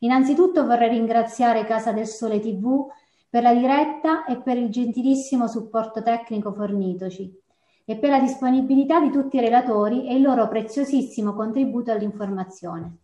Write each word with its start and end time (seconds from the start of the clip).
Innanzitutto 0.00 0.64
vorrei 0.64 0.90
ringraziare 0.90 1.64
Casa 1.64 1.92
del 1.92 2.06
Sole 2.06 2.38
TV 2.38 2.86
per 3.28 3.42
la 3.42 3.52
diretta 3.52 4.24
e 4.26 4.40
per 4.40 4.56
il 4.56 4.70
gentilissimo 4.70 5.48
supporto 5.48 6.02
tecnico 6.02 6.52
fornitoci 6.52 7.36
e 7.84 7.96
per 7.96 8.10
la 8.10 8.20
disponibilità 8.20 9.00
di 9.00 9.10
tutti 9.10 9.36
i 9.36 9.40
relatori 9.40 10.06
e 10.06 10.14
il 10.14 10.22
loro 10.22 10.46
preziosissimo 10.46 11.34
contributo 11.34 11.90
all'informazione. 11.90 12.98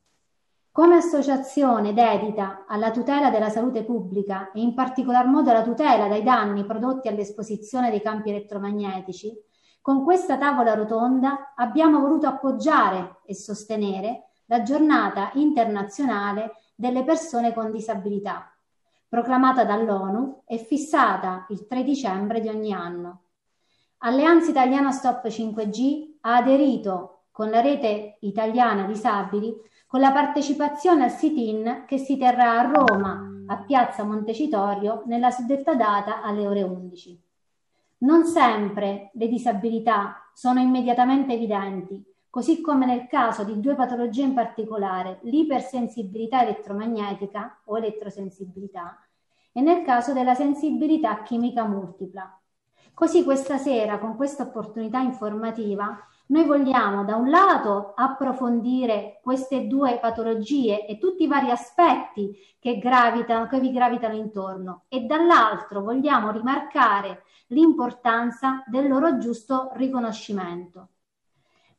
Come 0.70 0.96
associazione 0.96 1.92
dedita 1.92 2.64
alla 2.68 2.90
tutela 2.90 3.30
della 3.30 3.48
salute 3.48 3.84
pubblica 3.84 4.52
e 4.52 4.60
in 4.60 4.74
particolar 4.74 5.26
modo 5.26 5.50
alla 5.50 5.62
tutela 5.62 6.06
dai 6.06 6.22
danni 6.22 6.64
prodotti 6.64 7.08
all'esposizione 7.08 7.90
dei 7.90 8.02
campi 8.02 8.30
elettromagnetici, 8.30 9.32
con 9.80 10.04
questa 10.04 10.36
tavola 10.36 10.74
rotonda 10.74 11.52
abbiamo 11.54 12.00
voluto 12.00 12.26
appoggiare 12.26 13.20
e 13.24 13.34
sostenere 13.34 14.30
la 14.46 14.62
giornata 14.62 15.30
internazionale 15.34 16.52
delle 16.74 17.04
persone 17.04 17.52
con 17.52 17.70
disabilità, 17.70 18.52
proclamata 19.08 19.64
dall'ONU 19.64 20.42
e 20.46 20.58
fissata 20.58 21.46
il 21.50 21.66
3 21.66 21.84
dicembre 21.84 22.40
di 22.40 22.48
ogni 22.48 22.72
anno. 22.72 23.20
Alleanza 23.98 24.50
Italiana 24.50 24.90
Stop 24.90 25.26
5G 25.26 26.16
ha 26.22 26.36
aderito 26.36 27.26
con 27.30 27.50
la 27.50 27.60
rete 27.60 28.18
italiana 28.20 28.84
disabili 28.84 29.54
con 29.86 30.00
la 30.00 30.12
partecipazione 30.12 31.04
al 31.04 31.10
sit-in 31.10 31.84
che 31.86 31.98
si 31.98 32.16
terrà 32.16 32.58
a 32.58 32.70
Roma, 32.70 33.44
a 33.46 33.62
Piazza 33.62 34.02
Montecitorio, 34.02 35.04
nella 35.06 35.30
suddetta 35.30 35.74
data 35.74 36.22
alle 36.22 36.46
ore 36.46 36.62
11. 36.62 37.22
Non 37.98 38.24
sempre 38.24 39.10
le 39.14 39.28
disabilità 39.28 40.30
sono 40.34 40.60
immediatamente 40.60 41.34
evidenti 41.34 42.04
così 42.34 42.60
come 42.60 42.84
nel 42.84 43.06
caso 43.06 43.44
di 43.44 43.60
due 43.60 43.76
patologie 43.76 44.22
in 44.22 44.34
particolare, 44.34 45.20
l'ipersensibilità 45.22 46.42
elettromagnetica 46.42 47.60
o 47.66 47.78
elettrosensibilità, 47.78 48.98
e 49.52 49.60
nel 49.60 49.84
caso 49.84 50.12
della 50.12 50.34
sensibilità 50.34 51.22
chimica 51.22 51.64
multipla. 51.64 52.36
Così 52.92 53.22
questa 53.22 53.56
sera, 53.56 54.00
con 54.00 54.16
questa 54.16 54.42
opportunità 54.42 54.98
informativa, 54.98 55.96
noi 56.26 56.44
vogliamo 56.44 57.04
da 57.04 57.14
un 57.14 57.30
lato 57.30 57.92
approfondire 57.94 59.20
queste 59.22 59.68
due 59.68 60.00
patologie 60.00 60.86
e 60.86 60.98
tutti 60.98 61.22
i 61.22 61.28
vari 61.28 61.52
aspetti 61.52 62.36
che, 62.58 62.78
gravitano, 62.78 63.46
che 63.46 63.60
vi 63.60 63.70
gravitano 63.70 64.16
intorno 64.16 64.86
e 64.88 65.02
dall'altro 65.02 65.82
vogliamo 65.82 66.32
rimarcare 66.32 67.22
l'importanza 67.50 68.64
del 68.66 68.88
loro 68.88 69.18
giusto 69.18 69.70
riconoscimento. 69.74 70.88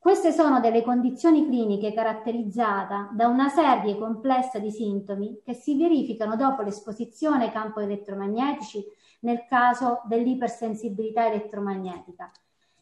Queste 0.06 0.32
sono 0.32 0.60
delle 0.60 0.84
condizioni 0.84 1.48
cliniche 1.48 1.92
caratterizzate 1.92 3.08
da 3.14 3.26
una 3.26 3.50
serie 3.50 3.98
complessa 3.98 4.60
di 4.60 4.70
sintomi 4.70 5.42
che 5.44 5.56
si 5.56 5.76
verificano 5.76 6.36
dopo 6.36 6.62
l'esposizione 6.62 7.46
ai 7.46 7.52
campi 7.52 7.82
elettromagnetici 7.82 8.86
nel 9.22 9.48
caso 9.50 10.04
dell'ipersensibilità 10.06 11.26
elettromagnetica 11.26 12.30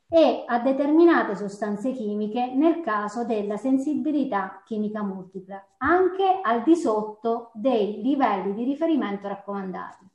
e 0.10 0.44
a 0.46 0.60
determinate 0.60 1.38
sostanze 1.38 1.94
chimiche 1.94 2.54
nel 2.56 2.82
caso 2.82 3.24
della 3.24 3.56
sensibilità 3.56 4.62
chimica 4.66 5.02
multipla, 5.02 5.66
anche 5.78 6.42
al 6.42 6.62
di 6.62 6.76
sotto 6.76 7.52
dei 7.54 8.02
livelli 8.02 8.54
di 8.54 8.66
riferimento 8.66 9.30
raccomandati. 9.30 10.13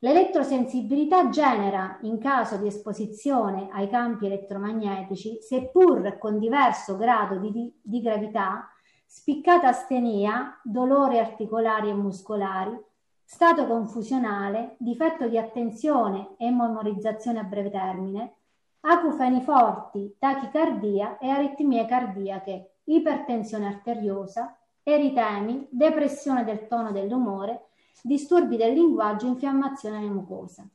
L'elettrosensibilità 0.00 1.28
genera, 1.28 1.98
in 2.02 2.18
caso 2.18 2.56
di 2.56 2.68
esposizione 2.68 3.68
ai 3.72 3.88
campi 3.88 4.26
elettromagnetici, 4.26 5.38
seppur 5.40 6.18
con 6.18 6.38
diverso 6.38 6.96
grado 6.96 7.38
di, 7.38 7.72
di 7.82 8.00
gravità, 8.00 8.70
spiccata 9.04 9.66
astenia, 9.66 10.60
dolori 10.62 11.18
articolari 11.18 11.88
e 11.88 11.94
muscolari, 11.94 12.78
stato 13.24 13.66
confusionale, 13.66 14.76
difetto 14.78 15.26
di 15.26 15.36
attenzione 15.36 16.36
e 16.36 16.48
memorizzazione 16.48 17.40
a 17.40 17.44
breve 17.44 17.70
termine, 17.70 18.34
acufeni 18.82 19.42
forti, 19.42 20.14
tachicardia 20.16 21.18
e 21.18 21.28
aritmie 21.28 21.86
cardiache, 21.86 22.76
ipertensione 22.84 23.66
arteriosa, 23.66 24.56
eritemi, 24.84 25.66
depressione 25.70 26.44
del 26.44 26.68
tono 26.68 26.92
dell'umore, 26.92 27.67
disturbi 28.02 28.56
del 28.56 28.74
linguaggio, 28.74 29.26
infiammazione 29.26 29.98
alle 29.98 30.10
mucose. 30.10 30.68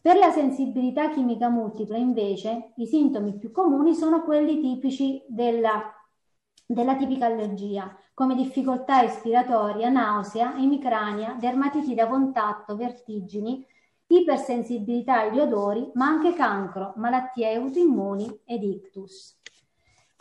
Per 0.00 0.16
la 0.16 0.30
sensibilità 0.30 1.10
chimica 1.10 1.48
multipla, 1.48 1.96
invece, 1.96 2.72
i 2.76 2.86
sintomi 2.86 3.36
più 3.38 3.52
comuni 3.52 3.94
sono 3.94 4.22
quelli 4.22 4.60
tipici 4.60 5.22
della, 5.28 5.80
della 6.66 6.96
tipica 6.96 7.26
allergia, 7.26 7.96
come 8.14 8.34
difficoltà 8.34 9.00
respiratoria, 9.00 9.88
nausea, 9.88 10.56
emicrania, 10.56 11.36
dermatiti 11.38 11.94
da 11.94 12.08
contatto, 12.08 12.76
vertigini, 12.76 13.64
ipersensibilità 14.06 15.20
agli 15.20 15.38
odori, 15.38 15.90
ma 15.94 16.06
anche 16.06 16.34
cancro, 16.34 16.92
malattie 16.96 17.54
autoimmuni 17.54 18.40
ed 18.44 18.62
ictus. 18.62 19.40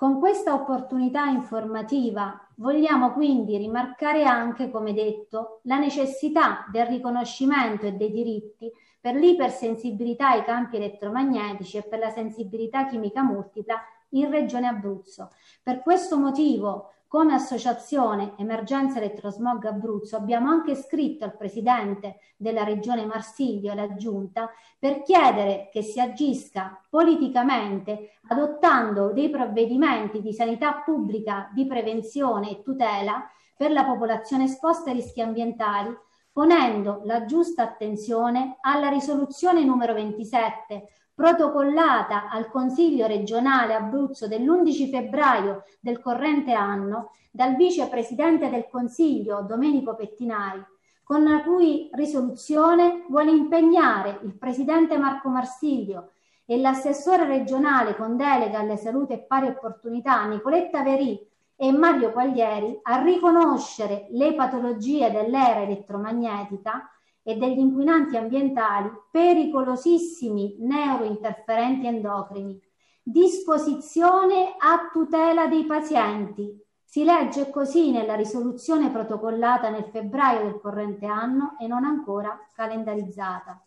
Con 0.01 0.17
questa 0.17 0.56
opportunità 0.56 1.25
informativa 1.25 2.47
vogliamo 2.56 3.12
quindi 3.12 3.56
rimarcare 3.57 4.23
anche, 4.23 4.72
come 4.72 4.94
detto, 4.94 5.59
la 5.66 5.78
necessità 5.78 6.66
del 6.72 6.88
riconoscimento 6.88 7.85
e 7.85 7.91
dei 7.91 8.09
diritti 8.09 8.72
per 9.00 9.13
l'ipersensibilità 9.13 10.29
ai 10.29 10.44
campi 10.44 10.78
elettromagnetici 10.78 11.78
e 11.78 11.84
per 11.84 12.00
la 12.00 12.09
sensibilità 12.09 12.88
chimica 12.88 13.22
multipla 13.22 13.79
in 14.13 14.31
Regione 14.31 14.66
Abruzzo. 14.66 15.34
Per 15.62 15.81
questo 15.84 16.18
motivo 16.18 16.94
come 17.12 17.34
associazione 17.34 18.36
Emergenza 18.38 19.00
Elettrosmog 19.00 19.66
Abruzzo 19.66 20.16
abbiamo 20.16 20.50
anche 20.50 20.76
scritto 20.76 21.26
al 21.26 21.36
Presidente 21.36 22.20
della 22.38 22.64
Regione 22.64 23.06
Marsiglio 23.06 23.68
e 23.68 23.72
alla 23.74 23.96
Giunta 23.96 24.50
per 24.80 25.02
chiedere 25.02 25.68
che 25.74 25.82
si 25.82 26.00
agisca 26.00 26.82
politicamente 26.90 28.12
adottando 28.30 29.12
dei 29.12 29.30
provvedimenti 29.30 30.22
di 30.22 30.32
sanità 30.32 30.76
pubblica 30.86 31.50
di 31.54 31.68
prevenzione 31.68 32.50
e 32.50 32.62
tutela 32.62 33.30
per 33.58 33.74
la 33.74 33.84
popolazione 33.84 34.46
esposta 34.46 34.90
ai 34.90 34.96
rischi 34.96 35.20
ambientali, 35.20 35.94
ponendo 36.32 37.02
la 37.04 37.26
giusta 37.26 37.62
attenzione 37.62 38.56
alla 38.62 38.88
risoluzione 38.88 39.66
numero 39.66 39.94
27 39.94 40.88
protocollata 41.22 42.32
al 42.32 42.50
Consiglio 42.50 43.06
regionale 43.06 43.76
Abruzzo 43.76 44.28
dell'11 44.28 44.90
febbraio 44.90 45.66
del 45.80 46.02
corrente 46.02 46.52
anno 46.52 47.12
dal 47.30 47.56
vicepresidente 47.56 48.50
del 48.50 48.68
Consiglio 48.68 49.46
Domenico 49.48 49.94
Pettinari, 49.94 50.66
con 51.04 51.24
la 51.24 51.44
cui 51.44 51.92
risoluzione 51.94 53.06
vuole 53.08 53.30
impegnare 53.30 54.18
il 54.24 54.36
presidente 54.36 54.98
Marco 54.98 55.30
Marsiglio 55.30 56.14
e 56.44 56.58
l'assessore 56.58 57.28
regionale 57.28 57.96
con 57.96 58.18
delega 58.18 58.58
alle 58.58 58.78
salute 58.78 59.14
e 59.14 59.20
pari 59.20 59.46
opportunità 59.46 60.26
Nicoletta 60.26 60.81
Verì 60.81 61.24
e 61.56 61.72
Mario 61.72 62.12
Quaglieri 62.14 62.80
a 62.81 63.00
riconoscere 63.00 64.08
le 64.10 64.34
patologie 64.34 65.12
dell'era 65.12 65.62
elettromagnetica 65.62 66.90
e 67.24 67.36
degli 67.36 67.59
inquinanti 67.59 68.18
ambientali 68.18 68.90
pericolosissimi 69.12 70.58
neurointerferenti 70.59 71.88
endocrini. 71.88 72.59
Disposizione 73.04 74.56
a 74.58 74.90
tutela 74.92 75.48
dei 75.48 75.66
pazienti. 75.66 76.60
Si 76.84 77.04
legge 77.04 77.50
così 77.50 77.92
nella 77.92 78.16
risoluzione 78.16 78.92
protocollata 78.92 79.70
nel 79.70 79.86
febbraio 79.86 80.44
del 80.44 80.60
corrente 80.60 81.06
anno 81.06 81.56
e 81.60 81.68
non 81.68 81.86
ancora 81.86 82.38
calendarizzata. 82.54 83.66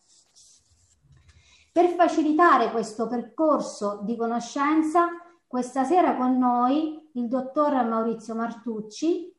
Per 1.72 1.86
facilitare 1.88 2.70
questo 2.70 3.08
percorso 3.08 4.00
di 4.04 4.16
conoscenza, 4.16 5.08
questa 5.46 5.84
sera 5.84 6.16
con 6.16 6.38
noi 6.38 7.10
il 7.14 7.26
dottor 7.26 7.72
Maurizio 7.84 8.34
Martucci, 8.34 9.33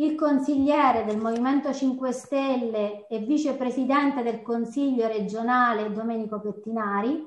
il 0.00 0.14
consigliere 0.14 1.04
del 1.04 1.18
Movimento 1.18 1.74
5 1.74 2.12
Stelle 2.12 3.06
e 3.06 3.18
vicepresidente 3.18 4.22
del 4.22 4.40
Consiglio 4.40 5.06
regionale 5.06 5.92
Domenico 5.92 6.40
Pettinari, 6.40 7.22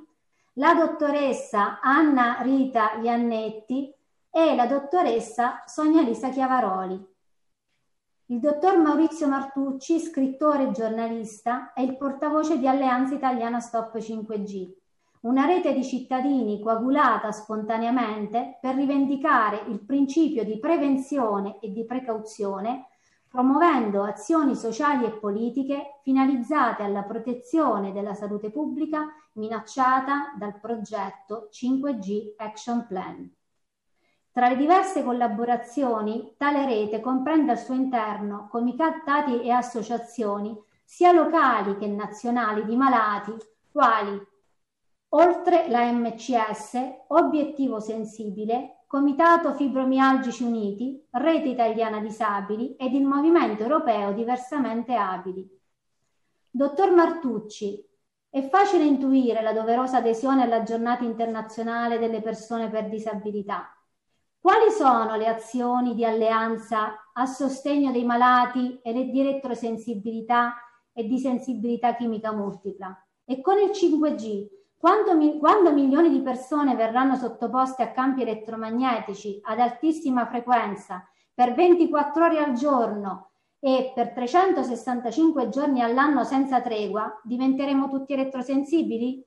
la 0.53 0.73
dottoressa 0.73 1.79
Anna 1.81 2.41
Rita 2.41 2.93
Iannetti 2.93 3.93
e 4.31 4.55
la 4.55 4.65
dottoressa 4.65 5.61
Sonia 5.67 6.01
Lisa 6.01 6.29
Chiavaroli. 6.29 7.11
Il 8.27 8.39
dottor 8.39 8.79
Maurizio 8.79 9.27
Martucci, 9.27 9.99
scrittore 9.99 10.69
e 10.69 10.71
giornalista, 10.71 11.73
è 11.73 11.81
il 11.81 11.95
portavoce 11.95 12.57
di 12.57 12.67
Alleanza 12.67 13.13
Italiana 13.13 13.59
Stop 13.59 13.95
5G 13.97 14.82
una 15.23 15.45
rete 15.45 15.73
di 15.73 15.83
cittadini 15.83 16.59
coagulata 16.59 17.31
spontaneamente 17.31 18.57
per 18.59 18.75
rivendicare 18.75 19.63
il 19.67 19.79
principio 19.79 20.43
di 20.43 20.59
prevenzione 20.59 21.59
e 21.61 21.71
di 21.71 21.85
precauzione, 21.85 22.87
promuovendo 23.29 24.03
azioni 24.03 24.53
sociali 24.53 25.05
e 25.05 25.11
politiche 25.11 25.99
finalizzate 26.03 26.83
alla 26.83 27.03
protezione 27.03 27.93
della 27.93 28.13
salute 28.13 28.51
pubblica 28.51 29.07
minacciata 29.33 30.33
dal 30.37 30.59
progetto 30.59 31.47
5G 31.51 32.33
Action 32.35 32.85
Plan. 32.85 33.31
Tra 34.29 34.49
le 34.49 34.57
diverse 34.57 35.03
collaborazioni, 35.03 36.33
tale 36.37 36.65
rete 36.65 36.99
comprende 36.99 37.51
al 37.51 37.59
suo 37.59 37.75
interno 37.75 38.47
comitati 38.49 39.41
e 39.41 39.51
associazioni 39.51 40.53
sia 40.83 41.13
locali 41.13 41.77
che 41.77 41.87
nazionali 41.87 42.65
di 42.65 42.75
malati, 42.75 43.31
quali 43.71 44.31
oltre 45.15 45.67
la 45.69 45.91
MCS, 45.91 47.05
Obiettivo 47.07 47.79
Sensibile, 47.79 48.83
Comitato 48.87 49.53
Fibromialgici 49.53 50.43
Uniti, 50.43 51.05
Rete 51.11 51.49
Italiana 51.49 51.99
Disabili 51.99 52.75
ed 52.75 52.93
il 52.93 53.05
Movimento 53.05 53.63
Europeo 53.63 54.13
Diversamente 54.13 54.95
Abili. 54.95 55.47
Dottor 56.49 56.91
Martucci, 56.91 57.83
è 58.29 58.47
facile 58.49 58.83
intuire 58.85 59.43
la 59.43 59.53
doverosa 59.53 59.97
adesione 59.97 60.41
alla 60.43 60.63
giornata 60.63 61.03
internazionale 61.03 61.99
delle 61.99 62.21
persone 62.21 62.69
per 62.69 62.89
disabilità. 62.89 63.69
Quali 64.39 64.71
sono 64.71 65.15
le 65.15 65.27
azioni 65.27 65.93
di 65.93 66.03
alleanza 66.03 67.11
a 67.13 67.25
sostegno 67.27 67.91
dei 67.91 68.03
malati 68.03 68.79
e 68.81 68.91
di 68.93 69.19
elettrosensibilità 69.19 70.55
e 70.91 71.05
di 71.05 71.19
sensibilità 71.19 71.95
chimica 71.95 72.33
multipla? 72.33 73.05
E 73.23 73.41
con 73.41 73.59
il 73.59 73.69
5G, 73.69 74.62
quando, 74.83 75.15
mi, 75.15 75.39
quando, 75.39 75.71
milioni 75.71 76.09
di 76.09 76.21
persone 76.21 76.75
verranno 76.75 77.15
sottoposte 77.15 77.83
a 77.83 77.93
campi 77.93 78.23
elettromagnetici 78.23 79.39
ad 79.43 79.59
altissima 79.61 80.27
frequenza 80.27 81.09
per 81.33 81.53
24 81.53 82.25
ore 82.25 82.39
al 82.39 82.51
giorno 82.51 83.31
e 83.61 83.93
per 83.95 84.11
365 84.11 85.47
giorni 85.47 85.81
all'anno 85.81 86.25
senza 86.25 86.61
tregua, 86.61 87.17
diventeremo 87.23 87.89
tutti 87.89 88.11
elettrosensibili? 88.11 89.25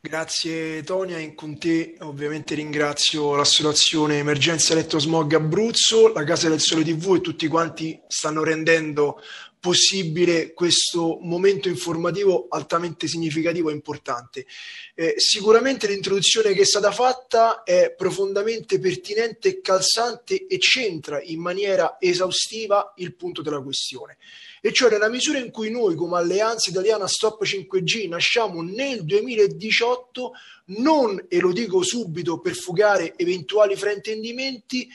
Grazie 0.00 0.82
Tonia, 0.82 1.18
in 1.18 1.36
con 1.36 1.56
te 1.56 1.96
ovviamente 2.00 2.56
ringrazio 2.56 3.36
l'associazione 3.36 4.18
Emergenza 4.18 4.72
Elettrosmog 4.72 5.34
Abruzzo, 5.34 6.12
la 6.12 6.24
Casa 6.24 6.48
del 6.48 6.60
Sole 6.60 6.82
TV 6.82 7.14
e 7.14 7.20
tutti 7.20 7.46
quanti 7.46 8.00
stanno 8.08 8.42
rendendo 8.42 9.20
possibile 9.60 10.52
questo 10.52 11.18
momento 11.20 11.68
informativo 11.68 12.46
altamente 12.48 13.06
significativo 13.06 13.70
e 13.70 13.74
importante. 13.74 14.46
Eh, 14.94 15.14
sicuramente 15.16 15.86
l'introduzione 15.86 16.52
che 16.52 16.62
è 16.62 16.66
stata 16.66 16.90
fatta 16.90 17.62
è 17.62 17.94
profondamente 17.96 18.78
pertinente, 18.78 19.60
calzante 19.60 20.46
e 20.46 20.58
centra 20.58 21.20
in 21.22 21.40
maniera 21.40 21.96
esaustiva 22.00 22.94
il 22.96 23.14
punto 23.14 23.42
della 23.42 23.60
questione. 23.60 24.16
E 24.60 24.72
cioè 24.72 24.90
nella 24.90 25.08
misura 25.08 25.38
in 25.38 25.50
cui 25.50 25.70
noi 25.70 25.94
come 25.94 26.16
Alleanza 26.16 26.70
Italiana 26.70 27.06
Stop 27.06 27.44
5G 27.44 28.08
nasciamo 28.08 28.62
nel 28.62 29.04
2018, 29.04 30.32
non, 30.68 31.24
e 31.28 31.38
lo 31.38 31.52
dico 31.52 31.82
subito 31.82 32.40
per 32.40 32.54
fugare 32.54 33.14
eventuali 33.16 33.76
fraintendimenti, 33.76 34.88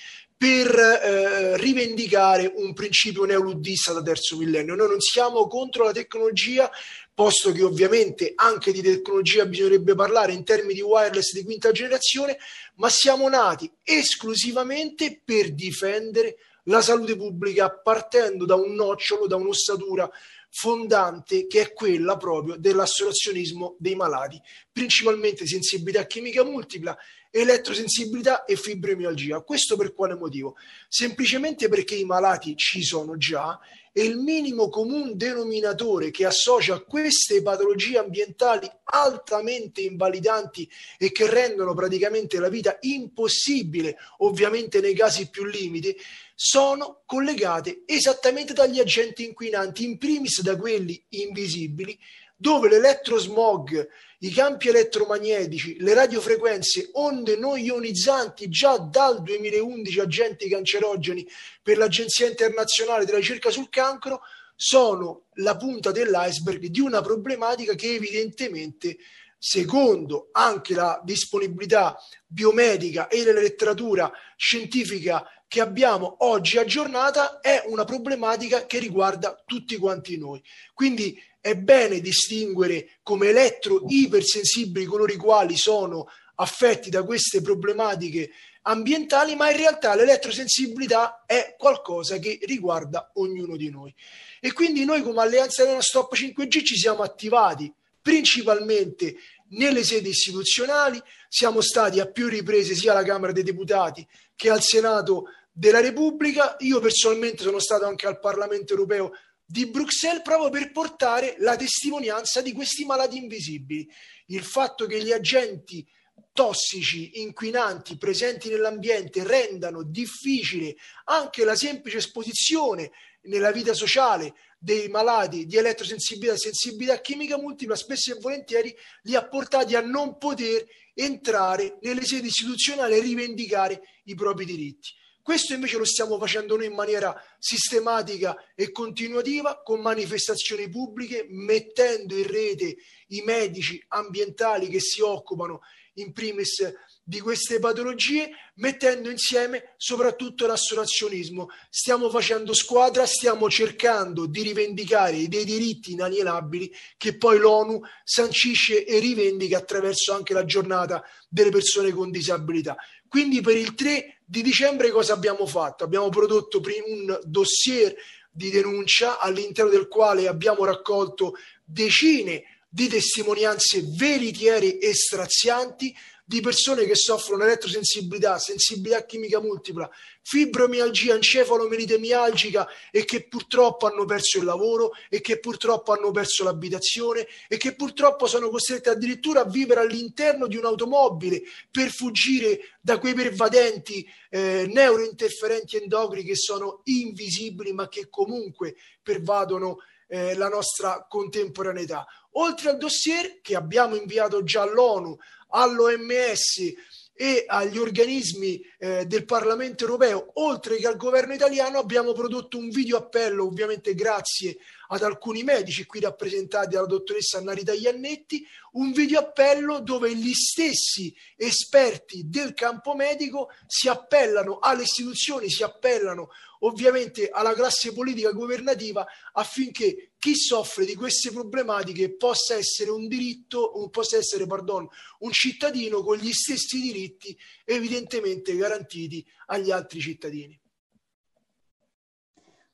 per 0.43 0.77
eh, 0.77 1.55
rivendicare 1.55 2.51
un 2.53 2.73
principio 2.73 3.23
neoluddista 3.23 3.93
da 3.93 4.01
terzo 4.01 4.35
millennio. 4.35 4.75
Noi 4.75 4.89
non 4.89 4.99
siamo 4.99 5.47
contro 5.47 5.85
la 5.85 5.93
tecnologia, 5.93 6.69
posto 7.13 7.53
che 7.53 7.63
ovviamente 7.63 8.33
anche 8.35 8.73
di 8.73 8.81
tecnologia 8.81 9.45
bisognerebbe 9.45 9.95
parlare 9.95 10.33
in 10.33 10.43
termini 10.43 10.73
di 10.73 10.81
wireless 10.81 11.31
di 11.31 11.45
quinta 11.45 11.71
generazione, 11.71 12.37
ma 12.75 12.89
siamo 12.89 13.29
nati 13.29 13.71
esclusivamente 13.83 15.21
per 15.23 15.53
difendere 15.53 16.35
la 16.63 16.81
salute 16.81 17.15
pubblica 17.15 17.71
partendo 17.71 18.43
da 18.43 18.55
un 18.55 18.73
nocciolo, 18.73 19.27
da 19.27 19.37
un'ossatura 19.37 20.11
fondante 20.49 21.47
che 21.47 21.61
è 21.61 21.73
quella 21.73 22.17
proprio 22.17 22.57
dell'associazionismo 22.57 23.77
dei 23.79 23.95
malati, 23.95 24.37
principalmente 24.73 25.47
sensibilità 25.47 26.05
chimica 26.05 26.43
multipla 26.43 26.97
elettrosensibilità 27.35 28.45
e 28.45 28.55
fibromialgia. 28.55 29.41
Questo 29.41 29.75
per 29.75 29.95
quale 29.95 30.13
motivo? 30.13 30.55
Semplicemente 30.87 31.67
perché 31.67 31.95
i 31.95 32.05
malati 32.05 32.55
ci 32.55 32.83
sono 32.83 33.17
già 33.17 33.59
e 33.91 34.03
il 34.03 34.17
minimo 34.17 34.69
comune 34.69 35.15
denominatore 35.15 36.11
che 36.11 36.25
associa 36.25 36.79
queste 36.79 37.41
patologie 37.41 37.97
ambientali 37.97 38.69
altamente 38.83 39.81
invalidanti 39.81 40.69
e 40.99 41.11
che 41.11 41.27
rendono 41.27 41.73
praticamente 41.73 42.37
la 42.37 42.49
vita 42.49 42.77
impossibile, 42.81 43.97
ovviamente 44.19 44.79
nei 44.79 44.93
casi 44.93 45.29
più 45.29 45.45
limiti, 45.45 45.95
sono 46.35 47.01
collegate 47.05 47.81
esattamente 47.87 48.53
dagli 48.53 48.79
agenti 48.79 49.25
inquinanti, 49.25 49.83
in 49.85 49.97
primis 49.97 50.41
da 50.41 50.55
quelli 50.55 51.03
invisibili, 51.09 51.97
dove 52.35 52.69
l'elettrosmog 52.69 53.87
i 54.23 54.31
campi 54.31 54.69
elettromagnetici, 54.69 55.77
le 55.79 55.93
radiofrequenze, 55.93 56.89
onde 56.93 57.35
non 57.35 57.59
ionizzanti 57.59 58.47
già 58.47 58.77
dal 58.77 59.21
2011 59.21 59.99
agenti 59.99 60.47
cancerogeni 60.47 61.27
per 61.61 61.77
l'Agenzia 61.77 62.27
internazionale 62.27 63.03
della 63.03 63.17
ricerca 63.17 63.49
sul 63.49 63.69
cancro 63.69 64.21
sono 64.55 65.23
la 65.35 65.57
punta 65.57 65.91
dell'iceberg 65.91 66.67
di 66.67 66.79
una 66.79 67.01
problematica 67.01 67.75
che 67.75 67.95
evidentemente 67.95 68.97
secondo 69.37 70.29
anche 70.31 70.73
la 70.73 71.01
disponibilità 71.03 71.97
biomedica 72.25 73.09
e 73.09 73.25
la 73.25 73.41
letteratura 73.41 74.09
scientifica 74.37 75.27
che 75.49 75.59
abbiamo 75.59 76.15
oggi 76.19 76.57
aggiornata 76.57 77.41
è 77.41 77.61
una 77.65 77.83
problematica 77.83 78.65
che 78.65 78.79
riguarda 78.79 79.43
tutti 79.45 79.75
quanti 79.75 80.17
noi. 80.17 80.41
Quindi 80.73 81.21
è 81.43 81.57
bene 81.57 81.99
distinguere 81.99 82.99
come 83.03 83.27
elettro 83.27 83.83
ipersensibili 83.85 84.85
coloro 84.85 85.11
i 85.11 85.17
quali 85.17 85.57
sono 85.57 86.07
affetti 86.35 86.89
da 86.89 87.03
queste 87.03 87.41
problematiche 87.41 88.31
ambientali, 88.61 89.35
ma 89.35 89.51
in 89.51 89.57
realtà 89.57 89.93
l'elettrosensibilità 89.93 91.25
è 91.25 91.55
qualcosa 91.57 92.17
che 92.17 92.39
riguarda 92.43 93.11
ognuno 93.15 93.57
di 93.57 93.69
noi. 93.69 93.93
E 94.39 94.53
quindi 94.53 94.85
noi 94.85 95.01
come 95.01 95.19
Alleanza 95.19 95.65
Leona 95.65 95.81
Stop 95.81 96.15
5G 96.15 96.63
ci 96.63 96.77
siamo 96.77 97.03
attivati 97.03 97.69
principalmente 98.01 99.17
nelle 99.49 99.83
sedi 99.83 100.07
istituzionali, 100.07 101.01
siamo 101.27 101.59
stati 101.59 101.99
a 101.99 102.09
più 102.09 102.29
riprese 102.29 102.73
sia 102.73 102.93
alla 102.93 103.03
Camera 103.03 103.33
dei 103.33 103.43
Deputati 103.43 104.07
che 104.33 104.49
al 104.49 104.61
Senato 104.61 105.25
della 105.51 105.81
Repubblica. 105.81 106.55
Io 106.59 106.79
personalmente 106.79 107.43
sono 107.43 107.59
stato 107.59 107.85
anche 107.85 108.07
al 108.07 108.21
Parlamento 108.21 108.71
europeo 108.71 109.11
di 109.45 109.67
Bruxelles 109.67 110.21
proprio 110.21 110.49
per 110.49 110.71
portare 110.71 111.35
la 111.39 111.55
testimonianza 111.55 112.41
di 112.41 112.53
questi 112.53 112.85
malati 112.85 113.17
invisibili. 113.17 113.87
Il 114.27 114.43
fatto 114.43 114.85
che 114.85 115.01
gli 115.01 115.11
agenti 115.11 115.85
tossici, 116.31 117.21
inquinanti 117.21 117.97
presenti 117.97 118.49
nell'ambiente 118.49 119.23
rendano 119.23 119.83
difficile 119.83 120.75
anche 121.05 121.45
la 121.45 121.55
semplice 121.55 121.97
esposizione 121.97 122.91
nella 123.23 123.51
vita 123.51 123.73
sociale 123.73 124.33
dei 124.57 124.87
malati 124.87 125.45
di 125.45 125.57
elettrosensibilità 125.57 126.33
e 126.33 126.37
sensibilità 126.37 126.99
chimica 127.01 127.37
multipla, 127.37 127.75
spesso 127.75 128.11
e 128.11 128.19
volentieri 128.19 128.73
li 129.03 129.15
ha 129.15 129.27
portati 129.27 129.75
a 129.75 129.81
non 129.81 130.17
poter 130.17 130.65
entrare 130.93 131.77
nelle 131.81 132.05
sedi 132.05 132.27
istituzionali 132.27 132.95
e 132.95 133.01
rivendicare 133.01 133.81
i 134.05 134.15
propri 134.15 134.45
diritti. 134.45 134.89
Questo 135.23 135.53
invece 135.53 135.77
lo 135.77 135.85
stiamo 135.85 136.19
facendo 136.19 136.57
noi 136.57 136.65
in 136.65 136.73
maniera 136.73 137.15
sistematica 137.39 138.35
e 138.53 138.73
continuativa 138.73 139.61
con 139.63 139.79
manifestazioni 139.79 140.67
pubbliche, 140.67 141.25
mettendo 141.29 142.13
in 142.17 142.27
rete 142.27 142.75
i 143.07 143.21
medici 143.21 143.81
ambientali 143.87 144.67
che 144.67 144.81
si 144.81 144.99
occupano 144.99 145.61
in 145.95 146.11
primis 146.11 146.73
di 147.01 147.21
queste 147.21 147.59
patologie, 147.59 148.31
mettendo 148.55 149.09
insieme 149.09 149.75
soprattutto 149.77 150.45
l'associazionismo. 150.45 151.47
Stiamo 151.69 152.09
facendo 152.09 152.53
squadra, 152.53 153.05
stiamo 153.05 153.49
cercando 153.49 154.25
di 154.25 154.41
rivendicare 154.41 155.29
dei 155.29 155.45
diritti 155.45 155.93
inalienabili 155.93 156.69
che 156.97 157.15
poi 157.15 157.37
l'ONU 157.39 157.79
sancisce 158.03 158.83
e 158.83 158.99
rivendica 158.99 159.57
attraverso 159.57 160.13
anche 160.13 160.33
la 160.33 160.43
giornata 160.43 161.01
delle 161.29 161.49
persone 161.51 161.91
con 161.91 162.11
disabilità. 162.11 162.75
Quindi 163.07 163.41
per 163.41 163.55
il 163.55 163.75
3 163.75 164.22
di 164.33 164.41
dicembre 164.41 164.89
cosa 164.89 165.13
abbiamo 165.13 165.45
fatto? 165.45 165.83
Abbiamo 165.83 166.09
prodotto 166.09 166.59
un 166.87 167.19
dossier 167.23 167.93
di 168.31 168.49
denuncia 168.49 169.19
all'interno 169.19 169.69
del 169.69 169.87
quale 169.87 170.27
abbiamo 170.27 170.65
raccolto 170.65 171.35
decine 171.63 172.41
di 172.67 172.87
testimonianze 172.87 173.83
veritiere 173.95 174.79
e 174.79 174.91
strazianti 174.95 175.95
di 176.25 176.39
persone 176.39 176.85
che 176.85 176.95
soffrono 176.95 177.43
elettrosensibilità, 177.43 178.39
sensibilità 178.39 179.03
chimica 179.05 179.41
multipla, 179.41 179.89
fibromialgia, 180.21 181.15
encefalomelite 181.15 181.97
mialgica 181.97 182.65
e 182.91 183.03
che 183.03 183.27
purtroppo 183.27 183.87
hanno 183.87 184.05
perso 184.05 184.37
il 184.37 184.45
lavoro 184.45 184.91
e 185.09 185.19
che 185.19 185.39
purtroppo 185.39 185.91
hanno 185.91 186.11
perso 186.11 186.45
l'abitazione 186.45 187.27
e 187.49 187.57
che 187.57 187.75
purtroppo 187.75 188.25
sono 188.25 188.49
costrette 188.49 188.89
addirittura 188.89 189.41
a 189.41 189.49
vivere 189.49 189.81
all'interno 189.81 190.47
di 190.47 190.55
un'automobile 190.55 191.41
per 191.69 191.91
fuggire 191.91 192.77
da 192.79 192.99
quei 192.99 193.13
pervadenti 193.13 194.07
eh, 194.29 194.65
neurointerferenti 194.71 195.75
endocrini 195.75 196.25
che 196.25 196.35
sono 196.35 196.81
invisibili 196.85 197.73
ma 197.73 197.89
che 197.89 198.07
comunque 198.09 198.75
pervadono 199.01 199.79
eh, 200.07 200.35
la 200.35 200.47
nostra 200.47 201.05
contemporaneità. 201.09 202.05
Oltre 202.35 202.69
al 202.69 202.77
dossier 202.77 203.41
che 203.41 203.55
abbiamo 203.55 203.95
inviato 203.95 204.43
già 204.43 204.61
all'ONU, 204.61 205.17
all'OMS 205.53 206.73
e 207.15 207.43
agli 207.47 207.77
organismi 207.77 208.59
eh, 208.79 209.05
del 209.05 209.25
Parlamento 209.25 209.83
europeo, 209.83 210.31
oltre 210.35 210.77
che 210.77 210.87
al 210.87 210.97
governo 210.97 211.33
italiano, 211.33 211.77
abbiamo 211.77 212.11
prodotto 212.11 212.57
un 212.57 212.69
video 212.69 212.97
appello, 212.97 213.45
ovviamente 213.45 213.93
grazie 213.93 214.57
ad 214.87 215.03
alcuni 215.03 215.43
medici 215.43 215.85
qui 215.85 215.99
rappresentati 215.99 216.75
dalla 216.75 216.87
dottoressa 216.87 217.41
Narita 217.41 217.73
Iannetti, 217.73 218.45
un 218.73 218.91
video 218.91 219.19
appello 219.19 219.79
dove 219.79 220.15
gli 220.15 220.33
stessi 220.33 221.13
esperti 221.35 222.27
del 222.27 222.53
campo 222.53 222.95
medico 222.95 223.49
si 223.67 223.87
appellano 223.87 224.59
alle 224.59 224.83
istituzioni, 224.83 225.49
si 225.49 225.63
appellano 225.63 226.29
ovviamente 226.59 227.29
alla 227.29 227.53
classe 227.53 227.93
politica 227.93 228.31
governativa 228.31 229.05
affinché 229.33 230.13
chi 230.17 230.35
soffre 230.35 230.85
di 230.85 230.95
queste 230.95 231.31
problematiche 231.31 232.15
possa 232.15 232.55
essere 232.55 232.89
un 232.89 233.07
diritto, 233.07 233.89
possa 233.91 234.17
essere, 234.17 234.45
pardon, 234.47 234.87
un 235.19 235.31
cittadino 235.31 236.01
con 236.01 236.17
gli 236.17 236.31
stessi 236.31 236.79
diritti 236.79 237.37
evidentemente 237.65 238.55
garantiti 238.55 239.25
agli 239.47 239.71
altri 239.71 239.99
cittadini. 239.99 240.59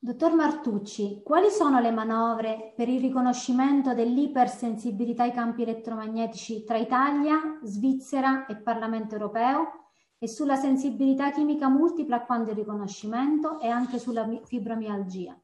Dottor 0.02 0.34
Martucci, 0.34 1.20
quali 1.26 1.50
sono 1.50 1.82
le 1.82 1.92
manovre 1.92 2.72
per 2.74 2.88
il 2.88 3.02
riconoscimento 3.02 3.94
dell'ipersensibilità 3.94 5.24
ai 5.24 5.34
campi 5.34 5.64
elettromagnetici 5.64 6.64
tra 6.64 6.78
Italia, 6.78 7.60
Svizzera 7.66 8.46
e 8.46 8.56
Parlamento 8.56 9.16
europeo 9.16 9.90
e 10.18 10.30
sulla 10.30 10.56
sensibilità 10.56 11.34
chimica 11.34 11.68
multipla 11.68 12.22
quando 12.22 12.52
il 12.52 12.56
riconoscimento 12.56 13.60
e 13.60 13.68
anche 13.68 14.00
sulla 14.00 14.26
fibromialgia? 14.46 15.38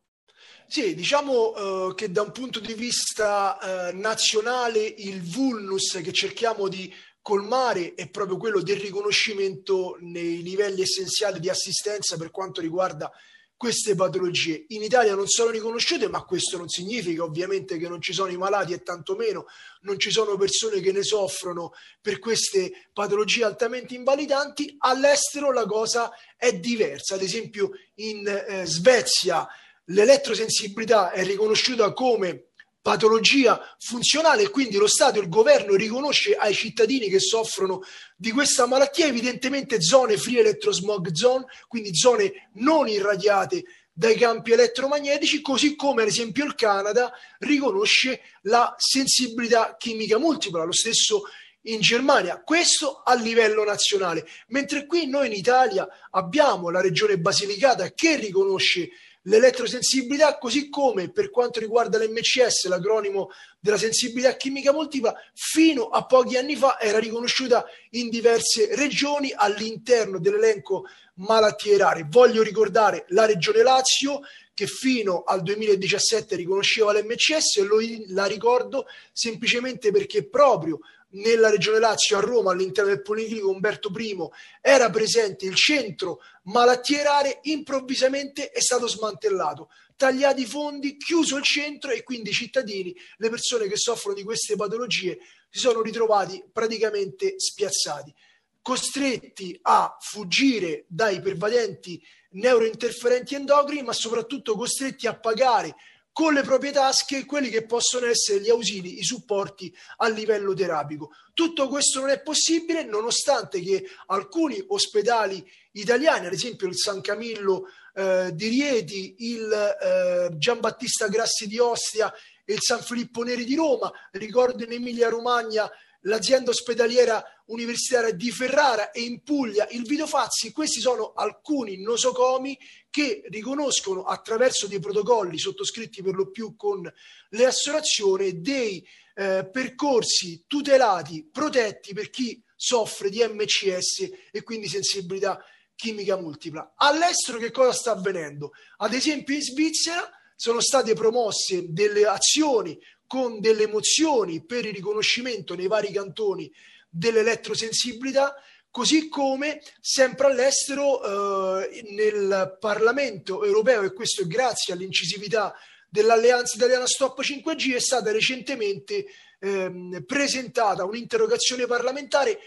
Sì, 0.68 0.96
diciamo 0.96 1.90
eh, 1.90 1.94
che 1.94 2.10
da 2.10 2.22
un 2.22 2.32
punto 2.32 2.62
di 2.62 2.76
vista 2.76 3.60
eh, 3.90 3.92
nazionale 3.92 4.80
il 4.80 5.22
vulnus 5.22 6.00
che 6.02 6.14
cerchiamo 6.14 6.70
di 6.70 6.90
colmare 7.22 7.94
è 7.94 8.10
proprio 8.10 8.38
quello 8.38 8.62
del 8.62 8.78
riconoscimento 8.78 9.98
nei 10.00 10.42
livelli 10.42 10.82
essenziali 10.82 11.42
di 11.42 11.50
assistenza 11.50 12.16
per 12.16 12.32
quanto 12.32 12.62
riguarda 12.62 13.12
queste 13.58 13.96
patologie. 13.96 14.66
In 14.70 14.84
Italia 14.84 15.16
non 15.16 15.28
sono 15.28 15.50
riconosciute, 15.50 16.08
ma 16.08 16.24
questo 16.24 16.58
non 16.58 16.68
significa 16.68 17.24
ovviamente 17.24 17.78
che 17.78 17.88
non 17.88 18.02
ci 18.02 18.14
sono 18.14 18.32
i 18.32 18.38
malati 18.38 18.74
e 18.74 18.84
tantomeno 18.84 19.46
non 19.82 19.98
ci 20.00 20.12
sono 20.12 20.36
persone 20.38 20.82
che 20.82 20.92
ne 20.92 21.04
soffrono 21.04 21.72
per 22.02 22.20
queste 22.20 22.90
patologie 22.92 23.46
altamente 23.46 23.96
invalidanti. 23.96 24.76
All'estero 24.80 25.52
la 25.52 25.66
cosa 25.66 26.12
è 26.38 26.54
diversa. 26.54 27.16
Ad 27.16 27.22
esempio 27.22 27.72
in 27.96 28.28
eh, 28.28 28.66
Svezia 28.66 29.48
l'elettrosensibilità 29.86 31.12
è 31.12 31.24
riconosciuta 31.24 31.94
come 31.94 32.48
patologia 32.86 33.60
funzionale 33.80 34.44
e 34.44 34.50
quindi 34.52 34.78
lo 34.78 34.86
Stato 34.86 35.18
e 35.18 35.24
il 35.24 35.28
governo 35.28 35.74
riconosce 35.74 36.36
ai 36.36 36.54
cittadini 36.54 37.10
che 37.10 37.20
soffrono 37.20 37.82
di 38.16 38.30
questa 38.30 38.68
malattia 38.68 39.08
evidentemente 39.08 39.82
zone 39.82 40.18
free 40.18 40.42
electrosmog 40.42 41.12
zone, 41.12 41.46
quindi 41.68 41.96
zone 41.96 42.52
non 42.58 42.88
irradiate 42.88 43.64
dai 43.92 44.16
campi 44.16 44.52
elettromagnetici, 44.52 45.42
così 45.42 45.76
come 45.76 46.04
ad 46.04 46.10
esempio 46.10 46.46
il 46.46 46.54
Canada 46.54 47.12
riconosce 47.40 48.22
la 48.44 48.76
sensibilità 48.78 49.78
chimica 49.80 50.20
multipla, 50.20 50.64
lo 50.64 50.72
stesso 50.72 51.24
in 51.64 51.80
Germania, 51.80 52.40
questo 52.44 53.02
a 53.04 53.16
livello 53.16 53.64
nazionale, 53.64 54.28
mentre 54.50 54.86
qui 54.86 55.08
noi 55.08 55.26
in 55.26 55.34
Italia 55.34 55.88
abbiamo 56.12 56.70
la 56.70 56.82
regione 56.82 57.18
Basilicata 57.18 57.92
che 57.94 58.18
riconosce 58.18 58.90
l'elettrosensibilità, 59.26 60.38
così 60.38 60.70
come 60.70 61.12
per 61.12 61.30
quanto 61.30 61.60
riguarda 61.60 61.98
l'MCS, 61.98 62.68
l'acronimo 62.68 63.30
della 63.60 63.78
sensibilità 63.78 64.36
chimica 64.36 64.72
multipla, 64.72 65.14
fino 65.34 65.90
a 65.90 66.06
pochi 66.06 66.38
anni 66.38 66.56
fa 66.56 66.80
era 66.80 67.00
riconosciuta 67.00 67.66
in 67.92 68.10
diverse 68.10 68.76
regioni 68.76 69.32
all'interno 69.36 70.20
dell'elenco 70.20 70.86
malattie 71.16 71.78
rare. 71.78 72.06
Voglio 72.10 72.44
ricordare 72.44 73.06
la 73.10 73.26
regione 73.26 73.64
Lazio 73.64 74.22
che 74.54 74.68
fino 74.68 75.24
al 75.24 75.42
2017 75.42 76.36
riconosceva 76.36 76.94
l'MCS 76.94 77.58
e 77.58 77.64
lo, 77.64 77.78
la 78.08 78.26
ricordo 78.26 78.86
semplicemente 79.12 79.92
perché 79.92 80.28
proprio 80.28 80.80
nella 81.16 81.50
regione 81.50 81.80
Lazio, 81.80 82.18
a 82.18 82.22
Roma, 82.22 82.52
all'interno 82.52 82.90
del 82.90 83.02
Policlinico 83.02 83.50
Umberto 83.50 83.92
I, 83.96 84.18
era 84.62 84.90
presente 84.90 85.46
il 85.46 85.56
centro 85.56 86.22
malattie 86.44 87.04
rare, 87.04 87.40
improvvisamente 87.44 88.50
è 88.50 88.62
stato 88.62 88.88
smantellato, 88.88 89.70
tagliati 89.96 90.42
i 90.42 90.46
fondi, 90.46 90.98
chiuso 90.98 91.38
il 91.38 91.44
centro 91.44 91.92
e 91.92 92.04
quindi 92.04 92.30
i 92.30 92.34
cittadini, 92.34 92.96
le 93.18 93.30
persone 93.30 93.68
che 93.68 93.78
soffrono 93.78 94.16
di 94.16 94.24
queste 94.24 94.56
patologie, 94.56 95.20
si 95.50 95.60
sono 95.60 95.82
ritrovati 95.82 96.44
praticamente 96.52 97.36
spiazzati, 97.38 98.14
costretti 98.62 99.58
a 99.62 99.96
fuggire 100.00 100.86
dai 100.88 101.22
pervadenti 101.22 102.02
neurointerferenti 102.32 103.36
endocrini, 103.36 103.84
ma 103.84 103.94
soprattutto 103.94 104.56
costretti 104.56 105.08
a 105.08 105.18
pagare 105.18 105.76
con 106.16 106.34
le 106.34 106.44
proprie 106.44 106.72
tasche 106.72 107.26
quelli 107.26 107.50
che 107.50 107.66
possono 107.66 108.06
essere 108.06 108.40
gli 108.40 108.50
ausili, 108.50 109.00
i 109.00 109.04
supporti 109.04 109.76
a 109.98 110.08
livello 110.08 110.54
terapico. 110.54 111.12
Tutto 111.34 111.68
questo 111.68 112.00
non 112.00 112.08
è 112.08 112.22
possibile 112.22 112.86
nonostante 112.86 113.60
che 113.60 113.86
alcuni 114.06 114.64
ospedali 114.66 115.46
italiani, 115.74 116.28
ad 116.28 116.32
esempio 116.32 116.68
il 116.68 116.78
San 116.78 117.02
Camillo 117.02 117.66
eh, 117.94 118.30
di 118.32 118.48
Rieti, 118.48 119.16
il 119.18 119.52
eh, 119.52 120.38
Giambattista 120.38 121.10
Grassi 121.10 121.48
di 121.48 121.60
Ostia 121.60 122.10
e 122.46 122.54
il 122.54 122.62
San 122.62 122.82
Filippo 122.82 123.24
Neri 123.24 123.44
di 123.44 123.56
Roma, 123.56 123.92
ricordo 124.12 124.64
in 124.64 124.72
Emilia 124.72 125.10
Romagna 125.10 125.70
l'azienda 126.06 126.52
ospedaliera 126.52 127.22
universitaria 127.48 128.14
di 128.14 128.32
Ferrara 128.32 128.92
e 128.92 129.02
in 129.02 129.22
Puglia 129.22 129.68
il 129.72 129.84
Vito 129.84 130.08
Fazzi, 130.08 130.54
questi 130.54 130.80
sono 130.80 131.12
alcuni 131.14 131.82
nosocomi 131.82 132.58
che 132.96 133.24
riconoscono 133.26 134.04
attraverso 134.06 134.68
dei 134.68 134.80
protocolli 134.80 135.38
sottoscritti 135.38 136.02
per 136.02 136.16
lo 136.16 136.32
più 136.32 136.56
con 136.56 136.90
le 137.30 137.46
associazioni 137.46 138.40
dei 138.40 138.88
eh, 139.16 139.50
percorsi 139.52 140.46
tutelati, 140.48 141.28
protetti 141.30 141.94
per 141.94 142.10
chi 142.10 142.42
soffre 142.56 143.10
di 143.10 143.22
MCS 143.22 144.10
e 144.32 144.44
quindi 144.44 144.70
sensibilità 144.70 145.44
chimica 145.76 146.16
multipla. 146.16 146.76
All'estero 146.78 147.38
che 147.38 147.52
cosa 147.52 147.74
sta 147.74 147.92
avvenendo? 147.92 148.54
Ad 148.78 148.94
esempio 148.94 149.36
in 149.36 149.42
Svizzera 149.42 150.10
sono 150.34 150.62
state 150.62 150.94
promosse 150.94 151.74
delle 151.74 152.06
azioni 152.06 152.80
con 153.06 153.42
delle 153.42 153.68
mozioni 153.68 154.46
per 154.46 154.66
il 154.66 154.74
riconoscimento 154.74 155.54
nei 155.54 155.68
vari 155.68 155.92
cantoni 155.92 156.50
dell'elettrosensibilità, 156.90 158.34
così 158.76 159.08
come 159.08 159.62
sempre 159.80 160.28
all'estero 160.28 161.62
eh, 161.62 161.82
nel 161.92 162.58
Parlamento 162.60 163.46
europeo, 163.46 163.84
e 163.84 163.94
questo 163.94 164.28
grazie 164.28 164.74
all'incisività 164.74 165.56
dell'Alleanza 165.88 166.58
Italiana 166.58 166.86
Stop 166.86 167.22
5G, 167.22 167.74
è 167.74 167.80
stata 167.80 168.12
recentemente 168.12 169.06
eh, 169.40 170.04
presentata 170.06 170.84
un'interrogazione 170.84 171.66
parlamentare 171.68 172.38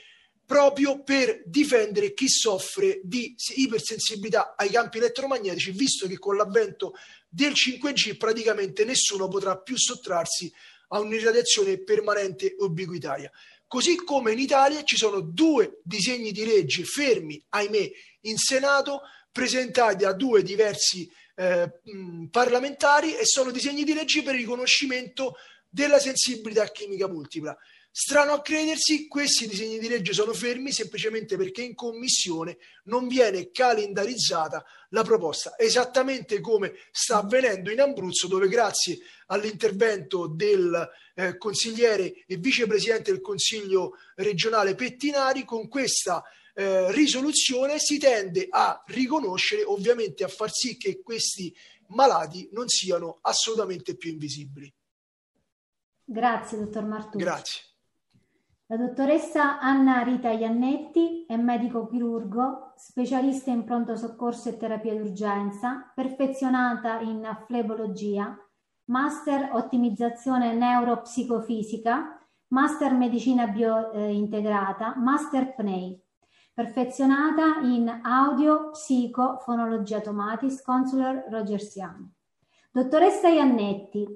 proprio 0.44 1.02
per 1.02 1.44
difendere 1.46 2.12
chi 2.12 2.28
soffre 2.28 3.00
di 3.04 3.34
ipersensibilità 3.56 4.54
ai 4.54 4.68
campi 4.68 4.98
elettromagnetici, 4.98 5.70
visto 5.70 6.06
che 6.06 6.18
con 6.18 6.36
l'avvento 6.36 6.92
del 7.26 7.52
5G 7.52 8.18
praticamente 8.18 8.84
nessuno 8.84 9.28
potrà 9.28 9.56
più 9.56 9.78
sottrarsi 9.78 10.52
a 10.88 11.00
un'irradiazione 11.00 11.78
permanente 11.78 12.54
ubiquitaria. 12.58 13.32
Così 13.68 13.96
come 13.96 14.32
in 14.32 14.38
Italia 14.38 14.82
ci 14.82 14.96
sono 14.96 15.20
due 15.20 15.80
disegni 15.84 16.32
di 16.32 16.46
legge 16.46 16.84
fermi, 16.84 17.40
ahimè, 17.50 17.90
in 18.22 18.38
Senato, 18.38 19.02
presentati 19.30 20.04
da 20.04 20.14
due 20.14 20.42
diversi 20.42 21.06
eh, 21.36 21.70
parlamentari 22.30 23.14
e 23.14 23.26
sono 23.26 23.50
disegni 23.50 23.84
di 23.84 23.92
legge 23.92 24.22
per 24.22 24.34
il 24.34 24.40
riconoscimento 24.40 25.34
della 25.68 25.98
sensibilità 25.98 26.66
chimica 26.70 27.08
multipla. 27.08 27.54
Strano 28.00 28.32
a 28.32 28.42
credersi, 28.42 29.08
questi 29.08 29.48
disegni 29.48 29.80
di 29.80 29.88
legge 29.88 30.12
sono 30.12 30.32
fermi 30.32 30.70
semplicemente 30.70 31.36
perché 31.36 31.62
in 31.62 31.74
commissione 31.74 32.58
non 32.84 33.08
viene 33.08 33.50
calendarizzata 33.50 34.64
la 34.90 35.02
proposta, 35.02 35.58
esattamente 35.58 36.40
come 36.40 36.74
sta 36.92 37.16
avvenendo 37.16 37.72
in 37.72 37.80
Abruzzo, 37.80 38.28
dove 38.28 38.46
grazie 38.46 39.00
all'intervento 39.26 40.28
del 40.28 40.88
eh, 41.16 41.36
consigliere 41.38 42.22
e 42.24 42.36
vicepresidente 42.36 43.10
del 43.10 43.20
Consiglio 43.20 43.96
regionale 44.14 44.76
Pettinari, 44.76 45.44
con 45.44 45.66
questa 45.66 46.22
eh, 46.54 46.92
risoluzione 46.92 47.80
si 47.80 47.98
tende 47.98 48.46
a 48.48 48.80
riconoscere, 48.86 49.64
ovviamente 49.64 50.22
a 50.22 50.28
far 50.28 50.52
sì 50.52 50.76
che 50.76 51.02
questi 51.02 51.52
malati 51.88 52.48
non 52.52 52.68
siano 52.68 53.18
assolutamente 53.22 53.96
più 53.96 54.12
invisibili. 54.12 54.72
Grazie, 56.04 56.58
dottor 56.58 56.84
Martucci. 56.84 57.24
Grazie. 57.24 57.67
La 58.70 58.76
dottoressa 58.76 59.60
Anna 59.60 60.02
Rita 60.02 60.28
Iannetti 60.28 61.24
è 61.26 61.36
medico 61.36 61.86
chirurgo, 61.86 62.74
specialista 62.76 63.50
in 63.50 63.64
pronto 63.64 63.96
soccorso 63.96 64.50
e 64.50 64.58
terapia 64.58 64.94
d'urgenza, 64.94 65.90
perfezionata 65.94 67.00
in 67.00 67.26
flebologia, 67.46 68.36
master 68.90 69.52
ottimizzazione 69.54 70.52
neuropsicofisica, 70.52 72.20
master 72.48 72.92
medicina 72.92 73.46
biointegrata, 73.46 74.96
master 74.98 75.54
PNEI. 75.54 76.02
perfezionata 76.52 77.60
in 77.62 78.00
audio, 78.02 78.68
psico, 78.72 79.38
fonologia 79.38 80.00
tomatis, 80.00 80.60
consular 80.60 81.24
rogersiano. 81.30 82.10
Dottoressa 82.70 83.28
Iannetti, 83.28 84.06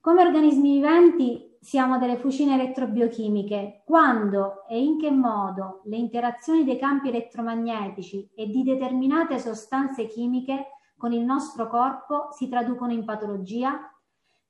come 0.00 0.22
organismi 0.22 0.76
viventi 0.76 1.47
siamo 1.60 1.98
delle 1.98 2.16
fucine 2.16 2.54
elettrobiochimiche. 2.54 3.82
Quando 3.84 4.66
e 4.66 4.82
in 4.82 4.98
che 4.98 5.10
modo 5.10 5.82
le 5.84 5.96
interazioni 5.96 6.64
dei 6.64 6.78
campi 6.78 7.08
elettromagnetici 7.08 8.30
e 8.34 8.46
di 8.46 8.62
determinate 8.62 9.38
sostanze 9.38 10.06
chimiche 10.06 10.66
con 10.96 11.12
il 11.12 11.22
nostro 11.22 11.68
corpo 11.68 12.28
si 12.32 12.48
traducono 12.48 12.92
in 12.92 13.04
patologia? 13.04 13.92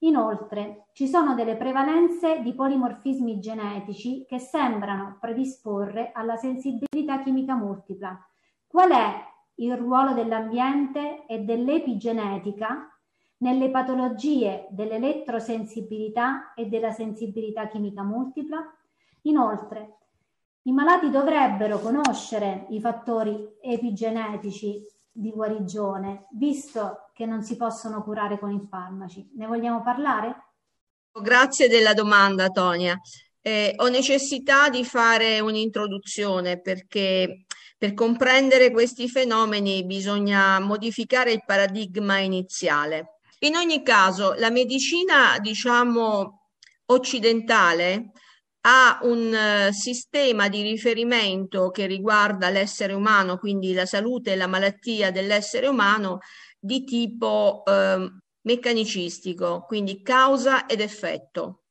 Inoltre, 0.03 0.87
ci 0.93 1.09
sono 1.09 1.35
delle 1.35 1.57
prevalenze 1.57 2.41
di 2.41 2.55
polimorfismi 2.55 3.41
genetici 3.41 4.25
che 4.27 4.39
sembrano 4.39 5.17
predisporre 5.21 6.13
alla 6.13 6.37
sensibilità 6.37 7.21
chimica 7.23 7.55
multipla. 7.55 8.17
Qual 8.67 8.91
è 8.91 9.27
il 9.57 9.77
ruolo 9.77 10.13
dell'ambiente 10.13 11.27
e 11.27 11.41
dell'epigenetica 11.41 12.98
nelle 13.39 13.71
patologie 13.71 14.67
dell'elettrosensibilità 14.71 16.55
e 16.55 16.67
della 16.67 16.93
sensibilità 16.93 17.69
chimica 17.69 18.03
multipla? 18.03 18.59
Inoltre, 19.23 19.97
i 20.63 20.73
malati 20.73 21.11
dovrebbero 21.11 21.79
conoscere 21.79 22.67
i 22.71 22.81
fattori 22.81 23.57
epigenetici 23.61 24.85
di 25.11 25.31
guarigione, 25.31 26.27
visto 26.33 27.11
che 27.13 27.27
non 27.27 27.43
si 27.43 27.57
possono 27.57 28.03
curare 28.03 28.39
con 28.39 28.53
i 28.53 28.67
farmaci. 28.69 29.31
Ne 29.35 29.47
vogliamo 29.47 29.83
parlare? 29.83 30.45
Grazie 31.11 31.69
della 31.69 31.95
domanda, 31.95 32.49
Tonia. 32.51 33.01
Eh, 33.41 33.75
ho 33.77 33.89
necessità 33.89 34.69
di 34.69 34.85
fare 34.85 35.41
un'introduzione 35.41 36.61
perché 36.61 37.47
per 37.79 37.95
comprendere 37.95 38.71
questi 38.71 39.09
fenomeni 39.09 39.85
bisogna 39.85 40.59
modificare 40.61 41.33
il 41.33 41.43
paradigma 41.45 42.19
iniziale. 42.19 43.18
In 43.41 43.55
ogni 43.55 43.83
caso, 43.85 44.35
la 44.35 44.51
medicina, 44.51 45.39
diciamo, 45.39 46.49
occidentale 46.87 48.11
ha 48.63 48.99
un 49.03 49.69
uh, 49.69 49.73
sistema 49.73 50.49
di 50.49 50.63
riferimento 50.63 51.71
che 51.71 51.87
riguarda 51.87 52.51
l'essere 52.51 52.95
umano, 52.95 53.39
quindi 53.39 53.73
la 53.73 53.87
salute 53.87 54.33
e 54.33 54.37
la 54.37 54.49
malattia 54.49 55.13
dell'essere 55.13 55.69
umano, 55.69 56.19
di 56.59 56.83
tipo 56.83 57.63
uh, 57.65 58.09
meccanicistico, 58.43 59.65
quindi 59.67 60.03
causa 60.03 60.67
ed 60.67 60.81
effetto. 60.81 61.63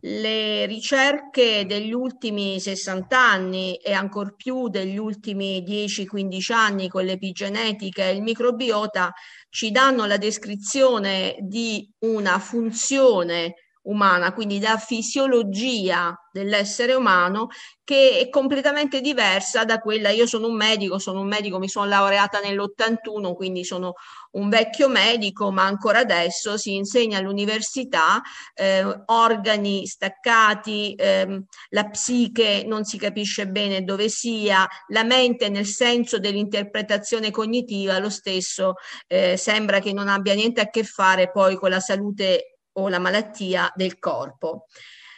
Le 0.00 0.64
ricerche 0.66 1.66
degli 1.66 1.92
ultimi 1.92 2.60
60 2.60 3.18
anni 3.18 3.76
e 3.76 3.92
ancor 3.92 4.36
più 4.36 4.68
degli 4.68 4.96
ultimi 4.96 5.62
10-15 5.62 6.52
anni 6.52 6.88
con 6.88 7.04
l'epigenetica 7.04 8.04
e 8.04 8.14
il 8.14 8.22
microbiota 8.22 9.12
ci 9.48 9.70
danno 9.70 10.06
la 10.06 10.16
descrizione 10.16 11.36
di 11.40 11.88
una 12.00 12.38
funzione 12.38 13.54
umana, 13.86 14.32
quindi 14.32 14.60
la 14.60 14.76
fisiologia 14.78 16.14
dell'essere 16.32 16.94
umano 16.94 17.48
che 17.84 18.18
è 18.18 18.28
completamente 18.28 19.00
diversa 19.00 19.64
da 19.64 19.78
quella, 19.78 20.10
io 20.10 20.26
sono 20.26 20.48
un 20.48 20.56
medico, 20.56 20.98
sono 20.98 21.20
un 21.20 21.28
medico, 21.28 21.58
mi 21.58 21.68
sono 21.68 21.86
laureata 21.86 22.40
nell'81, 22.40 23.34
quindi 23.34 23.64
sono 23.64 23.94
un 24.36 24.48
vecchio 24.48 24.88
medico, 24.88 25.50
ma 25.50 25.64
ancora 25.64 26.00
adesso 26.00 26.56
si 26.56 26.74
insegna 26.74 27.18
all'università 27.18 28.20
eh, 28.54 28.84
organi 29.06 29.86
staccati, 29.86 30.94
eh, 30.94 31.42
la 31.70 31.88
psiche 31.88 32.64
non 32.66 32.84
si 32.84 32.98
capisce 32.98 33.48
bene 33.48 33.82
dove 33.82 34.08
sia, 34.08 34.66
la 34.88 35.04
mente 35.04 35.48
nel 35.48 35.66
senso 35.66 36.18
dell'interpretazione 36.18 37.30
cognitiva, 37.30 37.98
lo 37.98 38.10
stesso 38.10 38.74
eh, 39.06 39.36
sembra 39.36 39.80
che 39.80 39.92
non 39.92 40.08
abbia 40.08 40.34
niente 40.34 40.60
a 40.60 40.70
che 40.70 40.84
fare 40.84 41.30
poi 41.30 41.56
con 41.56 41.70
la 41.70 41.80
salute 41.80 42.58
o 42.72 42.88
la 42.88 42.98
malattia 42.98 43.72
del 43.74 43.98
corpo. 43.98 44.66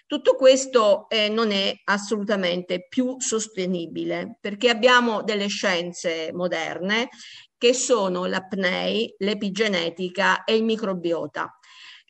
Tutto 0.08 0.36
questo 0.36 1.06
eh, 1.10 1.28
non 1.28 1.50
è 1.52 1.70
assolutamente 1.84 2.86
più 2.88 3.16
sostenibile 3.18 4.38
perché 4.40 4.70
abbiamo 4.70 5.22
delle 5.22 5.48
scienze 5.48 6.30
moderne 6.32 7.10
che 7.58 7.74
sono 7.74 8.24
l'apnei, 8.24 9.14
l'epigenetica 9.18 10.44
e 10.44 10.56
il 10.56 10.64
microbiota. 10.64 11.52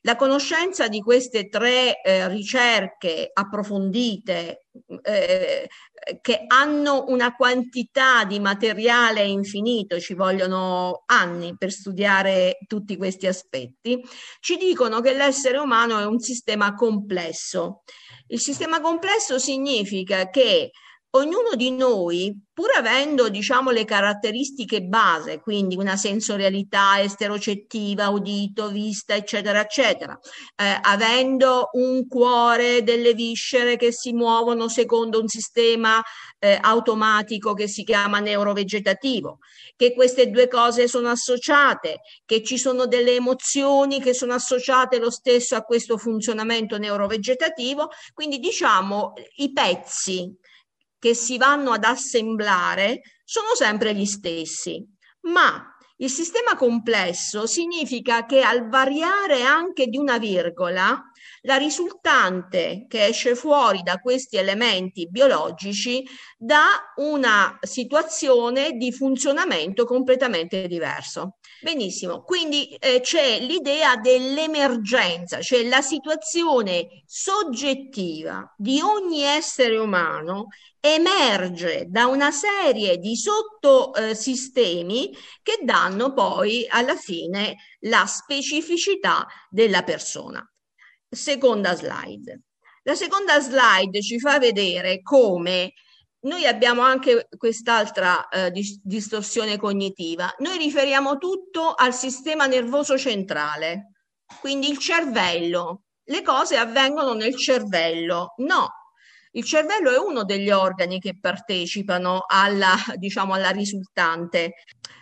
La 0.03 0.15
conoscenza 0.15 0.87
di 0.87 1.01
queste 1.01 1.49
tre 1.49 2.01
eh, 2.01 2.29
ricerche 2.29 3.31
approfondite 3.33 4.67
eh, 5.03 5.69
che 6.21 6.45
hanno 6.47 7.07
una 7.09 7.35
quantità 7.35 8.25
di 8.25 8.39
materiale 8.39 9.25
infinito, 9.25 9.99
ci 9.99 10.15
vogliono 10.15 11.03
anni 11.07 11.57
per 11.59 11.73
studiare 11.73 12.59
tutti 12.69 12.97
questi 12.97 13.27
aspetti, 13.27 14.01
ci 14.39 14.57
dicono 14.57 15.01
che 15.01 15.15
l'essere 15.15 15.59
umano 15.59 15.99
è 15.99 16.07
un 16.07 16.21
sistema 16.21 16.75
complesso. 16.75 17.83
Il 18.29 18.41
sistema 18.41 18.81
complesso 18.81 19.39
significa 19.39 20.31
che 20.31 20.71
ognuno 21.11 21.55
di 21.55 21.71
noi, 21.71 22.39
pur 22.53 22.71
avendo 22.77 23.29
diciamo 23.29 23.71
le 23.71 23.85
caratteristiche 23.85 24.83
base, 24.83 25.41
quindi 25.41 25.77
una 25.77 25.97
sensorialità 25.97 27.01
esterocettiva, 27.01 28.09
udito, 28.09 28.69
vista, 28.69 29.15
eccetera, 29.15 29.61
eccetera, 29.61 30.19
eh, 30.57 30.79
avendo 30.83 31.71
un 31.73 32.07
cuore, 32.07 32.83
delle 32.83 33.15
viscere 33.15 33.77
che 33.77 33.93
si 33.93 34.13
muovono 34.13 34.69
secondo 34.69 35.21
un 35.21 35.29
sistema 35.29 36.03
eh, 36.39 36.59
automatico 36.61 37.55
che 37.55 37.69
si 37.69 37.85
chiama 37.85 38.19
neurovegetativo, 38.19 39.39
che 39.77 39.95
queste 39.95 40.29
due 40.31 40.47
cose 40.47 40.89
sono 40.89 41.09
associate, 41.09 42.01
che 42.27 42.43
ci 42.43 42.59
sono 42.59 42.87
delle 42.87 43.15
emozioni 43.15 44.01
che 44.01 44.13
sono 44.13 44.35
associate 44.35 44.99
lo 44.99 45.11
stesso 45.11 45.57
a 45.57 45.63
questo 45.63 45.97
funzionamento 45.97 46.77
neurovegetativo, 46.77 47.89
quindi 48.13 48.39
diciamo 48.39 49.15
i 49.37 49.53
pezzi 49.53 50.37
che 50.99 51.15
si 51.15 51.37
vanno 51.37 51.73
ad 51.73 51.85
assemblare 51.85 53.01
sono 53.25 53.55
sempre 53.55 53.95
gli 53.95 54.07
stessi, 54.07 54.85
ma 55.23 55.73
il 56.01 56.11
sistema 56.11 56.55
complesso 56.55 57.47
significa 57.47 58.25
che 58.25 58.43
al 58.43 58.69
variare 58.69 59.43
anche 59.43 59.87
di 59.87 59.97
una 59.97 60.19
virgola, 60.19 61.03
la 61.43 61.57
risultante 61.57 62.87
che 62.89 63.07
esce 63.07 63.35
fuori 63.35 63.83
da 63.83 63.99
questi 63.99 64.37
elementi 64.37 65.09
biologici 65.09 66.05
dà 66.37 66.93
una 66.97 67.59
situazione 67.61 68.73
di 68.73 68.93
funzionamento 68.93 69.85
completamente 69.85 70.69
diverso. 70.69 71.38
Benissimo, 71.61 72.23
quindi 72.23 72.69
eh, 72.77 73.01
c'è 73.01 73.41
l'idea 73.41 73.97
dell'emergenza, 73.97 75.41
cioè 75.41 75.67
la 75.67 75.83
situazione 75.83 77.03
soggettiva 77.05 78.55
di 78.57 78.81
ogni 78.81 79.23
essere 79.23 79.77
umano 79.77 80.47
emerge 80.79 81.87
da 81.89 82.07
una 82.07 82.31
serie 82.31 82.99
di 82.99 83.17
sottosistemi 83.17 85.11
eh, 85.11 85.19
che 85.43 85.59
danno 85.65 86.13
poi 86.13 86.65
alla 86.69 86.95
fine 86.95 87.57
la 87.81 88.07
specificità 88.07 89.27
della 89.51 89.83
persona. 89.83 90.49
Seconda 91.09 91.75
slide. 91.75 92.43
La 92.85 92.95
seconda 92.95 93.41
slide 93.41 94.01
ci 94.01 94.21
fa 94.21 94.39
vedere 94.39 95.03
come 95.03 95.73
noi 96.21 96.47
abbiamo 96.47 96.83
anche 96.83 97.29
quest'altra 97.37 98.29
eh, 98.29 98.51
dis- 98.51 98.81
distorsione 98.83 99.57
cognitiva. 99.57 100.35
Noi 100.39 100.59
riferiamo 100.59 101.17
tutto 101.19 101.75
al 101.75 101.95
sistema 101.95 102.47
nervoso 102.47 102.99
centrale, 102.99 103.93
quindi 104.41 104.69
il 104.69 104.79
cervello. 104.79 105.83
Le 106.05 106.23
cose 106.23 106.57
avvengono 106.57 107.13
nel 107.13 107.37
cervello. 107.37 108.35
No, 108.39 108.69
il 109.33 109.45
cervello 109.45 109.91
è 109.91 109.99
uno 109.99 110.25
degli 110.25 110.51
organi 110.51 110.99
che 110.99 111.19
partecipano 111.19 112.25
alla, 112.27 112.75
diciamo, 112.97 113.35
alla 113.35 113.51
risultante. 113.51 114.55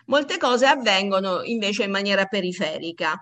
Molte 0.07 0.39
cose 0.39 0.67
avvengono 0.67 1.43
invece 1.43 1.85
in 1.85 1.91
maniera 1.91 2.27
periferica 2.27 3.19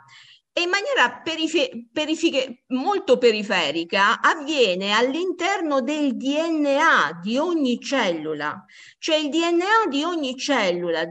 e 0.56 0.62
in 0.62 0.70
maniera 0.70 1.20
perife- 1.20 1.88
perifiche, 1.92 2.62
molto 2.68 3.18
periferica 3.18 4.20
avviene 4.20 4.92
all'interno 4.92 5.82
del 5.82 6.16
DNA 6.16 7.18
di 7.20 7.36
ogni 7.36 7.80
cellula, 7.80 8.64
cioè 8.98 9.16
il 9.16 9.30
DNA 9.30 9.88
di 9.90 10.04
ogni 10.04 10.36
cellula 10.36 11.04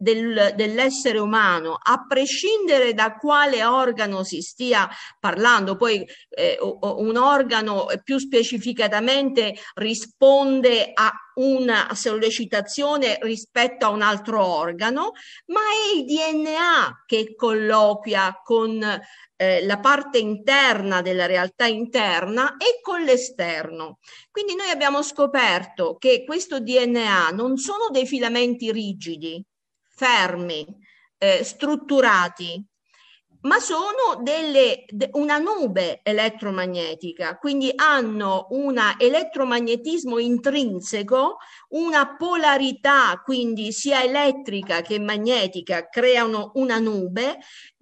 del, 0.00 0.54
dell'essere 0.56 1.18
umano, 1.18 1.76
a 1.78 2.06
prescindere 2.08 2.94
da 2.94 3.16
quale 3.16 3.62
organo 3.62 4.24
si 4.24 4.40
stia 4.40 4.88
parlando, 5.18 5.76
poi 5.76 6.08
eh, 6.30 6.56
un 6.60 7.16
organo 7.18 7.86
più 8.02 8.18
specificatamente 8.18 9.54
risponde 9.74 10.90
a 10.94 11.12
una 11.34 11.90
sollecitazione 11.94 13.18
rispetto 13.20 13.84
a 13.84 13.90
un 13.90 14.00
altro 14.00 14.42
organo, 14.42 15.12
ma 15.46 15.60
è 15.60 15.96
il 15.96 16.04
DNA 16.06 17.04
che 17.06 17.34
colloquia 17.34 18.40
con 18.42 18.82
eh, 19.36 19.64
la 19.64 19.78
parte 19.80 20.18
interna 20.18 21.02
della 21.02 21.26
realtà 21.26 21.66
interna 21.66 22.56
e 22.56 22.80
con 22.80 23.02
l'esterno. 23.02 23.98
Quindi 24.30 24.54
noi 24.54 24.70
abbiamo 24.70 25.02
scoperto 25.02 25.96
che 25.98 26.24
questo 26.24 26.58
DNA 26.60 27.30
non 27.30 27.58
sono 27.58 27.88
dei 27.90 28.06
filamenti 28.06 28.72
rigidi, 28.72 29.42
fermi, 30.00 30.66
eh, 31.18 31.44
strutturati, 31.44 32.66
ma 33.42 33.58
sono 33.58 34.22
delle, 34.22 34.86
una 35.12 35.36
nube 35.36 36.00
elettromagnetica, 36.02 37.36
quindi 37.36 37.70
hanno 37.74 38.46
un 38.50 38.80
elettromagnetismo 38.98 40.18
intrinseco, 40.18 41.36
una 41.70 42.16
polarità, 42.16 43.20
quindi 43.24 43.72
sia 43.72 44.02
elettrica 44.02 44.80
che 44.80 44.98
magnetica, 44.98 45.88
creano 45.88 46.52
una 46.54 46.78
nube, 46.78 47.38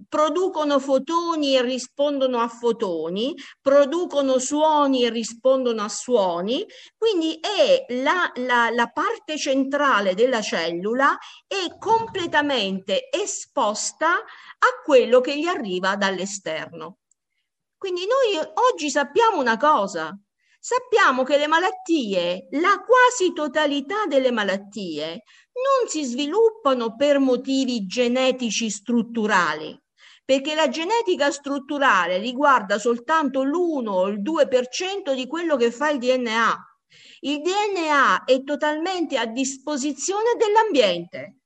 producono 0.09 0.79
fotoni 0.79 1.57
e 1.57 1.63
rispondono 1.63 2.39
a 2.39 2.49
fotoni, 2.49 3.35
producono 3.61 4.39
suoni 4.39 5.05
e 5.05 5.11
rispondono 5.11 5.83
a 5.83 5.89
suoni, 5.89 6.67
quindi 6.97 7.39
è 7.41 7.87
la, 8.03 8.31
la, 8.37 8.71
la 8.71 8.87
parte 8.89 9.39
centrale 9.39 10.15
della 10.15 10.41
cellula 10.41 11.17
è 11.47 11.77
completamente 11.79 13.09
esposta 13.11 14.13
a 14.13 14.83
quello 14.85 15.21
che 15.21 15.39
gli 15.39 15.47
arriva 15.47 15.97
dall'esterno. 15.97 16.99
Quindi 17.77 18.07
noi 18.07 18.45
oggi 18.73 18.91
sappiamo 18.91 19.39
una 19.39 19.57
cosa, 19.57 20.19
sappiamo 20.69 21.23
che 21.23 21.39
le 21.39 21.47
malattie, 21.47 22.47
la 22.51 22.85
quasi 22.85 23.33
totalità 23.33 24.05
delle 24.07 24.31
malattie, 24.31 25.23
non 25.55 25.89
si 25.89 26.05
sviluppano 26.05 26.95
per 26.95 27.19
motivi 27.19 27.87
genetici 27.87 28.69
strutturali, 28.69 29.81
perché 30.27 30.55
la 30.55 30.69
genetica 30.69 31.31
strutturale 31.31 32.19
riguarda 32.19 32.79
soltanto 32.79 33.45
l'1 33.45 33.89
o 33.89 34.09
il 34.09 34.21
2% 34.21 35.15
di 35.15 35.27
quello 35.27 35.57
che 35.57 35.71
fa 35.71 35.89
il 35.89 36.01
DNA. 36.01 36.55
Il 37.21 37.41
DNA 37.41 38.25
è 38.25 38.45
totalmente 38.45 39.17
a 39.17 39.25
disposizione 39.25 40.35
dell'ambiente. 40.37 41.39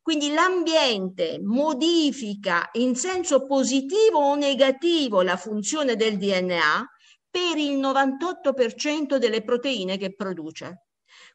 Quindi 0.00 0.32
l'ambiente 0.32 1.38
modifica 1.42 2.70
in 2.72 2.96
senso 2.96 3.44
positivo 3.44 4.20
o 4.20 4.34
negativo 4.36 5.20
la 5.20 5.36
funzione 5.36 5.96
del 5.96 6.16
DNA 6.16 6.88
per 7.30 7.56
il 7.56 7.78
98% 7.78 9.16
delle 9.16 9.42
proteine 9.42 9.96
che 9.96 10.14
produce. 10.14 10.89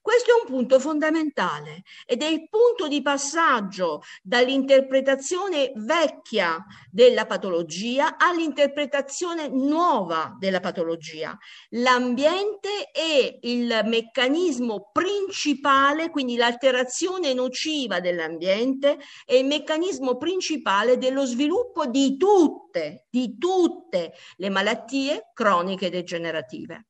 Questo 0.06 0.30
è 0.30 0.40
un 0.40 0.56
punto 0.56 0.80
fondamentale 0.80 1.82
ed 2.06 2.22
è 2.22 2.28
il 2.28 2.48
punto 2.48 2.88
di 2.88 3.02
passaggio 3.02 4.04
dall'interpretazione 4.22 5.72
vecchia 5.78 6.64
della 6.92 7.26
patologia 7.26 8.16
all'interpretazione 8.16 9.48
nuova 9.48 10.36
della 10.38 10.60
patologia. 10.60 11.36
L'ambiente 11.70 12.92
è 12.92 13.40
il 13.42 13.82
meccanismo 13.86 14.92
principale, 14.94 16.12
quindi 16.12 16.36
l'alterazione 16.36 17.34
nociva 17.34 18.00
dell'ambiente 18.00 19.00
è 19.26 19.34
il 19.34 19.48
meccanismo 19.48 20.18
principale 20.18 21.00
dello 21.00 21.26
sviluppo 21.26 21.88
di 21.88 22.16
tutte, 22.16 23.08
di 23.10 23.40
tutte 23.40 24.14
le 24.36 24.50
malattie 24.50 25.32
croniche 25.34 25.90
degenerative. 25.90 26.90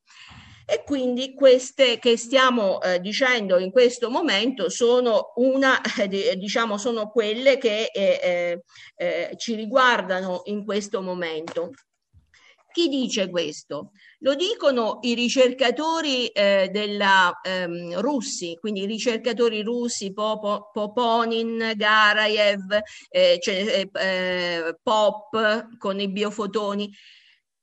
E 0.67 0.83
quindi 0.83 1.35
queste 1.35 1.99
che 1.99 2.17
stiamo 2.17 2.81
eh, 2.81 2.99
dicendo 2.99 3.59
in 3.59 3.69
questo 3.69 4.09
momento 4.09 4.69
sono, 4.69 5.33
una, 5.35 5.79
eh, 5.99 6.35
diciamo, 6.37 6.79
sono 6.79 7.11
quelle 7.11 7.59
che 7.59 7.91
eh, 7.93 8.19
eh, 8.23 8.63
eh, 8.95 9.33
ci 9.37 9.53
riguardano 9.53 10.41
in 10.45 10.65
questo 10.65 11.01
momento. 11.01 11.69
Chi 12.75 12.89
dice 12.89 13.29
questo? 13.29 13.91
Lo 14.19 14.35
dicono 14.35 14.97
i 15.03 15.13
ricercatori 15.13 16.27
eh, 16.27 16.67
della, 16.73 17.39
ehm, 17.41 18.01
russi, 18.01 18.57
quindi 18.59 18.81
i 18.81 18.85
ricercatori 18.85 19.61
russi 19.61 20.11
Popo, 20.11 20.71
Poponin, 20.73 21.71
Garayev, 21.75 22.77
eh, 23.07 23.37
cioè, 23.39 23.87
eh, 23.93 24.77
Pop 24.83 25.77
con 25.77 26.01
i 26.01 26.09
biofotoni. 26.09 26.91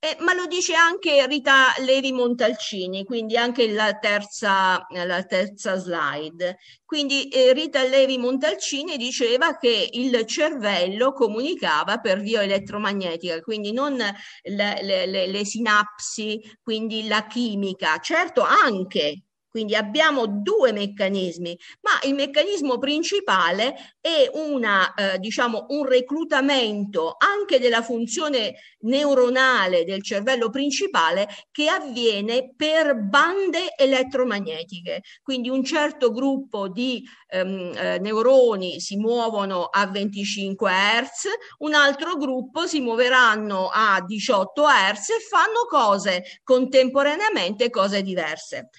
Eh, 0.03 0.17
ma 0.19 0.33
lo 0.33 0.47
dice 0.47 0.73
anche 0.73 1.25
Rita 1.27 1.73
Levi 1.79 2.11
Montalcini, 2.11 3.05
quindi 3.05 3.37
anche 3.37 3.71
la 3.71 3.93
terza, 3.99 4.85
la 4.89 5.23
terza 5.23 5.77
slide. 5.77 6.57
Quindi 6.83 7.29
eh, 7.29 7.53
Rita 7.53 7.81
Levi 7.83 8.17
Montalcini 8.17 8.97
diceva 8.97 9.55
che 9.55 9.87
il 9.93 10.25
cervello 10.25 11.13
comunicava 11.13 11.99
per 11.99 12.19
via 12.19 12.43
elettromagnetica, 12.43 13.39
quindi 13.39 13.71
non 13.71 13.95
le, 13.95 14.81
le, 14.81 15.05
le, 15.05 15.27
le 15.27 15.45
sinapsi, 15.45 16.37
quindi 16.61 17.07
la 17.07 17.25
chimica, 17.25 17.97
certo 17.99 18.41
anche 18.41 19.21
quindi 19.53 19.75
abbiamo 19.75 20.25
due 20.25 20.71
meccanismi, 20.71 21.55
ma 21.81 21.91
il 22.09 22.15
meccanismo 22.15 22.79
principale 22.79 23.75
è 24.01 24.27
una, 24.33 24.95
eh, 24.95 25.19
diciamo, 25.19 25.67
un 25.69 25.85
reclutamento 25.85 27.17
anche 27.19 27.59
della 27.59 27.83
funzione 27.83 28.55
neuronale 28.79 29.85
del 29.85 30.01
cervello 30.01 30.49
principale 30.49 31.27
che 31.51 31.67
avviene 31.69 32.51
per 32.55 32.95
bande 32.95 33.75
elettromagnetiche. 33.77 35.03
Quindi 35.21 35.49
un 35.49 35.63
certo 35.63 36.11
gruppo 36.11 36.67
di 36.67 37.07
ehm, 37.27 37.73
eh, 37.75 37.99
neuroni 37.99 38.79
si 38.79 38.95
muovono 38.95 39.65
a 39.65 39.85
25 39.85 40.71
Hz, 40.71 41.27
un 41.59 41.75
altro 41.75 42.17
gruppo 42.17 42.65
si 42.65 42.79
muoveranno 42.79 43.69
a 43.71 44.03
18 44.03 44.63
Hz 44.63 45.09
e 45.09 45.19
fanno 45.29 45.65
cose 45.69 46.39
contemporaneamente, 46.43 47.69
cose 47.69 48.01
diverse. 48.01 48.71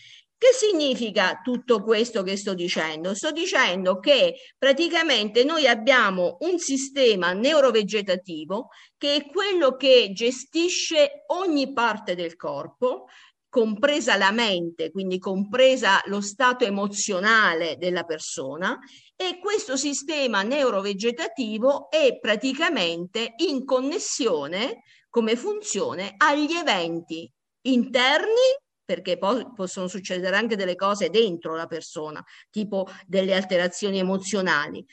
Che 0.44 0.52
significa 0.52 1.40
tutto 1.42 1.82
questo 1.82 2.22
che 2.22 2.36
sto 2.36 2.52
dicendo? 2.52 3.14
Sto 3.14 3.30
dicendo 3.30 3.98
che 3.98 4.34
praticamente 4.58 5.42
noi 5.42 5.66
abbiamo 5.66 6.36
un 6.40 6.58
sistema 6.58 7.32
neurovegetativo 7.32 8.68
che 8.98 9.14
è 9.14 9.26
quello 9.26 9.74
che 9.76 10.10
gestisce 10.12 11.24
ogni 11.28 11.72
parte 11.72 12.14
del 12.14 12.36
corpo, 12.36 13.06
compresa 13.48 14.18
la 14.18 14.32
mente, 14.32 14.90
quindi 14.90 15.18
compresa 15.18 16.02
lo 16.08 16.20
stato 16.20 16.66
emozionale 16.66 17.78
della 17.78 18.04
persona 18.04 18.78
e 19.16 19.38
questo 19.38 19.78
sistema 19.78 20.42
neurovegetativo 20.42 21.88
è 21.88 22.18
praticamente 22.18 23.32
in 23.36 23.64
connessione 23.64 24.82
come 25.08 25.36
funzione 25.36 26.12
agli 26.18 26.52
eventi 26.52 27.32
interni 27.62 28.62
perché 28.84 29.18
poi 29.18 29.46
possono 29.54 29.88
succedere 29.88 30.36
anche 30.36 30.56
delle 30.56 30.76
cose 30.76 31.10
dentro 31.10 31.54
la 31.54 31.66
persona, 31.66 32.22
tipo 32.50 32.86
delle 33.06 33.34
alterazioni 33.34 33.98
emozionali, 33.98 34.84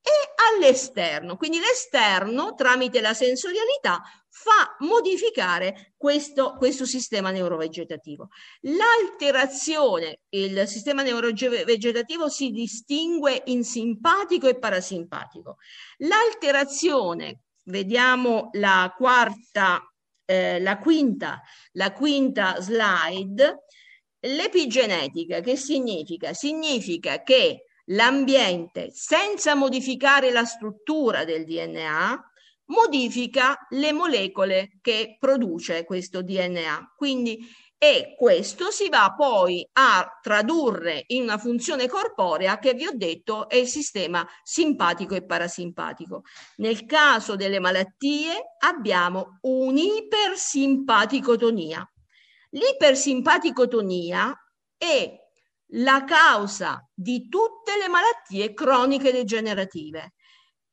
e 0.00 0.10
all'esterno. 0.54 1.36
Quindi 1.36 1.58
l'esterno, 1.58 2.54
tramite 2.54 3.00
la 3.00 3.14
sensorialità, 3.14 4.02
fa 4.28 4.76
modificare 4.80 5.94
questo, 5.96 6.54
questo 6.56 6.84
sistema 6.84 7.30
neurovegetativo. 7.30 8.28
L'alterazione, 8.60 10.20
il 10.30 10.66
sistema 10.66 11.02
neurovegetativo 11.02 12.28
si 12.28 12.50
distingue 12.50 13.42
in 13.46 13.64
simpatico 13.64 14.48
e 14.48 14.58
parasimpatico. 14.58 15.56
L'alterazione, 15.98 17.42
vediamo 17.64 18.48
la 18.52 18.94
quarta 18.96 19.82
eh, 20.30 20.60
la, 20.60 20.76
quinta, 20.76 21.40
la 21.72 21.92
quinta 21.92 22.60
slide, 22.60 23.64
l'epigenetica 24.20 25.40
che 25.40 25.56
significa? 25.56 26.34
Significa 26.34 27.22
che 27.22 27.64
l'ambiente, 27.86 28.90
senza 28.92 29.54
modificare 29.54 30.30
la 30.30 30.44
struttura 30.44 31.24
del 31.24 31.44
DNA, 31.44 32.22
modifica 32.66 33.56
le 33.70 33.92
molecole 33.92 34.78
che 34.82 35.16
produce 35.18 35.84
questo 35.84 36.20
DNA. 36.20 36.92
Quindi 36.94 37.38
e 37.80 38.16
questo 38.18 38.72
si 38.72 38.88
va 38.88 39.14
poi 39.16 39.64
a 39.74 40.18
tradurre 40.20 41.04
in 41.08 41.22
una 41.22 41.38
funzione 41.38 41.86
corporea 41.86 42.58
che 42.58 42.74
vi 42.74 42.88
ho 42.88 42.92
detto 42.92 43.48
è 43.48 43.54
il 43.54 43.68
sistema 43.68 44.26
simpatico 44.42 45.14
e 45.14 45.24
parasimpatico. 45.24 46.22
Nel 46.56 46.86
caso 46.86 47.36
delle 47.36 47.60
malattie 47.60 48.56
abbiamo 48.58 49.38
un'ipersimpaticotonia. 49.42 51.88
L'ipersimpaticotonia 52.50 54.36
è 54.76 55.16
la 55.72 56.02
causa 56.04 56.84
di 56.92 57.28
tutte 57.28 57.76
le 57.78 57.86
malattie 57.86 58.54
croniche 58.54 59.12
degenerative. 59.12 60.14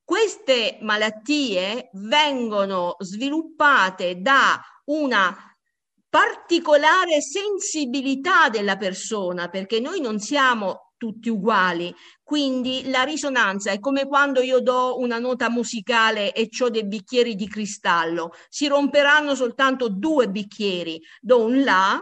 Queste 0.04 0.80
malattie 0.82 1.92
vengono 1.94 2.96
sviluppate 3.00 4.22
da 4.22 4.60
una 4.86 5.55
particolare 6.16 7.20
sensibilità 7.20 8.48
della 8.48 8.78
persona, 8.78 9.50
perché 9.50 9.82
noi 9.82 10.00
non 10.00 10.22
siamo 10.22 10.94
tutti 10.96 11.28
uguali. 11.28 11.94
Quindi 12.24 12.90
la 12.90 13.04
risonanza 13.04 13.72
è 13.72 13.82
come 13.82 14.08
quando 14.08 14.40
io 14.40 14.62
do 14.62 14.98
una 14.98 15.20
nota 15.20 15.50
musicale 15.50 16.32
e 16.32 16.48
ho 16.58 16.70
dei 16.70 16.86
bicchieri 16.86 17.36
di 17.36 17.50
cristallo. 17.50 18.32
Si 18.48 18.66
romperanno 18.68 19.36
soltanto 19.36 19.90
due 19.90 20.30
bicchieri. 20.30 21.02
Do 21.20 21.44
un 21.44 21.64
La, 21.64 22.02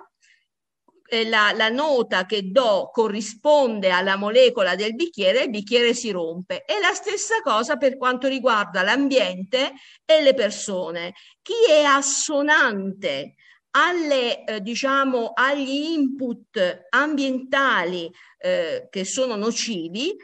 la, 1.26 1.52
la, 1.52 1.70
nota 1.70 2.28
che 2.28 2.52
do 2.52 2.92
corrisponde 2.92 3.90
alla 3.90 4.16
molecola 4.16 4.76
del 4.76 4.94
bicchiere, 4.94 5.46
il 5.46 5.50
bicchiere 5.50 5.96
si 5.96 6.12
rompe. 6.12 6.66
E 6.66 6.80
la 6.80 6.94
stessa 6.94 7.42
cosa 7.42 7.78
per 7.78 7.98
quanto 7.98 8.28
riguarda 8.28 8.84
l'ambiente 8.84 9.74
e 10.06 10.22
le 10.22 10.36
persone. 10.36 11.16
Chi 11.42 11.66
è 11.68 11.82
assonante 11.82 13.38
alle, 13.76 14.44
eh, 14.44 14.62
diciamo, 14.62 15.32
agli 15.34 15.94
input 15.94 16.86
ambientali 16.90 18.12
eh, 18.38 18.88
che 18.90 19.06
sono 19.06 19.36
nocivi, 19.36 20.16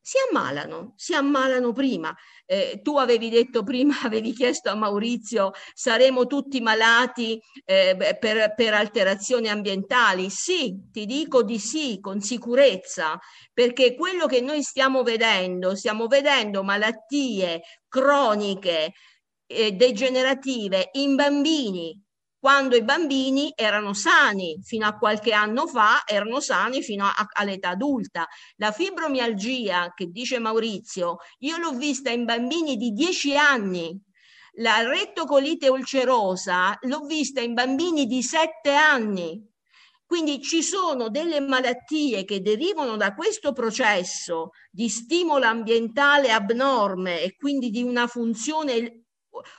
si 0.00 0.18
ammalano, 0.28 0.94
si 0.96 1.14
ammalano 1.14 1.72
prima. 1.72 2.14
Eh, 2.44 2.80
tu 2.80 2.96
avevi 2.96 3.28
detto 3.28 3.64
prima, 3.64 3.94
avevi 4.02 4.32
chiesto 4.32 4.70
a 4.70 4.76
Maurizio, 4.76 5.50
saremo 5.74 6.26
tutti 6.26 6.60
malati 6.60 7.40
eh, 7.64 7.96
per, 8.20 8.54
per, 8.54 8.74
alterazioni 8.74 9.48
ambientali? 9.48 10.30
Sì, 10.30 10.90
ti 10.92 11.06
dico 11.06 11.42
di 11.42 11.58
sì, 11.58 11.98
con 12.00 12.20
sicurezza, 12.20 13.18
perché 13.52 13.96
quello 13.96 14.26
che 14.26 14.40
noi 14.40 14.62
stiamo 14.62 15.02
vedendo, 15.02 15.74
stiamo 15.74 16.06
vedendo 16.06 16.62
malattie 16.62 17.62
croniche, 17.88 18.92
eh, 19.46 19.72
degenerative 19.72 20.90
in 20.92 21.16
bambini 21.16 22.05
quando 22.38 22.76
i 22.76 22.84
bambini 22.84 23.52
erano 23.56 23.92
sani 23.92 24.60
fino 24.62 24.86
a 24.86 24.96
qualche 24.96 25.32
anno 25.32 25.66
fa, 25.66 26.02
erano 26.06 26.40
sani 26.40 26.82
fino 26.82 27.04
a, 27.04 27.14
all'età 27.32 27.70
adulta. 27.70 28.26
La 28.56 28.72
fibromialgia, 28.72 29.92
che 29.94 30.06
dice 30.06 30.38
Maurizio, 30.38 31.16
io 31.38 31.56
l'ho 31.56 31.72
vista 31.72 32.10
in 32.10 32.24
bambini 32.24 32.76
di 32.76 32.92
10 32.92 33.36
anni. 33.36 34.00
La 34.58 34.80
rettocolite 34.82 35.68
ulcerosa 35.68 36.76
l'ho 36.82 37.00
vista 37.00 37.40
in 37.40 37.54
bambini 37.54 38.06
di 38.06 38.22
7 38.22 38.72
anni. 38.72 39.54
Quindi 40.06 40.40
ci 40.40 40.62
sono 40.62 41.08
delle 41.08 41.40
malattie 41.40 42.24
che 42.24 42.40
derivano 42.40 42.96
da 42.96 43.12
questo 43.12 43.52
processo 43.52 44.50
di 44.70 44.88
stimolo 44.88 45.46
ambientale 45.46 46.30
abnorme 46.30 47.22
e 47.22 47.34
quindi 47.34 47.70
di 47.70 47.82
una 47.82 48.06
funzione 48.06 49.05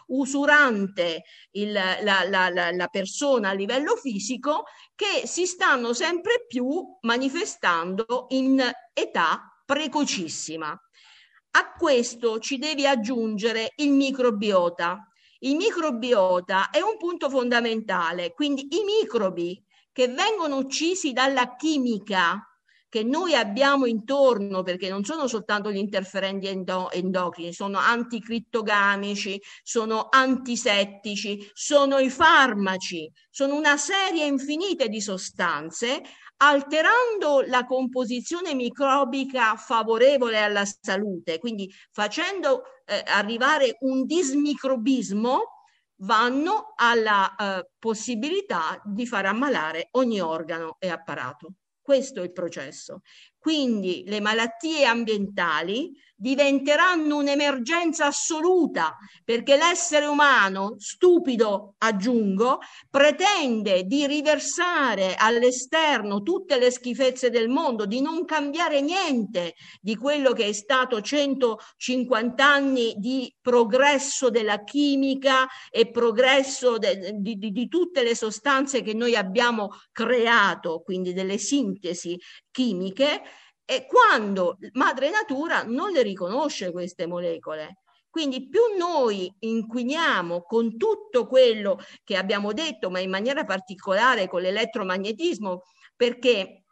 usurante 0.08 1.24
il, 1.52 1.72
la, 1.72 2.24
la, 2.28 2.50
la, 2.50 2.72
la 2.72 2.88
persona 2.88 3.50
a 3.50 3.54
livello 3.54 3.96
fisico 3.96 4.66
che 4.96 5.28
si 5.28 5.46
stanno 5.46 5.94
sempre 5.94 6.46
più 6.48 6.98
manifestando 7.02 8.28
in 8.30 8.62
età 8.94 9.62
precocissima. 9.66 10.70
A 11.52 11.72
questo 11.72 12.40
ci 12.40 12.58
devi 12.58 12.86
aggiungere 12.86 13.74
il 13.78 13.92
microbiota. 13.92 15.10
Il 15.40 15.56
microbiota 15.56 16.70
è 16.70 16.82
un 16.82 16.98
punto 16.98 17.30
fondamentale, 17.30 18.34
quindi 18.34 18.68
i 18.72 18.84
microbi 18.84 19.63
che 19.92 20.08
vengono 20.08 20.58
uccisi 20.58 21.13
dalla 21.13 21.56
chimica 21.56 22.47
che 22.89 23.04
noi 23.04 23.34
abbiamo 23.34 23.86
intorno, 23.86 24.63
perché 24.63 24.89
non 24.89 25.04
sono 25.04 25.28
soltanto 25.28 25.71
gli 25.71 25.78
interferenti 25.78 26.47
endo- 26.47 26.89
endocrini, 26.91 27.54
sono 27.54 27.78
anticrittogamici, 27.78 29.41
sono 29.63 30.08
antisettici, 30.10 31.50
sono 31.54 31.97
i 31.97 32.10
farmaci, 32.10 33.12
sono 33.30 33.56
una 33.56 33.78
serie 33.78 34.26
infinita 34.26 34.88
di 34.88 35.02
sostanze 35.02 36.02
alterando 36.39 37.41
la 37.41 37.65
composizione 37.65 38.54
microbica 38.54 39.56
favorevole 39.56 40.39
alla 40.39 40.65
salute, 40.65 41.39
quindi 41.39 41.71
facendo 41.91 42.63
eh, 42.86 43.04
arrivare 43.08 43.78
un 43.80 44.06
dismicrobismo, 44.06 45.41
vanno 46.02 46.73
alla 46.76 47.36
eh, 47.36 47.69
possibilità 47.80 48.80
di 48.84 49.08
far 49.08 49.26
ammalare 49.26 49.88
ogni 49.93 50.21
organo 50.21 50.76
e 50.80 50.89
apparato. 50.89 51.54
Questo 51.88 52.19
è 52.19 52.23
il 52.26 52.34
processo. 52.34 53.00
Quindi 53.48 54.04
le 54.06 54.20
malattie 54.20 54.84
ambientali 54.84 55.94
diventeranno 56.20 57.16
un'emergenza 57.18 58.08
assoluta 58.08 58.98
perché 59.24 59.56
l'essere 59.56 60.06
umano, 60.06 60.76
stupido 60.80 61.76
aggiungo, 61.78 62.58
pretende 62.90 63.84
di 63.84 64.06
riversare 64.06 65.16
all'esterno 65.16 66.24
tutte 66.24 66.58
le 66.58 66.72
schifezze 66.72 67.30
del 67.30 67.48
mondo, 67.48 67.86
di 67.86 68.02
non 68.02 68.26
cambiare 68.26 68.82
niente 68.82 69.54
di 69.80 69.96
quello 69.96 70.34
che 70.34 70.48
è 70.48 70.54
stato 70.54 71.00
150 71.00 72.44
anni 72.44 72.96
di 72.98 73.34
progresso 73.40 74.30
della 74.30 74.64
chimica 74.64 75.48
e 75.70 75.90
progresso 75.90 76.78
de, 76.78 77.14
di, 77.16 77.38
di, 77.38 77.52
di 77.52 77.68
tutte 77.70 78.04
le 78.04 78.16
sostanze 78.16 78.82
che 78.82 78.94
noi 78.94 79.16
abbiamo 79.16 79.70
creato, 79.94 80.82
quindi 80.82 81.14
delle 81.14 81.38
sintesi 81.38 82.20
chimiche 82.58 83.22
e 83.63 83.86
quando 83.86 84.58
madre 84.74 85.12
natura 85.12 85.62
non 85.62 85.91
le 85.91 86.02
riconosce 86.02 86.72
queste 86.72 87.06
molecole. 87.06 87.82
Quindi 88.10 88.50
più 88.50 88.62
noi 88.76 89.32
inquiniamo 89.39 90.41
con 90.41 90.76
tutto 90.76 91.28
quello 91.28 91.78
che 92.04 92.17
abbiamo 92.17 92.54
detto, 92.54 92.89
ma 92.89 93.00
in 93.00 93.12
maniera 93.12 93.43
particolare 93.43 94.28
con 94.28 94.41
l'elettromagnetismo, 94.41 95.62
perché 95.96 96.63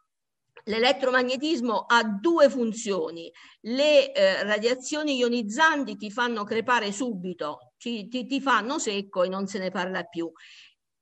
l'elettromagnetismo 0.64 1.84
ha 1.86 2.02
due 2.02 2.50
funzioni. 2.50 3.30
Le 3.60 4.12
eh, 4.12 4.42
radiazioni 4.42 5.14
ionizzanti 5.18 5.96
ti 5.96 6.10
fanno 6.10 6.42
crepare 6.42 6.90
subito, 6.90 7.74
ci, 7.76 8.08
ti, 8.08 8.26
ti 8.26 8.40
fanno 8.40 8.80
secco 8.80 9.22
e 9.22 9.28
non 9.28 9.46
se 9.46 9.60
ne 9.60 9.70
parla 9.70 10.02
più 10.02 10.28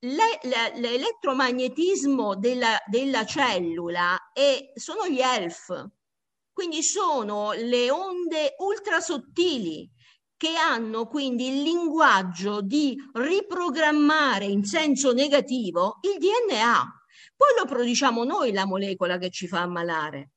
l'elettromagnetismo 0.05 2.37
della, 2.37 2.79
della 2.87 3.25
cellula 3.25 4.31
è, 4.33 4.73
sono 4.75 5.09
gli 5.09 5.21
ELF, 5.21 5.88
quindi 6.53 6.83
sono 6.83 7.53
le 7.53 7.90
onde 7.90 8.55
ultrasottili 8.59 9.90
che 10.37 10.57
hanno 10.57 11.07
quindi 11.07 11.47
il 11.49 11.62
linguaggio 11.62 12.61
di 12.61 12.95
riprogrammare 13.14 14.45
in 14.45 14.64
senso 14.64 15.12
negativo 15.12 16.01
il 16.03 16.19
DNA. 16.19 17.03
Poi 17.37 17.49
lo 17.59 17.64
produciamo 17.64 18.23
noi 18.25 18.53
la 18.53 18.67
molecola 18.67 19.19
che 19.19 19.31
ci 19.31 19.49
fa 19.49 19.62
ammalare. 19.62 20.31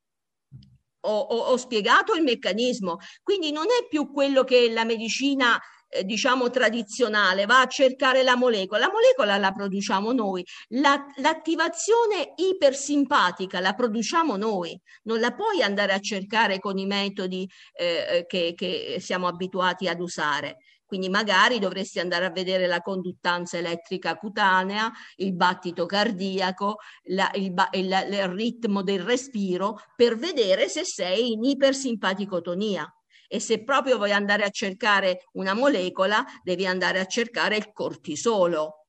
Ho, 1.01 1.19
ho, 1.19 1.37
ho 1.51 1.57
spiegato 1.57 2.13
il 2.13 2.23
meccanismo, 2.23 2.97
quindi 3.21 3.51
non 3.51 3.65
è 3.65 3.85
più 3.87 4.11
quello 4.11 4.43
che 4.43 4.71
la 4.71 4.85
medicina 4.85 5.61
eh, 5.89 6.03
diciamo 6.03 6.49
tradizionale 6.49 7.45
va 7.45 7.61
a 7.61 7.67
cercare 7.67 8.23
la 8.23 8.35
molecola, 8.35 8.85
la 8.85 8.91
molecola 8.91 9.37
la 9.37 9.51
produciamo 9.51 10.11
noi, 10.11 10.45
la, 10.69 11.05
l'attivazione 11.17 12.33
ipersimpatica 12.35 13.59
la 13.59 13.73
produciamo 13.73 14.35
noi, 14.35 14.79
non 15.03 15.19
la 15.19 15.33
puoi 15.33 15.61
andare 15.61 15.93
a 15.93 15.99
cercare 15.99 16.59
con 16.59 16.77
i 16.77 16.85
metodi 16.85 17.49
eh, 17.73 18.25
che, 18.27 18.53
che 18.55 18.97
siamo 18.99 19.27
abituati 19.27 19.87
ad 19.87 19.99
usare. 19.99 20.57
Quindi 20.87 21.09
magari 21.09 21.59
dovresti 21.59 21.99
andare 21.99 22.25
a 22.25 22.31
vedere 22.31 22.65
la 22.65 22.79
conduttanza 22.79 23.57
elettrica 23.57 24.15
cutanea, 24.15 24.89
il 25.17 25.33
battito 25.35 25.85
cardiaco, 25.85 26.77
la, 27.09 27.29
il, 27.33 27.53
il, 27.73 28.07
il, 28.09 28.27
ritmo 28.29 28.83
del 28.83 29.01
respiro 29.01 29.81
per 29.97 30.15
vedere 30.15 30.69
se 30.69 30.85
sei 30.85 31.33
in 31.33 31.43
ipersimpaticotonia 31.43 32.89
e 33.27 33.39
se 33.39 33.63
proprio 33.63 33.97
vuoi 33.97 34.11
andare 34.11 34.43
a 34.43 34.49
cercare 34.49 35.25
una 35.33 35.53
molecola, 35.53 36.25
devi 36.43 36.65
andare 36.65 36.99
a 36.99 37.05
cercare 37.05 37.57
il 37.57 37.71
cortisolo, 37.71 38.87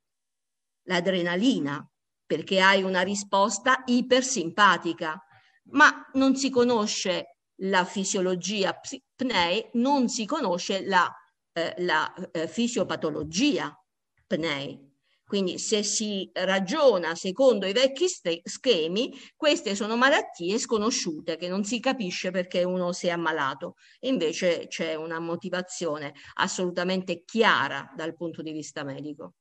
l'adrenalina, 0.84 1.86
perché 2.24 2.60
hai 2.60 2.82
una 2.82 3.02
risposta 3.02 3.82
ipersimpatica, 3.86 5.20
ma 5.70 6.08
non 6.14 6.36
si 6.36 6.50
conosce 6.50 7.38
la 7.62 7.84
fisiologia 7.84 8.78
PNEI, 9.16 9.70
non 9.74 10.08
si 10.08 10.24
conosce 10.24 10.86
la, 10.86 11.12
eh, 11.52 11.74
la 11.78 12.12
eh, 12.30 12.46
fisiopatologia 12.46 13.74
PNEI. 14.26 14.87
Quindi 15.28 15.58
se 15.58 15.82
si 15.82 16.30
ragiona 16.32 17.14
secondo 17.14 17.66
i 17.66 17.74
vecchi 17.74 18.06
schemi, 18.08 19.12
queste 19.36 19.74
sono 19.74 19.94
malattie 19.94 20.56
sconosciute 20.56 21.36
che 21.36 21.48
non 21.48 21.64
si 21.64 21.80
capisce 21.80 22.30
perché 22.30 22.64
uno 22.64 22.92
si 22.92 23.08
è 23.08 23.10
ammalato. 23.10 23.74
Invece 24.00 24.68
c'è 24.68 24.94
una 24.94 25.20
motivazione 25.20 26.14
assolutamente 26.36 27.24
chiara 27.26 27.92
dal 27.94 28.16
punto 28.16 28.40
di 28.40 28.52
vista 28.52 28.84
medico. 28.84 29.34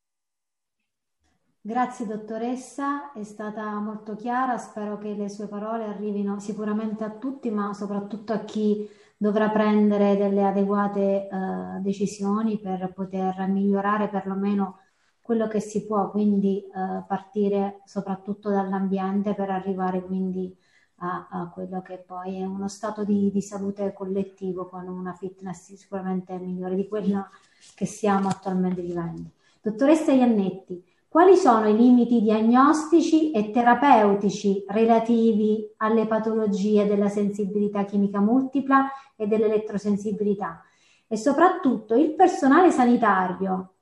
Grazie 1.61 2.05
dottoressa, 2.05 3.13
è 3.13 3.23
stata 3.23 3.73
molto 3.79 4.17
chiara, 4.17 4.57
spero 4.57 4.97
che 4.97 5.13
le 5.13 5.29
sue 5.29 5.47
parole 5.47 5.85
arrivino 5.85 6.37
sicuramente 6.41 7.05
a 7.05 7.11
tutti, 7.11 7.49
ma 7.49 7.73
soprattutto 7.73 8.33
a 8.33 8.39
chi 8.39 8.89
dovrà 9.15 9.49
prendere 9.49 10.17
delle 10.17 10.43
adeguate 10.43 11.29
uh, 11.31 11.81
decisioni 11.81 12.59
per 12.59 12.91
poter 12.93 13.47
migliorare 13.47 14.09
perlomeno 14.09 14.79
quello 15.27 15.49
che 15.49 15.59
si 15.59 15.85
può, 15.85 16.09
quindi 16.09 16.63
uh, 16.73 17.05
partire 17.05 17.81
soprattutto 17.83 18.49
dall'ambiente 18.49 19.33
per 19.33 19.49
arrivare 19.49 20.01
quindi 20.01 20.55
a, 20.99 21.27
a, 21.29 21.49
quello 21.49 21.81
che 21.81 21.97
poi 21.97 22.37
è 22.39 22.45
uno 22.45 22.69
stato 22.69 23.03
di, 23.03 23.29
di, 23.29 23.41
salute 23.41 23.91
collettivo 23.91 24.67
con 24.67 24.87
una 24.87 25.11
fitness 25.11 25.73
sicuramente 25.73 26.37
migliore 26.37 26.75
di 26.75 26.87
quella 26.87 27.29
che 27.75 27.85
stiamo 27.85 28.29
attualmente 28.29 28.81
vivendo. 28.81 29.31
Dottoressa 29.61 30.13
Iannetti, 30.13 30.81
quali 31.09 31.35
sono 31.35 31.67
i 31.67 31.75
limiti 31.75 32.21
diagnostici 32.21 33.31
e 33.31 33.51
terapeutici 33.51 34.63
relativi 34.69 35.73
alle 35.75 36.07
patologie 36.07 36.85
della 36.87 37.09
sensibilità 37.09 37.83
chimica 37.83 38.21
multipla 38.21 38.87
e 39.17 39.27
dell'elettrosensibilità? 39.27 40.61
E 41.05 41.17
soprattutto 41.17 41.95
il 41.95 42.15
personale 42.15 42.71
sanitario 42.71 43.73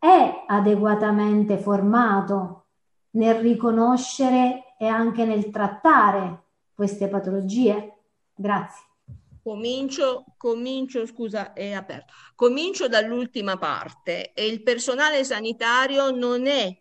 è 0.00 0.44
adeguatamente 0.48 1.58
formato 1.58 2.64
nel 3.10 3.36
riconoscere 3.36 4.74
e 4.76 4.86
anche 4.86 5.24
nel 5.24 5.50
trattare 5.50 6.44
queste 6.74 7.06
patologie? 7.06 7.98
Grazie. 8.34 8.84
Comincio, 9.42 10.24
comincio, 10.36 11.06
scusa, 11.06 11.52
è 11.52 11.72
aperto. 11.72 12.12
Comincio 12.34 12.88
dall'ultima 12.88 13.56
parte. 13.56 14.32
Il 14.34 14.62
personale 14.62 15.22
sanitario 15.22 16.10
non 16.10 16.46
è 16.48 16.76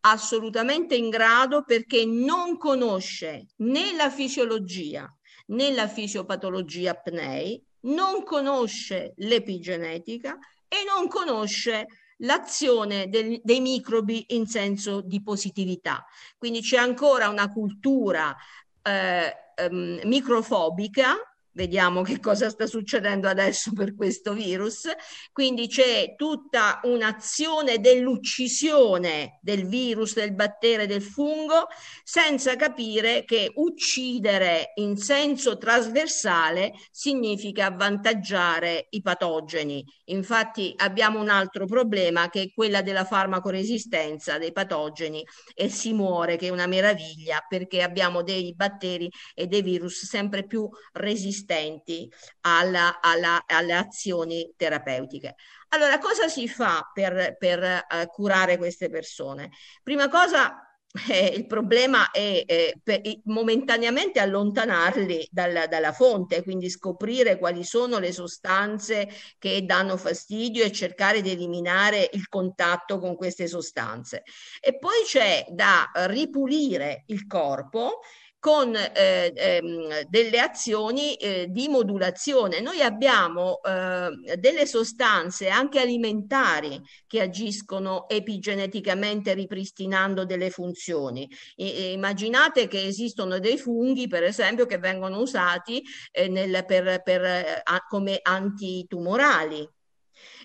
assolutamente 0.00 0.94
in 0.94 1.08
grado 1.08 1.64
perché 1.64 2.04
non 2.06 2.56
conosce 2.56 3.48
né 3.56 3.96
la 3.96 4.10
fisiologia 4.10 5.12
né 5.48 5.72
la 5.72 5.88
fisiopatologia 5.88 6.92
apnei, 6.92 7.62
non 7.80 8.24
conosce 8.24 9.12
l'epigenetica 9.16 10.38
e 10.66 10.76
non 10.86 11.08
conosce 11.08 11.86
l'azione 12.18 13.08
del, 13.08 13.40
dei 13.42 13.60
microbi 13.60 14.24
in 14.28 14.46
senso 14.46 15.00
di 15.00 15.22
positività. 15.22 16.04
Quindi 16.36 16.60
c'è 16.60 16.78
ancora 16.78 17.28
una 17.28 17.50
cultura 17.52 18.34
eh, 18.82 19.34
ehm, 19.54 20.00
microfobica 20.04 21.16
Vediamo 21.58 22.02
che 22.02 22.20
cosa 22.20 22.50
sta 22.50 22.68
succedendo 22.68 23.26
adesso 23.26 23.72
per 23.72 23.96
questo 23.96 24.32
virus. 24.32 24.88
Quindi 25.32 25.66
c'è 25.66 26.14
tutta 26.14 26.78
un'azione 26.84 27.80
dell'uccisione 27.80 29.40
del 29.42 29.66
virus, 29.66 30.14
del 30.14 30.36
batterio, 30.36 30.86
del 30.86 31.02
fungo, 31.02 31.66
senza 32.04 32.54
capire 32.54 33.24
che 33.24 33.50
uccidere 33.56 34.70
in 34.76 34.96
senso 34.98 35.58
trasversale 35.58 36.74
significa 36.92 37.66
avvantaggiare 37.66 38.86
i 38.90 39.02
patogeni. 39.02 39.84
Infatti 40.10 40.74
abbiamo 40.76 41.20
un 41.20 41.28
altro 41.28 41.66
problema 41.66 42.28
che 42.30 42.42
è 42.42 42.52
quella 42.54 42.82
della 42.82 43.04
farmacoresistenza 43.04 44.38
dei 44.38 44.52
patogeni 44.52 45.26
e 45.56 45.68
si 45.68 45.92
muore, 45.92 46.36
che 46.36 46.46
è 46.46 46.50
una 46.50 46.68
meraviglia 46.68 47.44
perché 47.48 47.82
abbiamo 47.82 48.22
dei 48.22 48.54
batteri 48.54 49.10
e 49.34 49.48
dei 49.48 49.62
virus 49.62 50.04
sempre 50.04 50.46
più 50.46 50.68
resistenti 50.92 51.46
resistenti 51.48 52.10
alla, 52.42 53.00
alla, 53.00 53.42
alle 53.46 53.74
azioni 53.74 54.52
terapeutiche. 54.56 55.36
Allora, 55.68 55.98
cosa 55.98 56.28
si 56.28 56.48
fa 56.48 56.90
per, 56.92 57.36
per 57.38 57.62
uh, 57.62 58.06
curare 58.06 58.56
queste 58.56 58.88
persone? 58.88 59.50
Prima 59.82 60.08
cosa, 60.08 60.62
eh, 61.10 61.34
il 61.36 61.46
problema 61.46 62.10
è 62.10 62.42
eh, 62.46 62.80
per, 62.82 63.02
momentaneamente 63.24 64.18
allontanarli 64.20 65.28
dalla, 65.30 65.66
dalla, 65.66 65.92
fonte, 65.92 66.42
quindi 66.42 66.70
scoprire 66.70 67.38
quali 67.38 67.64
sono 67.64 67.98
le 67.98 68.12
sostanze 68.12 69.08
che 69.38 69.64
danno 69.64 69.98
fastidio 69.98 70.64
e 70.64 70.72
cercare 70.72 71.20
di 71.20 71.30
eliminare 71.30 72.08
il 72.12 72.28
contatto 72.28 72.98
con 72.98 73.14
queste 73.16 73.46
sostanze. 73.46 74.22
E 74.60 74.78
poi 74.78 75.04
c'è 75.04 75.44
da 75.50 75.90
ripulire 76.06 77.04
il 77.08 77.26
corpo 77.26 78.00
con 78.38 78.74
eh, 78.74 79.32
ehm, 79.34 80.02
delle 80.08 80.38
azioni 80.38 81.14
eh, 81.14 81.46
di 81.48 81.68
modulazione. 81.68 82.60
Noi 82.60 82.80
abbiamo 82.82 83.60
eh, 83.62 84.36
delle 84.36 84.66
sostanze 84.66 85.48
anche 85.48 85.80
alimentari 85.80 86.80
che 87.06 87.20
agiscono 87.20 88.08
epigeneticamente 88.08 89.34
ripristinando 89.34 90.24
delle 90.24 90.50
funzioni. 90.50 91.28
I, 91.56 91.92
immaginate 91.92 92.68
che 92.68 92.84
esistono 92.84 93.38
dei 93.40 93.58
funghi, 93.58 94.06
per 94.06 94.22
esempio, 94.22 94.66
che 94.66 94.78
vengono 94.78 95.18
usati 95.18 95.82
eh, 96.12 96.28
nel, 96.28 96.64
per, 96.64 97.02
per, 97.02 97.60
a, 97.64 97.84
come 97.88 98.20
antitumorali 98.22 99.68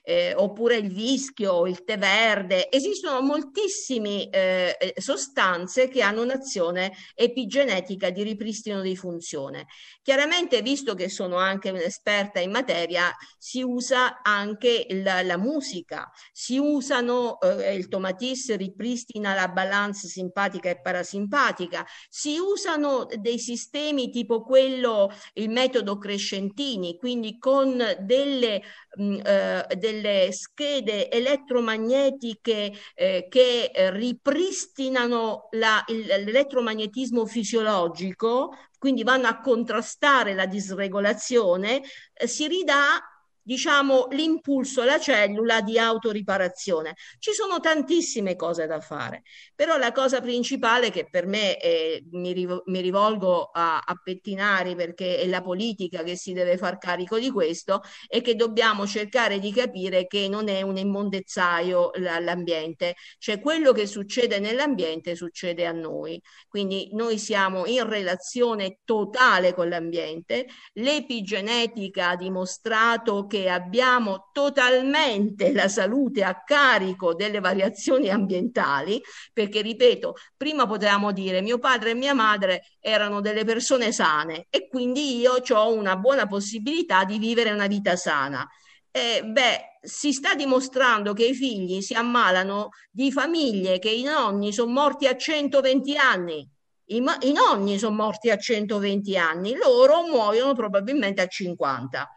eh, 0.04 0.34
oppure 0.36 0.76
il 0.76 0.92
vischio, 0.92 1.66
il 1.66 1.84
tè 1.84 1.98
verde. 1.98 2.70
Esistono 2.70 3.22
moltissime 3.22 4.30
eh, 4.30 4.78
eh, 4.80 5.02
sostanze 5.02 5.88
che 5.88 6.02
hanno 6.02 6.22
un'azione 6.22 6.94
epigenetica 7.16 8.10
di 8.10 8.24
ripristino 8.24 8.82
di 8.82 8.96
funzione. 8.96 9.68
Chiaramente, 10.02 10.62
visto 10.62 10.94
che 10.94 11.10
sono 11.10 11.38
anche 11.38 11.70
un'esperta 11.70 12.40
in 12.40 12.52
materia, 12.52 13.12
si 13.38 13.62
usa 13.62 14.22
anche 14.22 14.86
la, 14.90 15.22
la 15.24 15.38
musica, 15.38 16.12
si 16.32 16.58
usano, 16.58 17.40
eh, 17.40 17.74
il 17.76 17.88
tomatis 17.88 18.54
ripristina 18.56 19.34
la 19.34 19.48
balance 19.48 20.08
simpatica 20.08 20.70
e 20.70 20.82
parasimpatica, 20.82 21.86
si 22.10 22.38
usano 22.38 23.08
dei 23.18 23.40
sistemi 23.40 24.10
tipo 24.10 24.44
quello, 24.44 25.10
il 25.34 25.50
metodo 25.50 25.98
Crescentini, 25.98 26.98
quindi 26.98 27.38
con 27.38 27.82
delle, 28.02 28.62
mh, 28.98 29.04
mm, 29.04 29.20
eh, 29.24 29.66
delle 29.78 29.93
schede 30.32 31.10
elettromagnetiche 31.10 32.74
eh, 32.96 33.28
che 33.30 33.72
ripristinano 33.92 35.50
la, 35.52 35.84
il, 35.88 36.06
l'elettromagnetismo 36.06 37.26
fisiologico, 37.26 38.56
quindi 38.78 39.04
vanno 39.04 39.28
a 39.28 39.40
contrastare 39.40 40.34
la 40.34 40.46
disregolazione, 40.46 41.82
eh, 42.14 42.28
si 42.28 42.48
ridà 42.48 43.00
diciamo, 43.44 44.08
l'impulso 44.12 44.82
alla 44.82 45.00
cellula 45.00 45.62
di 45.62 45.78
autoriparazione. 45.78 46.96
Ci 47.20 47.34
sono 47.34 47.60
tantissime 47.60 48.36
cose 48.36 48.66
da 48.66 48.80
fare, 48.80 49.24
però 49.54 49.78
la 49.78 49.92
cosa 49.92 50.22
principale 50.22 50.90
che 50.90 51.08
per 51.10 51.28
me 51.28 51.58
è, 51.58 52.00
mi, 52.12 52.32
riv- 52.32 52.64
mi, 52.66 52.82
rivolgo 52.82 53.50
a, 53.52 53.80
a, 53.80 54.02
Pettinari 54.02 54.76
perché 54.76 55.18
è 55.18 55.28
la 55.28 55.42
politica 55.42 56.04
che 56.04 56.16
si 56.16 56.34
deve 56.34 56.58
far 56.58 56.78
carico 56.78 57.20
di 57.20 57.30
questo, 57.30 57.82
è 58.08 58.22
che 58.22 58.36
dobbiamo 58.36 58.88
cercare 58.88 59.40
di 59.40 59.52
capire 59.52 60.08
che 60.08 60.28
non 60.28 60.48
è 60.48 60.62
un 60.62 60.78
immondezzaio 60.78 61.92
l'ambiente, 61.96 62.96
cioè 63.18 63.40
quello 63.40 63.72
che 63.72 63.88
succede 63.88 64.40
nell'ambiente 64.40 65.16
succede 65.16 65.66
a 65.66 65.72
noi. 65.72 66.22
Quindi 66.48 66.90
noi 66.94 67.18
siamo 67.18 67.66
in 67.66 67.88
relazione 67.88 68.80
totale 68.86 69.54
con 69.54 69.70
l'ambiente, 69.70 70.48
l'epigenetica 70.74 72.10
ha 72.10 72.16
dimostrato 72.16 73.26
che 73.34 73.50
abbiamo 73.50 74.30
totalmente 74.32 75.54
la 75.54 75.68
salute 75.68 76.24
a 76.24 76.44
carico 76.44 77.16
delle 77.16 77.40
variazioni 77.40 78.12
ambientali, 78.12 79.02
perché 79.34 79.64
ripeto, 79.64 80.14
prima 80.38 80.68
potevamo 80.68 81.12
dire 81.12 81.42
mio 81.42 81.58
padre 81.58 81.90
e 81.90 81.94
mia 81.96 82.14
madre 82.14 82.76
erano 82.80 83.22
delle 83.22 83.44
persone 83.44 83.92
sane 83.92 84.46
e 84.52 84.68
quindi 84.68 85.18
io 85.18 85.42
ho 85.50 85.74
una 85.74 85.98
buona 85.98 86.28
possibilità 86.28 87.06
di 87.06 87.18
vivere 87.18 87.50
una 87.50 87.66
vita 87.66 87.96
sana. 87.96 88.48
Eh, 88.92 89.24
beh, 89.26 89.80
si 89.82 90.14
sta 90.14 90.36
dimostrando 90.36 91.14
che 91.14 91.26
i 91.26 91.34
figli 91.34 91.82
si 91.82 91.96
ammalano 91.96 92.70
di 92.92 93.12
famiglie 93.12 93.80
che 93.80 93.90
i 93.90 94.04
nonni 94.04 94.54
sono 94.54 94.72
morti 94.72 95.08
a 95.08 95.18
120 95.18 95.98
anni. 95.98 96.48
I, 96.86 97.04
I 97.22 97.32
nonni 97.32 97.80
sono 97.80 97.96
morti 97.96 98.30
a 98.30 98.38
120 98.38 99.18
anni, 99.18 99.56
loro 99.56 100.04
muoiono 100.04 100.54
probabilmente 100.54 101.24
a 101.24 101.26
50. 101.26 102.08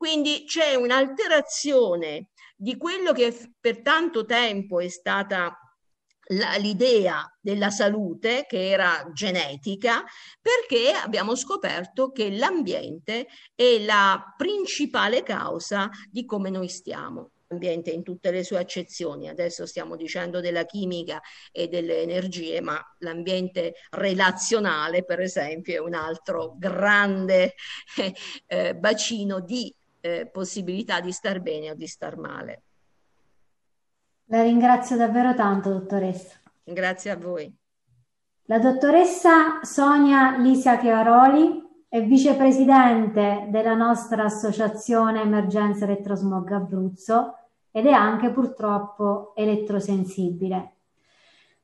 Quindi 0.00 0.44
c'è 0.46 0.76
un'alterazione 0.76 2.30
di 2.56 2.78
quello 2.78 3.12
che 3.12 3.52
per 3.60 3.82
tanto 3.82 4.24
tempo 4.24 4.80
è 4.80 4.88
stata 4.88 5.54
l'idea 6.58 7.30
della 7.38 7.68
salute 7.68 8.46
che 8.48 8.70
era 8.70 9.10
genetica 9.12 10.02
perché 10.40 10.92
abbiamo 10.92 11.34
scoperto 11.34 12.12
che 12.12 12.30
l'ambiente 12.30 13.26
è 13.54 13.78
la 13.80 14.34
principale 14.38 15.22
causa 15.22 15.90
di 16.10 16.24
come 16.24 16.48
noi 16.48 16.70
stiamo 16.70 17.32
l'ambiente 17.48 17.90
in 17.90 18.02
tutte 18.02 18.30
le 18.30 18.42
sue 18.42 18.56
accezioni. 18.56 19.28
Adesso 19.28 19.66
stiamo 19.66 19.96
dicendo 19.96 20.40
della 20.40 20.64
chimica 20.64 21.20
e 21.52 21.68
delle 21.68 22.00
energie, 22.00 22.62
ma 22.62 22.80
l'ambiente 23.00 23.74
relazionale, 23.90 25.04
per 25.04 25.20
esempio, 25.20 25.74
è 25.74 25.78
un 25.78 25.94
altro 25.94 26.54
grande 26.56 27.54
eh, 28.46 28.74
bacino 28.76 29.40
di 29.40 29.74
eh, 30.00 30.26
possibilità 30.26 31.00
di 31.00 31.12
star 31.12 31.40
bene 31.40 31.70
o 31.70 31.74
di 31.74 31.86
star 31.86 32.16
male. 32.16 32.62
La 34.26 34.42
ringrazio 34.42 34.96
davvero 34.96 35.34
tanto, 35.34 35.70
dottoressa. 35.70 36.38
Grazie 36.62 37.10
a 37.10 37.16
voi. 37.16 37.52
La 38.44 38.58
dottoressa 38.58 39.62
Sonia 39.62 40.36
Lisia 40.38 40.78
Chiaroli 40.78 41.84
è 41.88 42.04
vicepresidente 42.04 43.46
della 43.48 43.74
nostra 43.74 44.24
associazione 44.24 45.22
Emergenza 45.22 45.84
Elettrosmog 45.84 46.52
Abruzzo 46.52 47.36
ed 47.72 47.86
è 47.86 47.92
anche 47.92 48.30
purtroppo 48.30 49.32
elettrosensibile. 49.34 50.74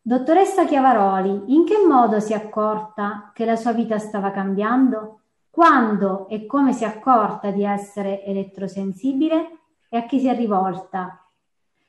Dottoressa 0.00 0.64
Chiavaroli, 0.64 1.54
in 1.54 1.64
che 1.64 1.84
modo 1.84 2.20
si 2.20 2.32
è 2.32 2.36
accorta 2.36 3.32
che 3.34 3.44
la 3.44 3.56
sua 3.56 3.72
vita 3.72 3.98
stava 3.98 4.30
cambiando? 4.30 5.22
Quando 5.56 6.28
e 6.28 6.44
come 6.44 6.74
si 6.74 6.84
è 6.84 6.86
accorta 6.86 7.50
di 7.50 7.64
essere 7.64 8.22
elettrosensibile 8.26 9.60
e 9.88 9.96
a 9.96 10.04
chi 10.04 10.20
si 10.20 10.28
è 10.28 10.36
rivolta? 10.36 11.26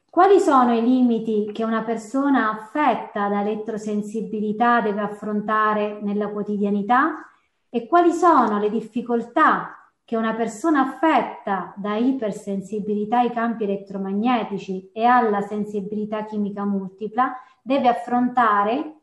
Quali 0.10 0.40
sono 0.40 0.74
i 0.74 0.82
limiti 0.82 1.50
che 1.52 1.66
una 1.66 1.84
persona 1.84 2.50
affetta 2.50 3.28
da 3.28 3.42
elettrosensibilità 3.42 4.80
deve 4.80 5.02
affrontare 5.02 6.00
nella 6.02 6.30
quotidianità 6.30 7.30
e 7.70 7.88
quali 7.88 8.14
sono 8.14 8.58
le 8.58 8.70
difficoltà 8.70 9.92
che 10.06 10.16
una 10.16 10.34
persona 10.34 10.84
affetta 10.84 11.74
da 11.76 11.98
ipersensibilità 11.98 13.18
ai 13.18 13.32
campi 13.32 13.66
elettromagnetici 13.66 14.92
e 14.94 15.04
alla 15.04 15.42
sensibilità 15.42 16.24
chimica 16.24 16.64
multipla 16.64 17.36
deve 17.62 17.90
affrontare 17.90 19.00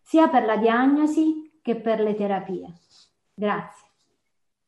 sia 0.00 0.28
per 0.28 0.46
la 0.46 0.56
diagnosi 0.56 1.60
che 1.60 1.76
per 1.76 2.00
le 2.00 2.14
terapie. 2.14 2.72
Grazie. 3.34 3.87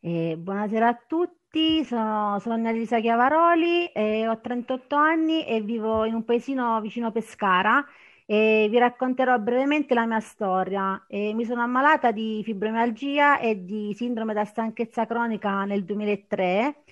Eh, 0.02 0.36
buonasera 0.38 0.88
a 0.88 0.94
tutti, 1.06 1.84
sono, 1.84 2.38
sono 2.40 2.54
Annalisa 2.54 3.00
Chiavaroli, 3.00 3.86
eh, 3.92 4.26
ho 4.26 4.40
38 4.40 4.96
anni 4.96 5.44
e 5.44 5.60
vivo 5.60 6.04
in 6.06 6.14
un 6.14 6.24
paesino 6.24 6.80
vicino 6.80 7.12
Pescara 7.12 7.84
e 8.24 8.66
vi 8.70 8.78
racconterò 8.78 9.38
brevemente 9.38 9.92
la 9.92 10.06
mia 10.06 10.20
storia. 10.20 11.04
E 11.06 11.34
mi 11.34 11.44
sono 11.44 11.60
ammalata 11.62 12.12
di 12.12 12.40
fibromialgia 12.44 13.38
e 13.40 13.62
di 13.64 13.92
sindrome 13.94 14.32
da 14.32 14.44
stanchezza 14.46 15.04
cronica 15.06 15.64
nel 15.64 15.84
2003. 15.84 16.82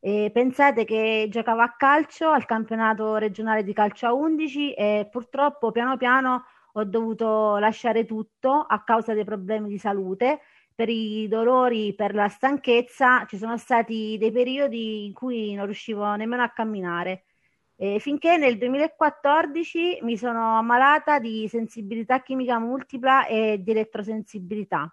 E 0.00 0.30
pensate 0.32 0.84
che 0.84 1.26
giocavo 1.30 1.60
a 1.62 1.74
calcio 1.76 2.30
al 2.30 2.44
campionato 2.44 3.16
regionale 3.16 3.64
di 3.64 3.72
calcio 3.72 4.06
a 4.06 4.12
11 4.12 4.74
e 4.74 5.08
purtroppo 5.10 5.72
piano 5.72 5.96
piano 5.96 6.44
ho 6.72 6.84
dovuto 6.84 7.56
lasciare 7.58 8.04
tutto 8.04 8.50
a 8.52 8.82
causa 8.84 9.14
dei 9.14 9.24
problemi 9.24 9.68
di 9.68 9.78
salute. 9.78 10.40
Per 10.78 10.88
i 10.88 11.26
dolori, 11.28 11.92
per 11.92 12.14
la 12.14 12.28
stanchezza, 12.28 13.26
ci 13.26 13.36
sono 13.36 13.56
stati 13.58 14.16
dei 14.16 14.30
periodi 14.30 15.06
in 15.06 15.12
cui 15.12 15.52
non 15.54 15.64
riuscivo 15.64 16.14
nemmeno 16.14 16.44
a 16.44 16.50
camminare. 16.50 17.24
Eh, 17.76 17.98
finché 17.98 18.36
nel 18.36 18.58
2014 18.58 19.98
mi 20.02 20.16
sono 20.16 20.56
ammalata 20.56 21.18
di 21.18 21.48
sensibilità 21.48 22.22
chimica 22.22 22.58
multipla 22.60 23.26
e 23.26 23.58
di 23.60 23.72
elettrosensibilità. 23.72 24.92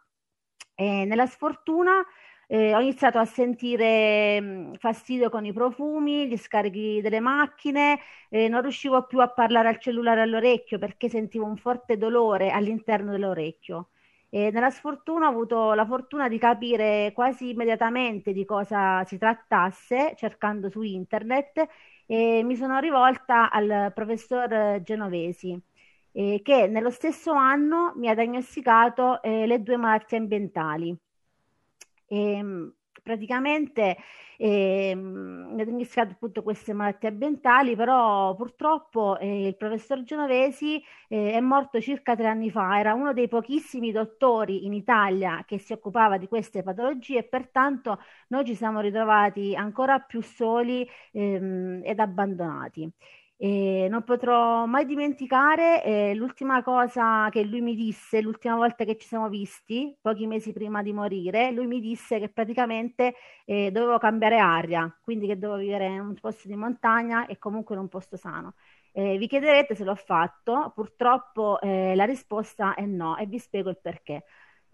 E 0.74 1.06
nella 1.06 1.28
sfortuna 1.28 2.04
eh, 2.48 2.74
ho 2.76 2.80
iniziato 2.80 3.20
a 3.20 3.26
sentire 3.26 4.42
mh, 4.42 4.74
fastidio 4.80 5.30
con 5.30 5.46
i 5.46 5.54
profumi, 5.54 6.28
gli 6.28 6.38
scarichi 6.38 7.00
delle 7.02 7.20
macchine, 7.20 8.00
eh, 8.30 8.48
non 8.50 8.62
riuscivo 8.64 9.06
più 9.06 9.20
a 9.22 9.30
parlare 9.30 9.68
al 9.68 9.80
cellulare 9.80 10.22
all'orecchio 10.22 10.80
perché 10.80 11.10
sentivo 11.10 11.46
un 11.46 11.58
forte 11.58 11.98
dolore 11.98 12.50
all'interno 12.50 13.12
dell'orecchio. 13.12 13.90
E 14.36 14.52
nella 14.52 14.70
sfortuna 14.70 15.28
ho 15.28 15.30
avuto 15.30 15.74
la 15.74 15.86
fortuna 15.86 16.28
di 16.28 16.38
capire 16.38 17.14
quasi 17.14 17.52
immediatamente 17.52 18.34
di 18.34 18.44
cosa 18.44 19.02
si 19.06 19.18
trattasse 19.18 20.14
cercando 20.18 20.70
su 20.70 20.82
internet 20.82 21.66
e 22.06 22.44
mi 22.44 22.58
sono 22.58 22.80
rivolta 22.80 23.50
al 23.50 23.94
professor 23.94 24.82
Genovesi 24.84 25.58
eh, 26.12 26.42
che 26.44 26.68
nello 26.68 26.90
stesso 26.90 27.32
anno 27.32 27.94
mi 27.96 28.10
ha 28.10 28.14
diagnosticato 28.14 29.22
eh, 29.22 29.46
le 29.48 29.64
due 29.64 29.78
malattie 29.78 30.18
ambientali. 30.18 30.94
E, 32.08 32.18
ehm, 32.38 32.74
praticamente 33.06 33.98
eh, 34.38 34.92
ha 34.92 35.64
diagnosticato 35.64 36.14
appunto 36.14 36.42
queste 36.42 36.74
malattie 36.74 37.10
ambientali, 37.10 37.76
però 37.76 38.36
purtroppo 38.36 39.18
eh, 39.20 39.48
il 39.48 39.56
professor 39.56 40.04
Genovesi 40.04 40.84
eh, 41.08 41.34
è 41.34 41.40
morto 41.40 41.80
circa 41.80 42.16
tre 42.16 42.28
anni 42.28 42.50
fa, 42.50 42.80
era 42.80 42.96
uno 42.96 43.14
dei 43.14 43.28
pochissimi 43.28 43.92
dottori 43.92 44.66
in 44.66 44.74
Italia 44.74 45.44
che 45.46 45.60
si 45.60 45.72
occupava 45.74 46.18
di 46.18 46.28
queste 46.28 46.64
patologie 46.64 47.20
e 47.20 47.24
pertanto 47.24 48.00
noi 48.30 48.44
ci 48.46 48.56
siamo 48.56 48.80
ritrovati 48.82 49.56
ancora 49.56 50.00
più 50.00 50.22
soli 50.22 50.88
ehm, 51.12 51.82
ed 51.84 52.00
abbandonati. 52.00 52.92
E 53.38 53.88
non 53.90 54.04
potrò 54.04 54.66
mai 54.66 54.86
dimenticare 54.86 55.84
eh, 55.84 56.14
l'ultima 56.16 56.64
cosa 56.64 57.28
che 57.30 57.44
lui 57.44 57.60
mi 57.62 57.76
disse, 57.76 58.22
l'ultima 58.22 58.56
volta 58.56 58.86
che 58.86 58.96
ci 58.98 59.08
siamo 59.08 59.28
visti, 59.28 59.94
pochi 60.02 60.26
mesi 60.26 60.54
prima 60.54 60.82
di 60.82 60.94
morire, 60.94 61.52
lui 61.52 61.68
mi 61.68 61.82
disse 61.82 62.18
che 62.20 62.30
praticamente 62.30 63.14
eh, 63.46 63.72
dovevo 63.72 63.98
cambiare 63.98 64.38
aria, 64.40 64.90
quindi 65.02 65.28
che 65.28 65.38
dovevo 65.38 65.60
vivere 65.60 65.86
in 65.88 66.00
un 66.00 66.14
posto 66.16 66.48
di 66.48 66.56
montagna 66.56 67.26
e 67.28 67.38
comunque 67.38 67.76
in 67.76 67.82
un 67.82 67.90
posto 67.90 68.16
sano. 68.16 68.54
Eh, 68.94 69.18
vi 69.18 69.28
chiederete 69.28 69.76
se 69.76 69.84
l'ho 69.84 69.96
fatto, 69.96 70.72
purtroppo 70.74 71.60
eh, 71.60 71.94
la 71.96 72.06
risposta 72.06 72.74
è 72.76 72.86
no 72.86 73.18
e 73.18 73.26
vi 73.26 73.38
spiego 73.40 73.70
il 73.70 73.78
perché. 73.82 74.24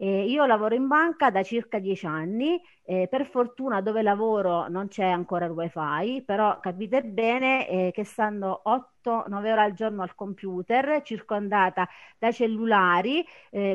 Eh, 0.03 0.25
io 0.25 0.47
lavoro 0.47 0.73
in 0.73 0.87
banca 0.87 1.29
da 1.29 1.43
circa 1.43 1.77
dieci 1.77 2.07
anni, 2.07 2.59
eh, 2.85 3.07
per 3.07 3.27
fortuna 3.27 3.81
dove 3.81 4.01
lavoro 4.01 4.67
non 4.67 4.87
c'è 4.87 5.05
ancora 5.05 5.45
il 5.45 5.51
wifi, 5.51 6.23
però 6.25 6.59
capite 6.59 7.03
bene 7.03 7.67
eh, 7.69 7.91
che 7.93 8.03
stando 8.03 8.63
8-9 8.65 9.51
ore 9.51 9.61
al 9.61 9.73
giorno 9.73 10.01
al 10.01 10.15
computer, 10.15 11.03
circondata 11.03 11.87
da 12.17 12.31
cellulari, 12.31 13.23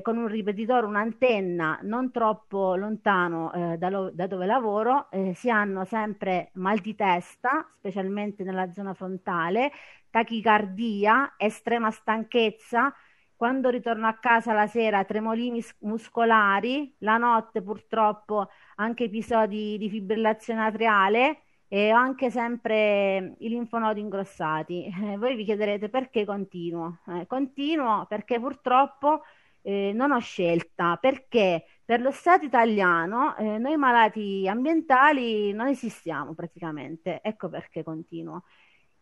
con 0.02 0.16
un 0.16 0.26
ripetitore, 0.26 0.86
un'antenna 0.86 1.78
non 1.82 2.10
troppo 2.10 2.74
lontano 2.74 3.52
eh, 3.52 3.76
da, 3.78 3.88
lo, 3.88 4.10
da, 4.12 4.26
dove 4.26 4.46
lavoro, 4.46 5.08
si 5.34 5.48
hanno 5.50 5.84
sempre 5.84 6.50
mal 6.54 6.78
di 6.78 6.94
testa, 6.96 7.68
specialmente 7.78 8.42
nella 8.44 8.72
zona 8.72 8.94
frontale, 8.94 9.70
tachicardia, 10.10 11.34
estrema 11.36 11.90
stanchezza, 11.90 12.92
quando 13.36 13.68
ritorno 13.68 14.06
a 14.06 14.14
casa 14.14 14.52
la 14.52 14.66
sera 14.66 15.04
tremolini 15.04 15.62
muscolari, 15.80 16.94
la 17.00 17.18
notte 17.18 17.62
purtroppo 17.62 18.48
anche 18.76 19.04
episodi 19.04 19.76
di 19.78 19.88
fibrillazione 19.90 20.64
atriale 20.64 21.42
e 21.68 21.92
ho 21.92 21.96
anche 21.96 22.30
sempre 22.30 23.34
i 23.38 23.48
linfonodi 23.48 24.00
ingrossati. 24.00 24.86
Eh, 24.86 25.16
voi 25.18 25.36
vi 25.36 25.44
chiederete 25.44 25.88
perché 25.88 26.24
continuo? 26.24 27.00
Eh, 27.08 27.26
continuo 27.26 28.06
perché 28.08 28.40
purtroppo 28.40 29.22
eh, 29.62 29.92
non 29.92 30.12
ho 30.12 30.18
scelta, 30.18 30.96
perché 30.96 31.64
per 31.84 32.00
lo 32.00 32.10
Stato 32.12 32.44
italiano 32.44 33.36
eh, 33.36 33.58
noi 33.58 33.76
malati 33.76 34.46
ambientali 34.48 35.52
non 35.52 35.66
esistiamo 35.68 36.34
praticamente, 36.34 37.20
ecco 37.22 37.48
perché 37.48 37.82
continuo. 37.82 38.44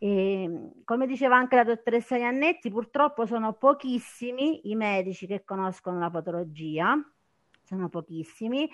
E, 0.05 0.83
come 0.85 1.07
diceva 1.07 1.37
anche 1.37 1.57
la 1.57 1.65
dottoressa 1.65 2.19
Iannetti, 2.19 2.69
purtroppo 2.69 3.25
sono 3.25 3.55
pochissimi 3.55 4.69
i 4.69 4.75
medici 4.75 5.27
che 5.27 5.45
conoscono 5.45 5.99
la 5.99 6.11
patologia, 6.11 6.95
sono 7.63 7.89
pochissimi, 7.89 8.69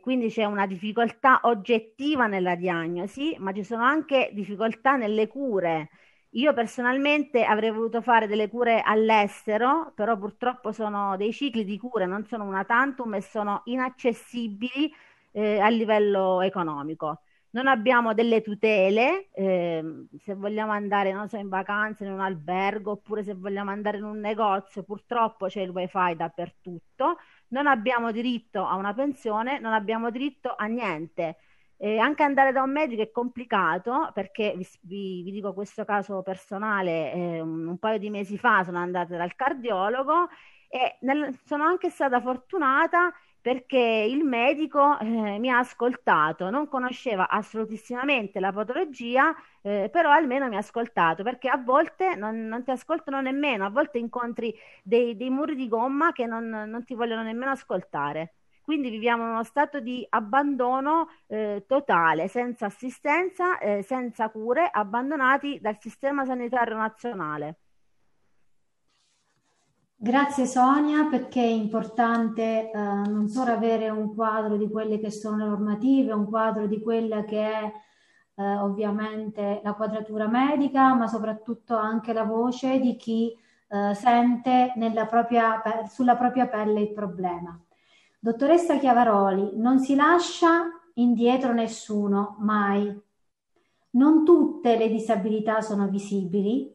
quindi 0.00 0.28
c'è 0.28 0.44
una 0.44 0.68
difficoltà 0.68 1.40
oggettiva 1.42 2.28
nella 2.28 2.54
diagnosi, 2.54 3.34
ma 3.40 3.52
ci 3.52 3.64
sono 3.64 3.82
anche 3.82 4.30
difficoltà 4.32 4.94
nelle 4.94 5.26
cure. 5.26 5.88
Io 6.34 6.52
personalmente 6.52 7.42
avrei 7.42 7.72
voluto 7.72 8.00
fare 8.00 8.28
delle 8.28 8.48
cure 8.48 8.80
all'estero, 8.80 9.92
però 9.96 10.16
purtroppo 10.16 10.70
sono 10.70 11.16
dei 11.16 11.32
cicli 11.32 11.64
di 11.64 11.78
cure, 11.78 12.06
non 12.06 12.24
sono 12.26 12.44
una 12.44 12.64
tantum 12.64 13.14
e 13.14 13.22
sono 13.22 13.62
inaccessibili 13.64 14.94
eh, 15.32 15.58
a 15.58 15.68
livello 15.68 16.40
economico 16.42 17.22
non 17.52 17.66
abbiamo 17.66 18.14
delle 18.14 18.42
tutele, 18.42 19.28
eh, 19.32 20.06
se 20.18 20.34
vogliamo 20.34 20.72
andare, 20.72 21.12
so, 21.28 21.36
in 21.36 21.48
vacanza 21.48 22.04
in 22.04 22.12
un 22.12 22.20
albergo 22.20 22.92
oppure 22.92 23.24
se 23.24 23.34
vogliamo 23.34 23.70
andare 23.70 23.98
in 23.98 24.04
un 24.04 24.20
negozio, 24.20 24.82
purtroppo 24.84 25.46
c'è 25.46 25.60
il 25.62 25.70
wifi 25.70 26.14
dappertutto, 26.16 27.16
non 27.48 27.66
abbiamo 27.66 28.12
diritto 28.12 28.64
a 28.64 28.76
una 28.76 28.94
pensione, 28.94 29.58
non 29.58 29.72
abbiamo 29.72 30.10
diritto 30.10 30.54
a 30.56 30.66
niente. 30.66 31.36
Eh, 31.76 31.98
anche 31.98 32.22
andare 32.22 32.52
da 32.52 32.62
un 32.62 32.72
medico 32.72 33.00
è 33.00 33.10
complicato 33.10 34.10
perché 34.12 34.52
vi, 34.54 34.66
vi, 34.82 35.22
vi 35.22 35.30
dico 35.30 35.54
questo 35.54 35.84
caso 35.84 36.22
personale, 36.22 37.12
eh, 37.12 37.40
un, 37.40 37.66
un, 37.66 37.78
paio 37.78 37.98
di 37.98 38.10
mesi 38.10 38.36
fa 38.36 38.62
sono 38.64 38.78
andata 38.78 39.16
dal 39.16 39.34
cardiologo 39.34 40.28
e 40.68 40.98
nel, 41.00 41.34
sono 41.44 41.64
anche 41.64 41.88
stata 41.88 42.20
fortunata 42.20 43.10
perché 43.40 43.78
il 43.78 44.22
medico 44.22 44.98
eh, 44.98 45.38
mi 45.38 45.50
ha 45.50 45.58
ascoltato, 45.58 46.50
non 46.50 46.68
conosceva 46.68 47.28
assolutissimamente 47.28 48.38
la 48.38 48.52
patologia, 48.52 49.34
eh, 49.62 49.88
però 49.90 50.10
almeno 50.10 50.48
mi 50.48 50.56
ha 50.56 50.58
ascoltato, 50.58 51.22
perché 51.22 51.48
a 51.48 51.56
volte 51.56 52.16
non, 52.16 52.46
non 52.46 52.62
ti 52.64 52.70
ascoltano 52.70 53.20
nemmeno, 53.20 53.64
a 53.64 53.70
volte 53.70 53.98
incontri 53.98 54.54
dei, 54.82 55.16
dei 55.16 55.30
muri 55.30 55.54
di 55.54 55.68
gomma 55.68 56.12
che 56.12 56.26
non, 56.26 56.48
non, 56.48 56.84
ti 56.84 56.94
vogliono 56.94 57.22
nemmeno 57.22 57.50
ascoltare. 57.52 58.34
Quindi 58.62 58.90
viviamo 58.90 59.24
in 59.24 59.30
uno 59.30 59.42
stato 59.42 59.80
di 59.80 60.06
abbandono 60.10 61.08
eh, 61.26 61.64
totale, 61.66 62.28
senza 62.28 62.66
assistenza, 62.66 63.58
eh, 63.58 63.82
senza 63.82 64.28
cure, 64.30 64.68
abbandonati 64.70 65.58
dal 65.60 65.78
sistema 65.80 66.24
sanitario 66.24 66.76
nazionale. 66.76 67.56
Grazie 70.02 70.46
Sonia 70.46 71.08
perché 71.10 71.42
è 71.42 71.44
importante 71.44 72.70
eh, 72.70 72.72
non 72.74 73.28
solo 73.28 73.52
avere 73.52 73.90
un 73.90 74.14
quadro 74.14 74.56
di 74.56 74.66
quelle 74.70 74.98
che 74.98 75.10
sono 75.10 75.36
le 75.36 75.44
normative, 75.44 76.14
un 76.14 76.24
quadro 76.24 76.66
di 76.66 76.80
quella 76.80 77.22
che 77.24 77.42
è 77.42 77.72
eh, 78.36 78.56
ovviamente 78.56 79.60
la 79.62 79.74
quadratura 79.74 80.26
medica, 80.26 80.94
ma 80.94 81.06
soprattutto 81.06 81.76
anche 81.76 82.14
la 82.14 82.24
voce 82.24 82.80
di 82.80 82.96
chi 82.96 83.36
eh, 83.68 83.92
sente 83.92 84.72
propria, 85.06 85.60
sulla 85.86 86.16
propria 86.16 86.46
pelle 86.46 86.80
il 86.80 86.92
problema. 86.94 87.60
Dottoressa 88.18 88.78
Chiavaroli, 88.78 89.50
non 89.56 89.80
si 89.80 89.94
lascia 89.94 90.62
indietro 90.94 91.52
nessuno, 91.52 92.36
mai. 92.38 92.90
Non 93.90 94.24
tutte 94.24 94.78
le 94.78 94.88
disabilità 94.88 95.60
sono 95.60 95.88
visibili, 95.88 96.74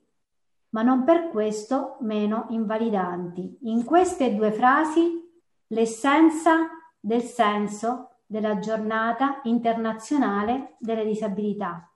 ma 0.76 0.82
non 0.82 1.06
per 1.06 1.30
questo 1.30 1.96
meno 2.02 2.48
invalidanti. 2.50 3.60
In 3.62 3.86
queste 3.86 4.36
due 4.36 4.52
frasi 4.52 5.24
l'essenza 5.68 6.68
del 7.00 7.22
senso 7.22 8.18
della 8.26 8.60
giornata 8.60 9.40
internazionale 9.44 10.76
delle 10.80 11.06
disabilità. 11.06 11.90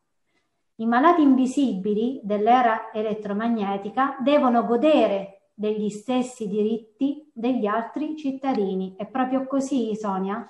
I 0.76 0.86
malati 0.86 1.22
invisibili 1.22 2.22
dell'era 2.24 2.94
elettromagnetica 2.94 4.16
devono 4.22 4.64
godere 4.64 5.50
degli 5.54 5.90
stessi 5.90 6.48
diritti 6.48 7.30
degli 7.34 7.66
altri 7.66 8.16
cittadini. 8.16 8.96
È 8.96 9.06
proprio 9.08 9.46
così, 9.46 9.94
Sonia? 9.94 10.50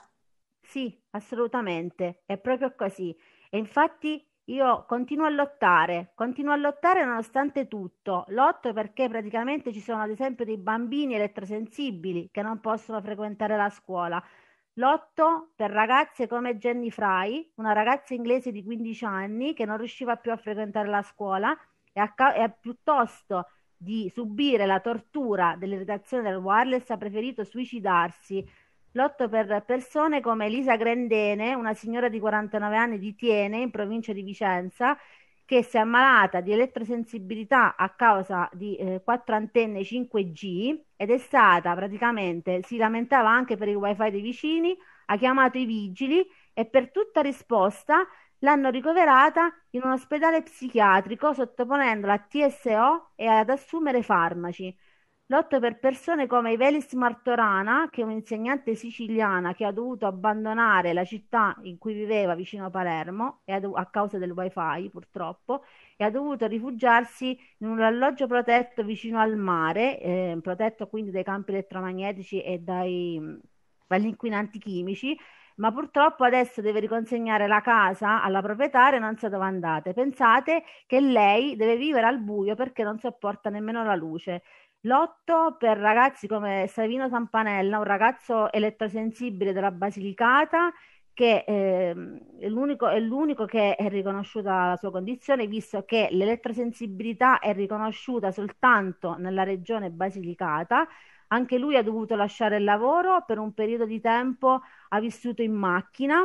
Sì, 0.61 0.95
assolutamente, 1.11 2.21
è 2.27 2.37
proprio 2.37 2.75
così. 2.75 3.17
E 3.49 3.57
infatti 3.57 4.23
io 4.49 4.85
continuo 4.87 5.25
a 5.25 5.29
lottare, 5.29 6.11
continuo 6.15 6.53
a 6.53 6.55
lottare 6.55 7.05
nonostante 7.05 7.67
tutto. 7.67 8.25
Lotto 8.29 8.73
perché 8.73 9.07
praticamente 9.07 9.71
ci 9.71 9.79
sono 9.79 10.01
ad 10.01 10.09
esempio 10.09 10.43
dei 10.43 10.57
bambini 10.57 11.15
elettrosensibili 11.15 12.29
che 12.31 12.41
non 12.41 12.59
possono 12.59 13.01
frequentare 13.01 13.55
la 13.55 13.69
scuola. 13.69 14.21
Lotto 14.73 15.51
per 15.55 15.71
ragazze 15.71 16.27
come 16.27 16.57
Jenny 16.57 16.89
Fry, 16.89 17.51
una 17.55 17.73
ragazza 17.73 18.13
inglese 18.13 18.51
di 18.51 18.63
15 18.63 19.05
anni 19.05 19.53
che 19.53 19.65
non 19.65 19.77
riusciva 19.77 20.15
più 20.15 20.31
a 20.31 20.37
frequentare 20.37 20.87
la 20.87 21.03
scuola 21.03 21.55
e, 21.91 21.99
a, 21.99 22.13
e 22.35 22.41
a 22.41 22.49
piuttosto 22.49 23.47
di 23.75 24.09
subire 24.13 24.65
la 24.65 24.79
tortura 24.79 25.55
dell'irritazione 25.57 26.23
del 26.23 26.37
wireless 26.37 26.89
ha 26.89 26.97
preferito 26.97 27.43
suicidarsi 27.43 28.45
Lotto 28.93 29.29
per 29.29 29.63
persone 29.65 30.19
come 30.21 30.47
Elisa 30.47 30.75
Grendene, 30.75 31.53
una 31.53 31.73
signora 31.73 32.09
di 32.09 32.19
49 32.19 32.75
anni 32.75 32.99
di 32.99 33.15
Tiene, 33.15 33.57
in 33.59 33.69
provincia 33.71 34.13
di 34.13 34.23
Vicenza, 34.23 34.97
che 35.45 35.63
si 35.63 35.77
è 35.77 35.79
ammalata 35.79 36.41
di 36.41 36.51
elettrosensibilità 36.51 37.75
a 37.75 37.89
causa 37.89 38.47
di 38.53 38.75
eh, 38.75 39.01
antenne 39.25 39.83
5G 39.83 40.79
ed 40.95 41.09
è 41.09 41.17
stata 41.17 41.73
praticamente, 41.73 42.61
si 42.63 42.77
lamentava 42.77 43.29
anche 43.29 43.57
per 43.57 43.67
il 43.67 43.75
wifi 43.75 44.11
dei 44.11 44.21
vicini, 44.21 44.77
ha 45.07 45.17
chiamato 45.17 45.57
i 45.57 45.65
vigili 45.65 46.23
e 46.53 46.65
per 46.65 46.91
tutta 46.91 47.21
risposta 47.21 48.07
l'hanno 48.39 48.69
ricoverata 48.69 49.51
in 49.71 49.81
un 49.83 49.91
ospedale 49.91 50.43
psichiatrico 50.43 51.33
sottoponendola 51.33 52.13
a 52.13 52.19
TSO 52.19 53.11
e 53.15 53.25
ad 53.25 53.49
assumere 53.49 54.03
farmaci. 54.03 54.75
Lotto 55.31 55.59
per 55.59 55.77
persone 55.77 56.25
come 56.25 56.53
Ivelis 56.53 56.91
Martorana, 56.93 57.87
che 57.91 58.01
è 58.01 58.03
un'insegnante 58.03 58.73
siciliana 58.73 59.53
che 59.53 59.63
ha 59.63 59.71
dovuto 59.71 60.07
abbandonare 60.07 60.91
la 60.91 61.03
città 61.03 61.55
in 61.61 61.77
cui 61.77 61.93
viveva 61.93 62.33
vicino 62.33 62.65
a 62.65 62.71
Palermo 62.71 63.41
a, 63.45 63.85
causa 63.91 64.17
del 64.17 64.31
wifi 64.31 64.89
purtroppo 64.89 65.65
e 65.97 66.03
ha 66.03 66.09
dovuto 66.09 66.47
rifugiarsi 66.47 67.37
in 67.59 67.67
un 67.67 67.79
alloggio 67.79 68.25
protetto 68.25 68.83
vicino 68.83 69.19
al 69.19 69.35
mare, 69.37 69.99
eh, 69.99 70.39
protetto 70.41 70.87
quindi 70.87 71.11
dai 71.11 71.23
campi 71.23 71.51
elettromagnetici 71.51 72.41
e 72.41 72.57
dai, 72.57 73.21
dagli 73.85 74.05
inquinanti 74.07 74.57
chimici, 74.57 75.15
ma 75.57 75.71
purtroppo 75.71 76.23
adesso 76.23 76.61
deve 76.61 76.79
riconsegnare 76.79 77.45
la 77.47 77.61
casa 77.61 78.23
alla 78.23 78.41
proprietaria 78.41 78.97
e 78.97 79.01
non 79.01 79.17
sa 79.17 79.29
dove 79.29 79.45
andate. 79.45 79.93
Pensate 79.93 80.63
che 80.87 80.99
lei 81.01 81.55
deve 81.55 81.75
vivere 81.75 82.07
al 82.07 82.19
buio 82.19 82.55
perché 82.55 82.81
non 82.83 82.97
sopporta 82.97 83.49
nemmeno 83.49 83.83
la 83.83 83.95
luce. 83.95 84.41
Lotto 84.83 85.57
per 85.59 85.77
ragazzi 85.77 86.25
come 86.25 86.65
Savino 86.67 87.09
Sampanella, 87.09 87.79
un 87.79 87.83
ragazzo 87.83 88.49
elettrosensibile 88.51 89.51
della 89.51 89.71
Basilicata 89.71 90.71
che 91.13 91.43
eh, 91.45 91.93
è, 92.39 92.47
l'unico, 92.47 92.87
è 92.87 92.97
l'unico 92.99 93.43
che 93.43 93.75
è 93.75 93.89
riconosciuta 93.89 94.69
la 94.69 94.77
sua 94.77 94.89
condizione, 94.89 95.47
visto 95.47 95.83
che 95.83 96.07
l'elettrosensibilità 96.11 97.39
è 97.39 97.53
riconosciuta 97.53 98.31
soltanto 98.31 99.15
nella 99.17 99.43
regione 99.43 99.89
Basilicata. 99.89 100.87
Anche 101.27 101.57
lui 101.57 101.75
ha 101.75 101.83
dovuto 101.83 102.15
lasciare 102.15 102.55
il 102.57 102.63
lavoro, 102.63 103.25
per 103.25 103.37
un 103.37 103.53
periodo 103.53 103.85
di 103.85 103.99
tempo 103.99 104.61
ha 104.89 104.99
vissuto 105.01 105.41
in 105.41 105.51
macchina, 105.53 106.23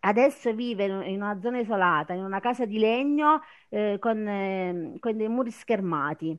adesso 0.00 0.52
vive 0.54 0.84
in 0.86 1.16
una 1.20 1.38
zona 1.40 1.58
isolata, 1.58 2.14
in 2.14 2.24
una 2.24 2.40
casa 2.40 2.64
di 2.64 2.78
legno 2.78 3.42
eh, 3.68 3.98
con, 4.00 4.26
eh, 4.26 4.96
con 4.98 5.14
dei 5.16 5.28
muri 5.28 5.50
schermati. 5.50 6.36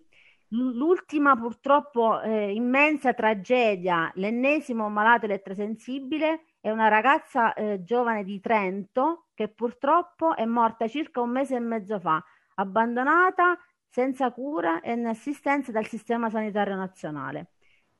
L'ultima 0.55 1.35
purtroppo 1.35 2.21
eh, 2.21 2.53
immensa 2.53 3.15
tragedia, 3.15 4.11
l'ennesimo 4.15 4.87
malato 4.87 5.25
elettrosensibile, 5.25 6.43
è 6.61 6.69
una 6.69 6.89
ragazza 6.89 7.55
eh, 7.55 7.83
giovane 7.83 8.23
di 8.23 8.39
Trento 8.39 9.29
che 9.33 9.47
purtroppo 9.47 10.35
è 10.35 10.45
morta 10.45 10.87
circa 10.87 11.21
un 11.21 11.31
mese 11.31 11.55
e 11.55 11.59
mezzo 11.59 11.99
fa, 11.99 12.23
abbandonata 12.55 13.57
senza 13.89 14.31
cura 14.31 14.79
e 14.81 14.91
in 14.91 15.07
assistenza 15.07 15.71
dal 15.71 15.87
sistema 15.87 16.29
sanitario 16.29 16.75
nazionale. 16.75 17.53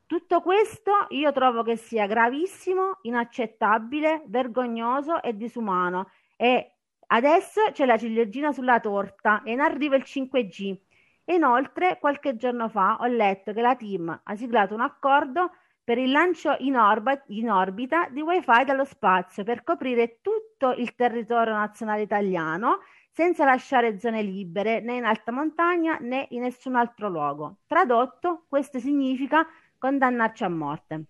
Tutto 0.06 0.42
questo 0.42 0.92
io 1.10 1.32
trovo 1.32 1.64
che 1.64 1.76
sia 1.76 2.06
gravissimo, 2.06 3.00
inaccettabile, 3.02 4.26
vergognoso 4.28 5.24
e 5.24 5.36
disumano 5.36 6.12
e 6.36 6.76
adesso 7.08 7.62
c'è 7.72 7.88
la 7.88 7.98
ciliegina 7.98 8.52
sulla 8.52 8.80
torta 8.80 9.42
e 9.42 9.54
in 9.54 9.60
arrivo 9.60 9.96
il 9.96 10.04
5G 10.06 10.78
Inoltre, 11.26 12.00
qualche 12.00 12.36
giorno 12.36 12.68
fa 12.70 12.98
ho 13.00 13.06
letto 13.06 13.54
che 13.54 13.62
la 13.62 13.76
team 13.76 14.22
ha 14.24 14.36
siglato 14.36 14.74
un 14.74 14.82
accordo 14.82 15.52
per 15.84 15.98
il 15.98 16.12
lancio 16.12 16.56
in, 16.60 16.78
orba, 16.78 17.22
in 17.28 17.50
orbita 17.50 18.08
di 18.10 18.22
wifi 18.22 18.64
dallo 18.66 18.86
spazio 18.86 19.44
per 19.44 19.64
coprire 19.64 20.20
tutto 20.22 20.72
il 20.72 20.96
territorio 20.96 21.54
nazionale 21.54 22.02
italiano 22.04 22.80
senza 23.10 23.46
lasciare 23.46 24.00
zone 24.00 24.22
libere 24.22 24.80
né 24.82 24.96
in 24.96 25.06
alta 25.06 25.32
montagna 25.32 25.98
né 26.00 26.28
in 26.32 26.42
nessun 26.42 26.76
altro 26.76 27.10
luogo. 27.10 27.58
Tradotto, 27.68 28.46
questo 28.48 28.80
significa 28.80 29.46
condannarci 29.78 30.44
a 30.44 30.50
morte. 30.50 31.06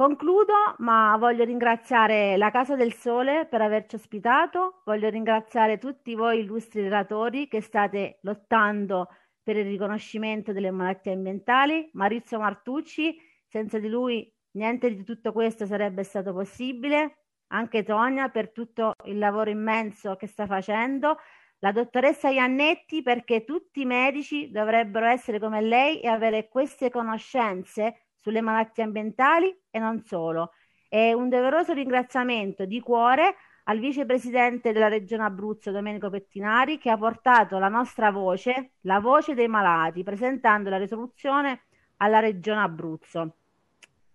Concludo, 0.00 0.54
ma 0.78 1.14
voglio 1.18 1.44
ringraziare 1.44 2.38
la 2.38 2.50
Casa 2.50 2.74
del 2.74 2.94
Sole 2.94 3.44
per 3.44 3.60
averci 3.60 3.96
ospitato, 3.96 4.80
voglio 4.86 5.10
ringraziare 5.10 5.76
tutti 5.76 6.14
voi 6.14 6.40
illustri 6.40 6.80
relatori 6.80 7.48
che 7.48 7.60
state 7.60 8.18
lottando 8.22 9.08
per 9.42 9.58
il 9.58 9.66
riconoscimento 9.66 10.54
delle 10.54 10.70
malattie 10.70 11.12
ambientali, 11.12 11.90
Maurizio 11.92 12.38
Martucci, 12.38 13.14
senza 13.46 13.78
di 13.78 13.88
lui 13.88 14.26
niente 14.52 14.88
di 14.88 15.04
tutto 15.04 15.32
questo 15.32 15.66
sarebbe 15.66 16.02
stato 16.02 16.32
possibile, 16.32 17.24
anche 17.48 17.82
Tonia 17.82 18.30
per 18.30 18.52
tutto 18.52 18.94
il 19.04 19.18
lavoro 19.18 19.50
immenso 19.50 20.16
che 20.16 20.26
sta 20.26 20.46
facendo, 20.46 21.18
la 21.58 21.72
dottoressa 21.72 22.30
Iannetti 22.30 23.02
perché 23.02 23.44
tutti 23.44 23.82
i 23.82 23.84
medici 23.84 24.50
dovrebbero 24.50 25.04
essere 25.04 25.38
come 25.38 25.60
lei 25.60 26.00
e 26.00 26.08
avere 26.08 26.48
queste 26.48 26.88
conoscenze 26.88 28.06
sulle 28.20 28.40
malattie 28.40 28.82
ambientali 28.82 29.54
e 29.70 29.78
non 29.78 30.02
solo. 30.02 30.52
E 30.88 31.14
un 31.14 31.28
doveroso 31.28 31.72
ringraziamento 31.72 32.64
di 32.64 32.80
cuore 32.80 33.36
al 33.64 33.78
vicepresidente 33.78 34.72
della 34.72 34.88
Regione 34.88 35.24
Abruzzo 35.24 35.70
Domenico 35.70 36.10
Pettinari 36.10 36.78
che 36.78 36.90
ha 36.90 36.96
portato 36.96 37.58
la 37.58 37.68
nostra 37.68 38.10
voce, 38.10 38.72
la 38.82 38.98
voce 38.98 39.34
dei 39.34 39.48
malati, 39.48 40.02
presentando 40.02 40.70
la 40.70 40.78
risoluzione 40.78 41.62
alla 41.98 42.18
Regione 42.18 42.60
Abruzzo. 42.60 43.34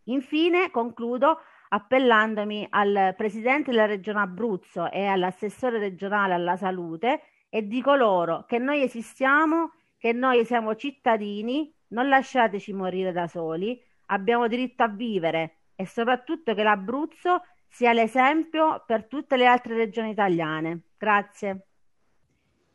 Infine 0.05 0.69
concludo 0.71 1.39
appellandomi 1.69 2.67
al 2.69 3.13
presidente 3.15 3.71
della 3.71 3.85
Regione 3.85 4.19
Abruzzo 4.19 4.91
e 4.91 5.05
all'assessore 5.05 5.79
regionale 5.79 6.33
alla 6.33 6.57
salute 6.57 7.21
e 7.49 7.67
dico 7.67 7.95
loro 7.95 8.45
che 8.45 8.59
noi 8.59 8.81
esistiamo, 8.81 9.71
che 9.97 10.11
noi 10.13 10.45
siamo 10.45 10.75
cittadini, 10.75 11.73
non 11.89 12.09
lasciateci 12.09 12.73
morire 12.73 13.11
da 13.11 13.27
soli, 13.27 13.81
abbiamo 14.07 14.47
diritto 14.47 14.83
a 14.83 14.87
vivere 14.87 15.57
e 15.75 15.85
soprattutto 15.85 16.53
che 16.53 16.63
l'Abruzzo 16.63 17.41
sia 17.67 17.91
l'esempio 17.91 18.83
per 18.85 19.05
tutte 19.05 19.35
le 19.35 19.45
altre 19.45 19.75
regioni 19.75 20.11
italiane. 20.11 20.81
Grazie. 20.97 21.65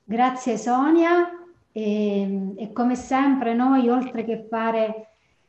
Grazie 0.04 0.58
Sonia 0.58 1.30
e, 1.72 2.52
e 2.56 2.72
come 2.72 2.96
sempre 2.96 3.54
noi 3.54 3.88
oltre 3.88 4.24
che 4.24 4.46
fare 4.48 5.06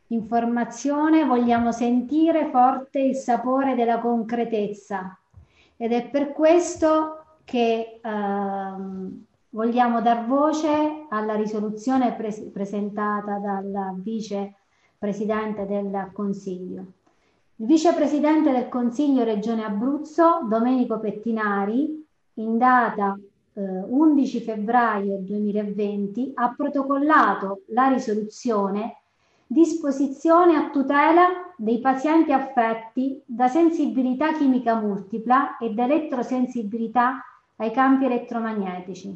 informazione 0.08 1.24
vogliamo 1.24 1.72
sentire 1.72 2.48
forte 2.50 3.00
il 3.00 3.16
sapore 3.16 3.74
della 3.74 3.98
concretezza 3.98 5.18
ed 5.76 5.92
è 5.92 6.08
per 6.08 6.32
questo 6.32 7.24
che 7.44 8.00
ehm, 8.02 9.24
vogliamo 9.50 10.00
dar 10.00 10.26
voce 10.26 11.06
alla 11.08 11.34
risoluzione 11.34 12.14
pres- 12.14 12.50
presentata 12.52 13.38
dal 13.38 14.00
vicepresidente 15.02 15.66
del 15.66 16.10
Consiglio. 16.12 16.84
Il 17.56 17.66
vicepresidente 17.66 18.52
del 18.52 18.68
Consiglio 18.68 19.24
Regione 19.24 19.64
Abruzzo, 19.64 20.46
Domenico 20.48 21.00
Pettinari, 21.00 22.06
in 22.34 22.56
data 22.56 23.18
eh, 23.54 23.60
11 23.60 24.40
febbraio 24.40 25.18
2020, 25.18 26.32
ha 26.34 26.54
protocollato 26.56 27.62
la 27.68 27.88
risoluzione 27.88 28.98
disposizione 29.44 30.56
a 30.56 30.70
tutela 30.70 31.52
dei 31.56 31.80
pazienti 31.80 32.32
affetti 32.32 33.20
da 33.26 33.48
sensibilità 33.48 34.32
chimica 34.32 34.80
multipla 34.80 35.58
ed 35.58 35.78
elettrosensibilità 35.78 37.22
ai 37.56 37.70
campi 37.70 38.06
elettromagnetici. 38.06 39.14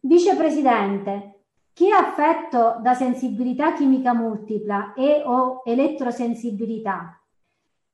Vicepresidente, 0.00 1.41
chi 1.74 1.88
è 1.88 1.92
affetto 1.92 2.76
da 2.80 2.92
sensibilità 2.92 3.72
chimica 3.72 4.12
multipla 4.12 4.92
e 4.92 5.22
o 5.24 5.62
elettrosensibilità? 5.64 7.18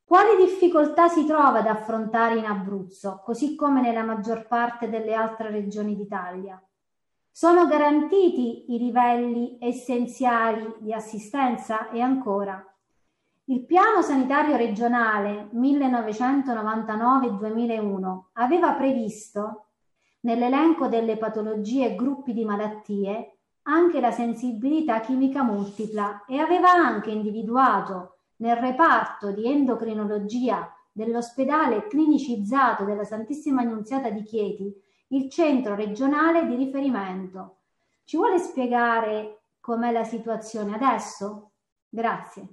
Quali 0.05 0.43
difficoltà 0.43 1.07
si 1.07 1.25
trova 1.25 1.61
ad 1.61 1.67
affrontare 1.67 2.39
in 2.39 2.45
Abruzzo, 2.45 3.21
così 3.23 3.55
come 3.55 3.81
nella 3.81 4.03
maggior 4.03 4.49
parte 4.49 4.91
delle 4.91 5.15
altre 5.15 5.51
regioni 5.51 5.95
d'Italia? 5.95 6.61
Sono 7.31 7.67
garantiti 7.67 8.75
i 8.75 8.79
livelli 8.79 9.59
essenziali 9.61 10.75
di 10.79 10.93
assistenza? 10.93 11.89
E 11.91 12.01
ancora, 12.01 12.61
il 13.45 13.65
piano 13.65 14.03
sanitario 14.03 14.57
regionale 14.57 15.51
1999-2001 15.55 18.23
aveva 18.33 18.73
previsto 18.73 19.67
nell'elenco 20.23 20.89
delle 20.89 21.17
patologie 21.17 21.93
e 21.93 21.95
gruppi 21.95 22.33
di 22.33 22.45
malattie 22.45 23.35
anche 23.69 24.01
la 24.01 24.11
sensibilità 24.11 25.01
chimica 25.01 25.43
multipla 25.43 26.25
e 26.27 26.39
aveva 26.39 26.71
anche 26.71 27.11
individuato 27.11 28.17
nel 28.37 28.57
reparto 28.57 29.31
di 29.31 29.47
endocrinologia 29.47 30.73
dell'ospedale 30.91 31.87
clinicizzato 31.87 32.85
della 32.85 33.05
Santissima 33.05 33.63
Annunziata 33.63 34.11
di 34.11 34.23
Chieti 34.23 34.75
il 35.09 35.31
centro 35.31 35.75
regionale 35.75 36.47
di 36.47 36.57
riferimento. 36.57 37.57
Ci 38.05 38.17
vuole 38.17 38.39
spiegare 38.39 39.41
com'è 39.61 39.93
la 39.93 40.05
situazione 40.05 40.75
adesso? 40.75 41.51
Grazie. 41.89 42.49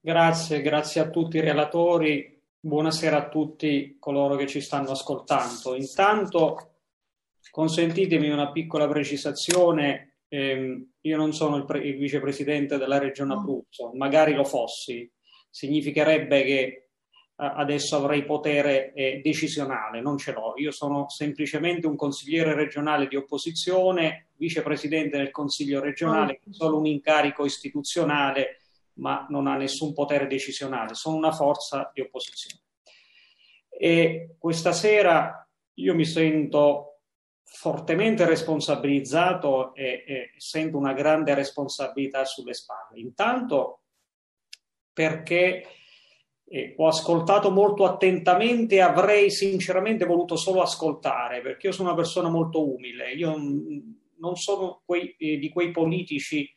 Grazie, 0.00 0.60
grazie 0.60 1.00
a 1.00 1.08
tutti 1.08 1.36
i 1.36 1.40
relatori 1.40 2.32
Buonasera 2.64 3.16
a 3.16 3.28
tutti 3.28 3.96
coloro 3.98 4.36
che 4.36 4.46
ci 4.46 4.60
stanno 4.60 4.92
ascoltando. 4.92 5.74
Intanto 5.74 6.71
consentitemi 7.52 8.30
una 8.30 8.50
piccola 8.50 8.88
precisazione. 8.88 10.20
Eh, 10.28 10.86
io 10.98 11.16
non 11.18 11.34
sono 11.34 11.56
il, 11.56 11.66
pre- 11.66 11.86
il, 11.86 11.98
vicepresidente 11.98 12.78
della 12.78 12.98
regione 12.98 13.34
Abruzzo, 13.34 13.92
magari 13.92 14.32
lo 14.32 14.44
fossi. 14.44 15.08
Significherebbe 15.50 16.42
che 16.44 16.76
adesso 17.34 17.96
avrei 17.96 18.24
potere 18.24 18.92
eh, 18.94 19.20
decisionale, 19.22 20.00
non 20.00 20.16
ce 20.16 20.32
l'ho. 20.32 20.54
Io 20.56 20.70
sono 20.70 21.08
semplicemente 21.10 21.86
un 21.86 21.96
consigliere 21.96 22.54
regionale 22.54 23.06
di 23.06 23.16
opposizione, 23.16 24.28
vicepresidente 24.36 25.18
del 25.18 25.30
consiglio 25.30 25.80
regionale, 25.80 26.40
oh. 26.46 26.52
solo 26.52 26.78
un 26.78 26.86
incarico 26.86 27.44
istituzionale 27.44 28.62
ma 28.94 29.26
non 29.30 29.46
ha 29.46 29.56
nessun 29.56 29.94
potere 29.94 30.26
decisionale, 30.26 30.94
sono 30.94 31.16
una 31.16 31.32
forza 31.32 31.90
di 31.94 32.00
opposizione. 32.00 32.60
E 33.68 34.36
questa 34.38 34.72
sera 34.72 35.48
io 35.74 35.94
mi 35.94 36.04
sento 36.04 36.91
fortemente 37.54 38.24
responsabilizzato 38.24 39.74
e, 39.74 40.04
e 40.06 40.30
sento 40.36 40.78
una 40.78 40.94
grande 40.94 41.34
responsabilità 41.34 42.24
sulle 42.24 42.54
spalle. 42.54 42.98
Intanto 42.98 43.82
perché 44.92 45.66
eh, 46.44 46.74
ho 46.76 46.86
ascoltato 46.86 47.50
molto 47.50 47.84
attentamente 47.84 48.76
e 48.76 48.80
avrei 48.80 49.30
sinceramente 49.30 50.04
voluto 50.04 50.36
solo 50.36 50.60
ascoltare, 50.60 51.40
perché 51.40 51.68
io 51.68 51.72
sono 51.72 51.88
una 51.88 51.96
persona 51.96 52.28
molto 52.28 52.66
umile, 52.68 53.12
io 53.12 53.34
non 54.18 54.36
sono 54.36 54.82
quei, 54.84 55.14
eh, 55.18 55.38
di 55.38 55.48
quei 55.50 55.70
politici 55.70 56.50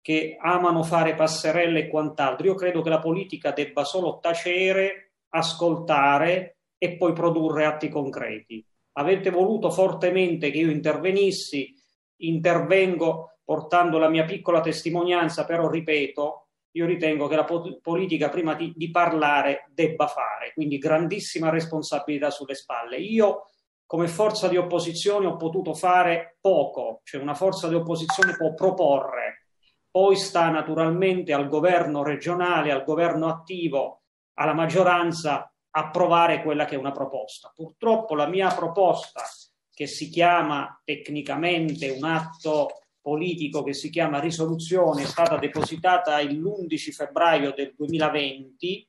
che 0.00 0.36
amano 0.38 0.82
fare 0.82 1.14
passerelle 1.14 1.80
e 1.80 1.88
quant'altro. 1.88 2.46
Io 2.46 2.54
credo 2.54 2.80
che 2.82 2.88
la 2.88 3.00
politica 3.00 3.52
debba 3.52 3.84
solo 3.84 4.18
tacere, 4.18 5.12
ascoltare 5.30 6.58
e 6.78 6.96
poi 6.96 7.12
produrre 7.12 7.66
atti 7.66 7.88
concreti. 7.88 8.64
Avete 9.00 9.30
voluto 9.30 9.70
fortemente 9.70 10.50
che 10.50 10.58
io 10.58 10.70
intervenissi, 10.70 11.74
intervengo 12.16 13.38
portando 13.42 13.98
la 13.98 14.10
mia 14.10 14.24
piccola 14.24 14.60
testimonianza, 14.60 15.46
però 15.46 15.68
ripeto, 15.68 16.48
io 16.72 16.86
ritengo 16.86 17.26
che 17.26 17.36
la 17.36 17.46
politica 17.82 18.28
prima 18.28 18.54
di, 18.54 18.72
di 18.76 18.90
parlare 18.90 19.70
debba 19.72 20.06
fare, 20.06 20.52
quindi 20.52 20.76
grandissima 20.76 21.48
responsabilità 21.48 22.30
sulle 22.30 22.54
spalle. 22.54 22.98
Io 22.98 23.46
come 23.86 24.06
forza 24.06 24.48
di 24.48 24.56
opposizione 24.56 25.26
ho 25.26 25.36
potuto 25.36 25.74
fare 25.74 26.36
poco, 26.40 27.00
cioè 27.02 27.22
una 27.22 27.34
forza 27.34 27.66
di 27.68 27.74
opposizione 27.74 28.36
può 28.36 28.54
proporre, 28.54 29.46
poi 29.90 30.14
sta 30.14 30.48
naturalmente 30.50 31.32
al 31.32 31.48
governo 31.48 32.04
regionale, 32.04 32.70
al 32.70 32.84
governo 32.84 33.28
attivo, 33.28 34.02
alla 34.34 34.52
maggioranza 34.52 35.49
approvare 35.70 36.42
quella 36.42 36.64
che 36.64 36.74
è 36.74 36.78
una 36.78 36.92
proposta. 36.92 37.52
Purtroppo 37.54 38.14
la 38.14 38.26
mia 38.26 38.48
proposta, 38.54 39.22
che 39.72 39.86
si 39.86 40.08
chiama 40.08 40.80
tecnicamente 40.84 41.88
un 41.90 42.04
atto 42.04 42.80
politico 43.00 43.62
che 43.62 43.72
si 43.72 43.88
chiama 43.88 44.20
risoluzione, 44.20 45.02
è 45.02 45.06
stata 45.06 45.36
depositata 45.38 46.20
l'11 46.20 46.90
febbraio 46.92 47.52
del 47.52 47.72
2020 47.76 48.88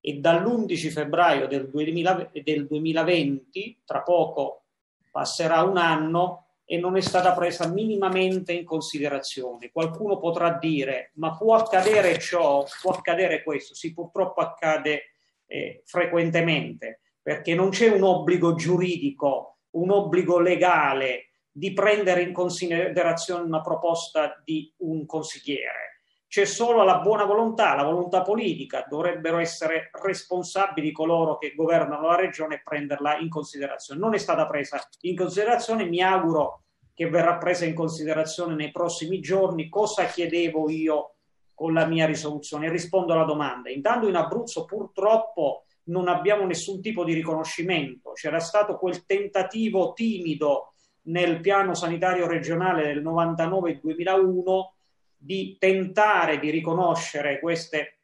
e 0.00 0.14
dall'11 0.14 0.90
febbraio 0.90 1.46
del, 1.46 1.70
2000, 1.70 2.30
del 2.42 2.66
2020, 2.66 3.82
tra 3.84 4.02
poco 4.02 4.64
passerà 5.10 5.62
un 5.62 5.76
anno, 5.76 6.44
e 6.66 6.78
non 6.78 6.96
è 6.96 7.00
stata 7.00 7.32
presa 7.34 7.68
minimamente 7.68 8.52
in 8.52 8.64
considerazione. 8.64 9.70
Qualcuno 9.70 10.18
potrà 10.18 10.56
dire, 10.58 11.12
ma 11.14 11.36
può 11.36 11.54
accadere 11.54 12.18
ciò, 12.18 12.64
può 12.80 12.92
accadere 12.92 13.42
questo? 13.42 13.74
Sì, 13.74 13.92
purtroppo 13.92 14.40
accade 14.40 15.13
eh, 15.54 15.82
frequentemente, 15.84 17.02
perché 17.22 17.54
non 17.54 17.70
c'è 17.70 17.88
un 17.88 18.02
obbligo 18.02 18.56
giuridico, 18.56 19.58
un 19.70 19.90
obbligo 19.90 20.40
legale 20.40 21.30
di 21.48 21.72
prendere 21.72 22.22
in 22.22 22.32
considerazione 22.32 23.44
una 23.44 23.60
proposta 23.60 24.42
di 24.44 24.72
un 24.78 25.06
consigliere. 25.06 25.92
C'è 26.26 26.44
solo 26.44 26.82
la 26.82 26.98
buona 26.98 27.24
volontà, 27.24 27.76
la 27.76 27.84
volontà 27.84 28.22
politica, 28.22 28.84
dovrebbero 28.88 29.38
essere 29.38 29.90
responsabili 29.92 30.90
coloro 30.90 31.38
che 31.38 31.54
governano 31.54 32.08
la 32.08 32.16
regione 32.16 32.56
e 32.56 32.62
prenderla 32.64 33.18
in 33.18 33.28
considerazione. 33.28 34.00
Non 34.00 34.14
è 34.14 34.18
stata 34.18 34.48
presa 34.48 34.80
in 35.02 35.14
considerazione, 35.14 35.84
mi 35.84 36.02
auguro 36.02 36.62
che 36.92 37.08
verrà 37.08 37.36
presa 37.36 37.64
in 37.64 37.74
considerazione 37.74 38.56
nei 38.56 38.72
prossimi 38.72 39.20
giorni. 39.20 39.68
Cosa 39.68 40.06
chiedevo 40.06 40.68
io 40.68 41.14
con 41.54 41.72
la 41.72 41.86
mia 41.86 42.06
risoluzione? 42.06 42.70
Rispondo 42.70 43.12
alla 43.12 43.24
domanda. 43.24 43.70
Intanto 43.70 44.08
in 44.08 44.16
Abruzzo 44.16 44.64
purtroppo 44.64 45.64
non 45.84 46.08
abbiamo 46.08 46.46
nessun 46.46 46.80
tipo 46.80 47.04
di 47.04 47.12
riconoscimento. 47.12 48.12
C'era 48.12 48.40
stato 48.40 48.76
quel 48.76 49.04
tentativo 49.04 49.92
timido 49.92 50.74
nel 51.06 51.40
piano 51.40 51.74
sanitario 51.74 52.26
regionale 52.26 52.84
del 52.84 53.02
99-2001 53.02 54.72
di 55.16 55.56
tentare 55.58 56.38
di 56.38 56.50
riconoscere 56.50 57.40
queste 57.40 57.98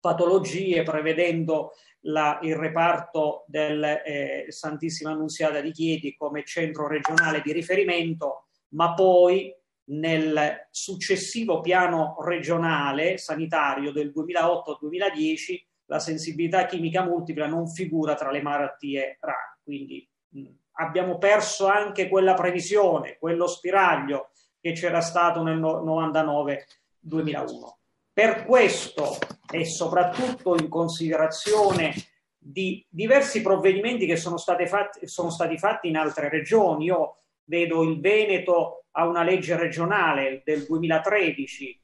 patologie 0.00 0.82
prevedendo 0.82 1.72
la, 2.06 2.38
il 2.42 2.54
reparto 2.54 3.44
del 3.46 3.82
eh, 3.82 4.46
Santissima 4.48 5.10
Annunziata 5.10 5.60
di 5.60 5.72
Chieti 5.72 6.14
come 6.16 6.44
centro 6.44 6.86
regionale 6.86 7.42
di 7.42 7.52
riferimento, 7.52 8.46
ma 8.70 8.94
poi 8.94 9.52
nel 9.88 10.68
successivo 10.70 11.60
piano 11.60 12.16
regionale 12.20 13.18
sanitario 13.18 13.92
del 13.92 14.12
2008-2010 14.14 15.64
la 15.86 15.98
sensibilità 15.98 16.66
chimica 16.66 17.04
multipla 17.04 17.46
non 17.46 17.68
figura 17.68 18.14
tra 18.14 18.30
le 18.30 18.42
malattie 18.42 19.18
rare. 19.20 19.60
Quindi 19.62 20.08
mh, 20.30 20.48
abbiamo 20.72 21.18
perso 21.18 21.66
anche 21.66 22.08
quella 22.08 22.34
previsione, 22.34 23.16
quello 23.18 23.46
spiraglio 23.46 24.30
che 24.60 24.72
c'era 24.72 25.00
stato 25.00 25.42
nel 25.42 25.58
no- 25.58 25.82
99-2001. 25.84 27.74
Per 28.12 28.44
questo 28.46 29.18
e 29.50 29.64
soprattutto 29.64 30.56
in 30.56 30.68
considerazione 30.68 31.94
di 32.38 32.84
diversi 32.88 33.42
provvedimenti 33.42 34.06
che 34.06 34.16
sono, 34.16 34.38
fatti, 34.38 35.06
sono 35.06 35.30
stati 35.30 35.58
fatti 35.58 35.88
in 35.88 35.96
altre 35.96 36.28
regioni. 36.28 36.86
Io 36.86 37.18
vedo 37.44 37.82
il 37.82 38.00
Veneto 38.00 38.85
ha 38.98 39.06
una 39.06 39.22
legge 39.22 39.56
regionale 39.56 40.42
del 40.44 40.64
2013, 40.64 41.80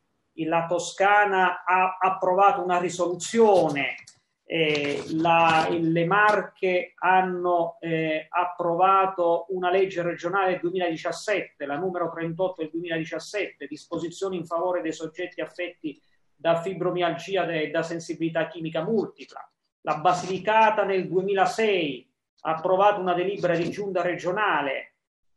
la 0.47 0.65
Toscana 0.67 1.63
ha 1.65 1.99
approvato 2.01 2.63
una 2.63 2.79
risoluzione 2.79 3.97
eh, 4.45 5.05
la, 5.13 5.69
le 5.71 6.05
Marche 6.05 6.93
hanno 6.97 7.77
eh, 7.81 8.27
approvato 8.29 9.47
una 9.51 9.71
legge 9.71 10.03
regionale 10.03 10.53
del 10.53 10.61
2017, 10.61 11.65
la 11.67 11.77
numero 11.77 12.11
38 12.11 12.63
del 12.63 12.71
2017, 12.71 13.67
disposizioni 13.67 14.37
in 14.37 14.45
favore 14.45 14.81
dei 14.81 14.93
soggetti 14.93 15.41
affetti 15.41 16.01
da 16.35 16.61
fibromialgia 16.61 17.47
e 17.47 17.71
da 17.71 17.83
sensibilità 17.83 18.49
chimica 18.49 18.83
multipla. 18.83 19.49
La 19.83 19.99
Basilicata 19.99 20.85
nel 20.85 21.09
2006 21.09 22.11
ha 22.43 22.55
approvato 22.57 23.01
una 23.01 23.15
delibera 23.15 23.55
di 23.55 23.71
giunta 23.71 24.03
regionale 24.03 24.92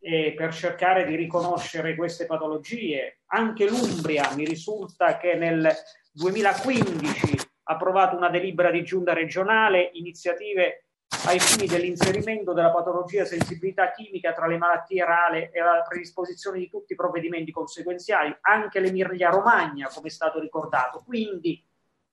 eh, 0.06 0.36
per 0.38 0.54
cercare 0.54 1.04
di 1.04 1.16
riconoscere 1.16 1.96
queste 1.96 2.28
patologie. 2.28 3.22
Anche 3.28 3.68
l'Umbria 3.68 4.32
mi 4.36 4.46
risulta 4.46 5.18
che 5.18 5.34
nel 5.34 5.68
2015 6.12 7.38
ha 7.64 7.74
approvato 7.74 8.16
una 8.16 8.30
delibera 8.30 8.70
di 8.70 8.84
giunta 8.84 9.14
regionale, 9.14 9.90
iniziative 9.94 10.86
ai 11.26 11.40
fini 11.40 11.66
dell'inserimento 11.66 12.54
della 12.54 12.70
patologia 12.72 13.26
sensibilità 13.26 13.92
chimica 13.92 14.32
tra 14.32 14.46
le 14.46 14.58
malattie 14.58 15.04
rare 15.04 15.50
e 15.52 15.60
la 15.60 15.84
predisposizione 15.88 16.60
di 16.60 16.70
tutti 16.70 16.94
i 16.94 16.96
provvedimenti 16.96 17.52
conseguenziali, 17.52 18.36
anche 18.42 18.80
l'Emilia 18.80 19.32
Romagna, 19.32 19.90
come 19.92 20.10
è 20.10 20.12
stato 20.12 20.40
ricordato. 20.40 21.02
Quindi 21.04 21.64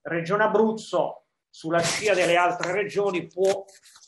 Regione 0.00 0.44
Abruzzo, 0.44 1.24
sulla 1.50 1.80
scia 1.80 2.14
delle 2.14 2.36
altre 2.36 2.72
regioni, 2.72 3.26
può 3.26 3.66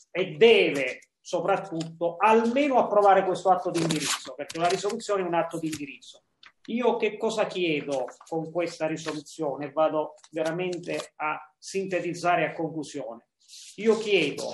e 0.09 0.31
deve 0.37 1.01
soprattutto 1.25 2.17
almeno 2.17 2.77
approvare 2.77 3.25
questo 3.25 3.49
atto 3.49 3.71
di 3.71 3.81
indirizzo, 3.81 4.35
perché 4.35 4.59
la 4.59 4.67
risoluzione 4.67 5.23
è 5.23 5.25
un 5.25 5.33
atto 5.33 5.57
di 5.57 5.65
indirizzo. 5.65 6.21
Io 6.67 6.97
che 6.97 7.17
cosa 7.17 7.47
chiedo 7.47 8.05
con 8.27 8.51
questa 8.51 8.85
risoluzione? 8.85 9.71
Vado 9.71 10.13
veramente 10.29 11.13
a 11.15 11.51
sintetizzare 11.57 12.45
a 12.45 12.53
conclusione. 12.53 13.29
Io 13.77 13.97
chiedo 13.97 14.53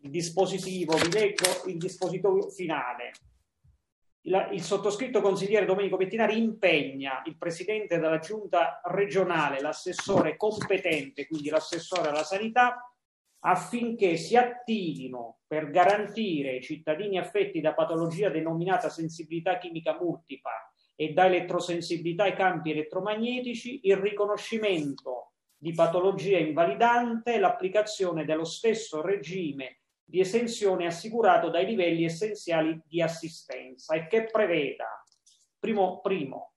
il 0.00 0.08
dispositivo, 0.08 0.96
vi 0.96 1.12
leggo 1.12 1.64
il 1.66 1.76
dispositivo 1.76 2.48
finale. 2.48 3.12
Il, 4.22 4.48
il, 4.52 4.62
sottoscritto 4.62 5.20
consigliere 5.20 5.66
Domenico 5.66 5.98
Pettinari 5.98 6.38
impegna 6.38 7.20
il 7.26 7.36
presidente 7.36 7.98
della 7.98 8.18
giunta 8.18 8.80
regionale, 8.84 9.60
l'assessore 9.60 10.38
competente, 10.38 11.26
quindi 11.26 11.50
l'assessore 11.50 12.08
alla 12.08 12.24
sanità, 12.24 12.93
affinché 13.46 14.16
si 14.16 14.36
attivino 14.36 15.40
per 15.46 15.70
garantire 15.70 16.50
ai 16.50 16.62
cittadini 16.62 17.18
affetti 17.18 17.60
da 17.60 17.74
patologia 17.74 18.30
denominata 18.30 18.88
sensibilità 18.88 19.58
chimica 19.58 19.98
multipla 20.00 20.50
e 20.94 21.12
da 21.12 21.26
elettrosensibilità 21.26 22.24
ai 22.24 22.34
campi 22.34 22.70
elettromagnetici 22.70 23.80
il 23.84 23.96
riconoscimento 23.96 25.32
di 25.56 25.72
patologia 25.72 26.38
invalidante 26.38 27.34
e 27.34 27.38
l'applicazione 27.38 28.24
dello 28.24 28.44
stesso 28.44 29.02
regime 29.02 29.80
di 30.02 30.20
esenzione 30.20 30.86
assicurato 30.86 31.50
dai 31.50 31.66
livelli 31.66 32.04
essenziali 32.04 32.80
di 32.86 33.00
assistenza 33.02 33.94
e 33.94 34.06
che 34.06 34.24
preveda, 34.24 35.02
primo, 35.58 36.00
primo, 36.00 36.52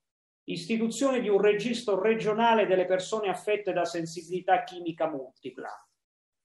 istituzione 0.46 1.22
di 1.22 1.30
un 1.30 1.42
registro 1.42 2.02
regionale 2.02 2.66
delle 2.66 2.86
persone 2.86 3.30
affette 3.30 3.74
da 3.74 3.86
sensibilità 3.86 4.64
chimica 4.64 5.10
multipla. 5.10 5.87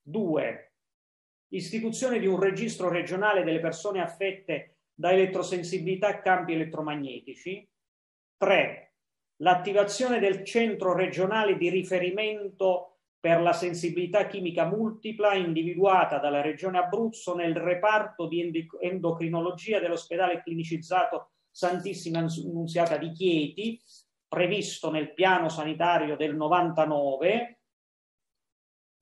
Due, 0.05 0.73
istituzione 1.53 2.19
di 2.19 2.27
un 2.27 2.39
registro 2.39 2.89
regionale 2.89 3.43
delle 3.43 3.61
persone 3.61 4.01
affette 4.01 4.79
da 4.93 5.11
elettrosensibilità 5.11 6.09
a 6.09 6.21
campi 6.21 6.53
elettromagnetici. 6.53 7.67
3. 8.37 8.93
L'attivazione 9.37 10.19
del 10.19 10.43
centro 10.43 10.93
regionale 10.93 11.57
di 11.57 11.69
riferimento 11.69 12.97
per 13.17 13.39
la 13.41 13.53
sensibilità 13.53 14.27
chimica 14.27 14.65
multipla 14.65 15.33
individuata 15.35 16.19
dalla 16.19 16.41
Regione 16.41 16.79
Abruzzo 16.79 17.33
nel 17.35 17.55
reparto 17.55 18.27
di 18.27 18.67
endocrinologia 18.81 19.79
dell'ospedale 19.79 20.41
clinicizzato 20.43 21.31
Santissima 21.49 22.19
Annunziata 22.19 22.97
di 22.97 23.11
Chieti, 23.13 23.79
previsto 24.27 24.91
nel 24.91 25.13
piano 25.13 25.47
sanitario 25.47 26.17
del 26.17 26.35
99. 26.35 27.59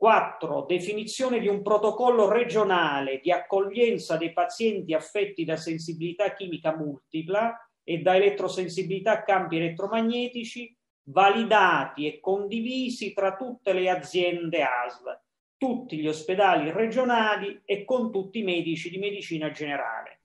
4. 0.02 0.66
Definizione 0.68 1.40
di 1.40 1.48
un 1.48 1.62
protocollo 1.62 2.28
regionale 2.28 3.20
di 3.20 3.32
accoglienza 3.32 4.18
dei 4.18 4.34
pazienti 4.34 4.96
affetti 4.96 5.46
da 5.46 5.58
sensibilità 5.58 6.34
chimica 6.34 6.76
multipla 6.76 7.56
e 7.84 8.00
da 8.00 8.16
elettrosensibilità 8.16 9.12
a 9.12 9.22
campi 9.22 9.58
elettromagnetici 9.58 10.76
validati 11.04 12.08
e 12.08 12.20
condivisi 12.20 13.14
tra 13.14 13.36
tutte 13.36 13.74
le 13.74 13.92
aziende 13.92 14.64
ASL, 14.64 15.22
tutti 15.56 16.00
gli 16.00 16.08
ospedali 16.08 16.72
regionali 16.72 17.62
e 17.64 17.86
con 17.86 18.12
tutti 18.12 18.40
i 18.40 18.44
medici 18.44 18.90
di 18.90 18.98
medicina 18.98 19.52
generale. 19.52 20.22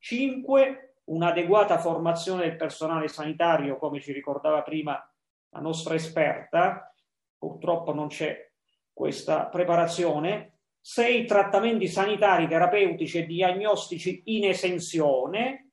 5. 0.00 0.96
Un'adeguata 1.04 1.78
formazione 1.78 2.42
del 2.42 2.56
personale 2.56 3.08
sanitario, 3.08 3.78
come 3.78 4.02
ci 4.02 4.12
ricordava 4.12 4.60
prima 4.60 5.02
la 5.48 5.60
nostra 5.60 5.94
esperta, 5.94 6.94
purtroppo 7.38 7.94
non 7.94 8.08
c'è 8.08 8.52
questa 8.94 9.48
preparazione. 9.48 10.60
6. 10.80 11.26
Trattamenti 11.26 11.88
sanitari, 11.88 12.48
terapeutici 12.48 13.18
e 13.18 13.26
diagnostici 13.26 14.22
in 14.26 14.44
esenzione, 14.44 15.64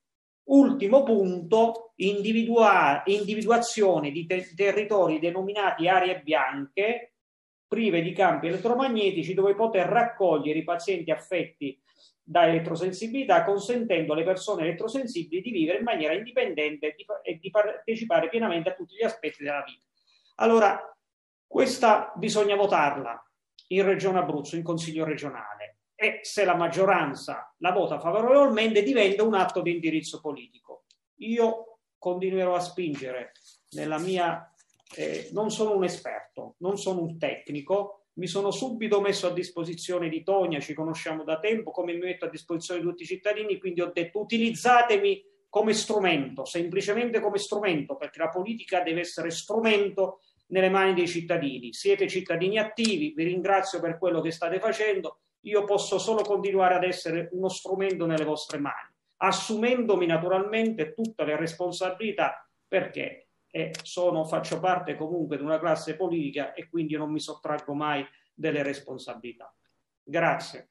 Ultimo 0.52 1.04
punto, 1.04 1.94
individua- 1.98 3.04
individuazione 3.06 4.12
di 4.12 4.26
te- 4.26 4.54
territori 4.54 5.20
denominati 5.20 5.88
aree 5.88 6.22
bianche, 6.22 7.14
prive 7.68 8.02
di 8.02 8.12
campi 8.12 8.48
elettromagnetici, 8.48 9.34
dove 9.34 9.56
poter 9.56 9.88
raccogliere 9.88 10.60
i 10.60 10.64
pazienti 10.64 11.10
affetti 11.10 11.80
da 12.22 12.48
elettrosensibilità, 12.48 13.46
consentendo 13.46 14.14
alle 14.14 14.24
persone 14.24 14.64
elettrosensibili 14.64 15.42
di 15.42 15.52
vivere 15.52 15.78
in 15.78 15.84
maniera 15.86 16.14
indipendente 16.14 16.94
di, 16.98 17.06
e 17.24 17.38
di 17.40 17.50
partecipare 17.50 18.28
pienamente 18.28 18.70
a 18.70 18.74
tutti 18.74 18.96
gli 18.96 19.04
aspetti 19.04 19.44
della 19.44 19.64
vita. 19.66 19.86
Allora, 20.36 20.82
questa 21.52 22.14
bisogna 22.16 22.56
votarla 22.56 23.22
in 23.68 23.84
Regione 23.84 24.20
Abruzzo, 24.20 24.56
in 24.56 24.64
Consiglio 24.64 25.04
regionale 25.04 25.80
e 25.96 26.20
se 26.22 26.46
la 26.46 26.56
maggioranza 26.56 27.54
la 27.58 27.74
vota 27.74 28.00
favorevolmente 28.00 28.82
diventa 28.82 29.24
un 29.24 29.34
atto 29.34 29.62
di 29.62 29.74
indirizzo 29.74 30.22
politico. 30.22 30.86
Io 31.18 31.80
continuerò 31.98 32.56
a 32.56 32.62
spingere 32.62 33.34
nella 33.72 34.00
mia... 34.00 34.50
Eh, 34.96 35.30
non 35.34 35.52
sono 35.52 35.76
un 35.76 35.84
esperto, 35.84 36.56
non 36.60 36.78
sono 36.78 37.02
un 37.02 37.18
tecnico, 37.18 38.06
mi 38.14 38.28
sono 38.28 38.52
subito 38.52 39.02
messo 39.02 39.28
a 39.28 39.34
disposizione 39.34 40.08
di 40.08 40.24
Tonia, 40.24 40.62
ci 40.62 40.74
conosciamo 40.74 41.26
da 41.26 41.38
tempo, 41.38 41.72
come 41.72 41.92
mi 41.92 42.00
metto 42.00 42.26
a 42.26 42.30
disposizione 42.30 42.80
di 42.80 42.88
tutti 42.88 43.04
i 43.04 43.08
cittadini, 43.08 43.58
quindi 43.58 43.82
ho 43.82 43.92
detto 43.94 44.22
utilizzatemi 44.22 45.22
come 45.50 45.74
strumento, 45.74 46.46
semplicemente 46.46 47.20
come 47.20 47.38
strumento, 47.38 47.98
perché 47.98 48.20
la 48.20 48.30
politica 48.30 48.82
deve 48.84 49.02
essere 49.02 49.32
strumento 49.32 50.22
nelle 50.52 50.70
mani 50.70 50.94
dei 50.94 51.08
cittadini. 51.08 51.74
Siete 51.74 52.08
cittadini 52.08 52.58
attivi, 52.58 53.14
vi 53.16 53.24
ringrazio 53.24 53.80
per 53.80 53.98
quello 53.98 54.22
che 54.22 54.32
state 54.32 54.60
facendo 54.60 55.20
io 55.46 55.64
posso 55.64 55.98
solo 55.98 56.22
continuare 56.22 56.76
ad 56.76 56.84
essere 56.84 57.30
uno 57.32 57.50
strumento 57.50 58.06
nelle 58.06 58.26
vostre 58.26 58.60
mani, 58.60 58.94
assumendomi 59.18 60.06
naturalmente 60.06 60.94
tutte 60.94 61.24
le 61.24 61.36
responsabilità 61.36 62.48
perché 62.68 63.30
eh, 63.50 63.74
sono, 63.82 64.26
faccio 64.26 64.60
parte 64.60 64.96
comunque 64.96 65.38
di 65.38 65.44
una 65.44 65.60
classe 65.60 65.96
politica 65.96 66.54
e 66.54 66.70
quindi 66.70 66.96
non 66.96 67.12
mi 67.12 67.20
sottraggo 67.20 67.74
mai 67.74 68.06
delle 68.34 68.64
responsabilità. 68.64 69.54
Grazie. 70.04 70.71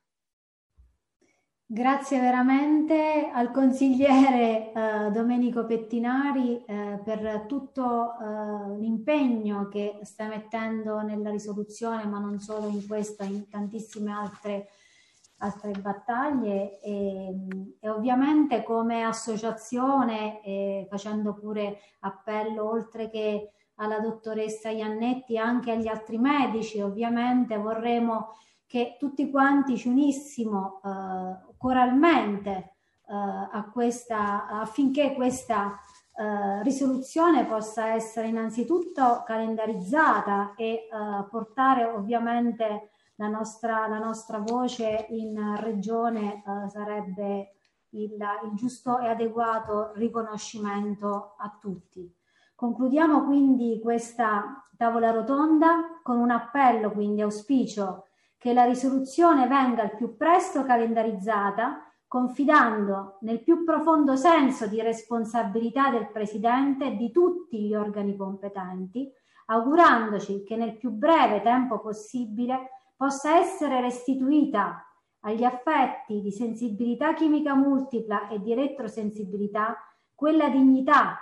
Grazie 1.72 2.18
veramente 2.18 3.30
al 3.32 3.52
consigliere 3.52 4.72
eh, 4.72 5.10
Domenico 5.12 5.66
Pettinari 5.66 6.64
eh, 6.64 7.00
per 7.04 7.44
tutto 7.46 8.10
eh, 8.18 8.76
l'impegno 8.80 9.68
che 9.68 10.00
sta 10.02 10.26
mettendo 10.26 11.00
nella 11.02 11.30
risoluzione, 11.30 12.06
ma 12.06 12.18
non 12.18 12.40
solo 12.40 12.66
in 12.66 12.84
questa, 12.88 13.22
in 13.22 13.48
tantissime 13.48 14.10
altre, 14.10 14.70
altre 15.38 15.70
battaglie. 15.80 16.80
E, 16.80 17.36
e, 17.78 17.88
ovviamente 17.88 18.64
come 18.64 19.04
associazione, 19.04 20.86
facendo 20.90 21.34
pure 21.34 21.78
appello 22.00 22.68
oltre 22.68 23.08
che 23.08 23.52
alla 23.76 24.00
dottoressa 24.00 24.70
Iannetti, 24.70 25.38
anche 25.38 25.70
agli 25.70 25.86
altri 25.86 26.18
medici, 26.18 26.80
ovviamente 26.80 27.56
vorremmo 27.58 28.34
che 28.70 28.94
tutti 29.00 29.28
quanti 29.30 29.76
ci 29.76 29.88
unissimo 29.88 30.80
eh, 30.84 31.54
coralmente 31.58 32.50
eh, 32.50 33.12
a 33.12 33.68
questa, 33.72 34.46
affinché 34.46 35.12
questa 35.14 35.76
eh, 36.14 36.62
risoluzione 36.62 37.46
possa 37.46 37.94
essere 37.94 38.28
innanzitutto 38.28 39.24
calendarizzata 39.26 40.54
e 40.54 40.64
eh, 40.64 40.88
portare 41.28 41.84
ovviamente 41.84 42.90
la 43.16 43.26
nostra, 43.26 43.88
la 43.88 43.98
nostra 43.98 44.38
voce 44.38 45.06
in 45.08 45.56
regione 45.58 46.34
eh, 46.34 46.68
sarebbe 46.68 47.54
il, 47.88 48.12
il 48.12 48.54
giusto 48.54 49.00
e 49.00 49.08
adeguato 49.08 49.90
riconoscimento 49.96 51.34
a 51.38 51.58
tutti. 51.60 52.08
Concludiamo 52.54 53.24
quindi 53.24 53.80
questa 53.82 54.64
tavola 54.76 55.10
rotonda 55.10 56.00
con 56.04 56.18
un 56.18 56.30
appello, 56.30 56.92
quindi 56.92 57.20
auspicio 57.20 58.04
che 58.40 58.54
la 58.54 58.64
risoluzione 58.64 59.46
venga 59.46 59.82
al 59.82 59.94
più 59.94 60.16
presto 60.16 60.64
calendarizzata, 60.64 61.92
confidando 62.06 63.18
nel 63.20 63.42
più 63.42 63.64
profondo 63.64 64.16
senso 64.16 64.66
di 64.66 64.80
responsabilità 64.80 65.90
del 65.90 66.10
Presidente 66.10 66.86
e 66.86 66.96
di 66.96 67.10
tutti 67.10 67.60
gli 67.60 67.74
organi 67.74 68.16
competenti, 68.16 69.12
augurandoci 69.44 70.42
che 70.44 70.56
nel 70.56 70.78
più 70.78 70.88
breve 70.88 71.42
tempo 71.42 71.80
possibile 71.80 72.86
possa 72.96 73.36
essere 73.36 73.82
restituita 73.82 74.86
agli 75.20 75.44
affetti 75.44 76.22
di 76.22 76.32
sensibilità 76.32 77.12
chimica 77.12 77.54
multipla 77.54 78.28
e 78.28 78.40
di 78.40 78.52
elettrosensibilità 78.52 79.76
quella 80.14 80.48
dignità 80.48 81.18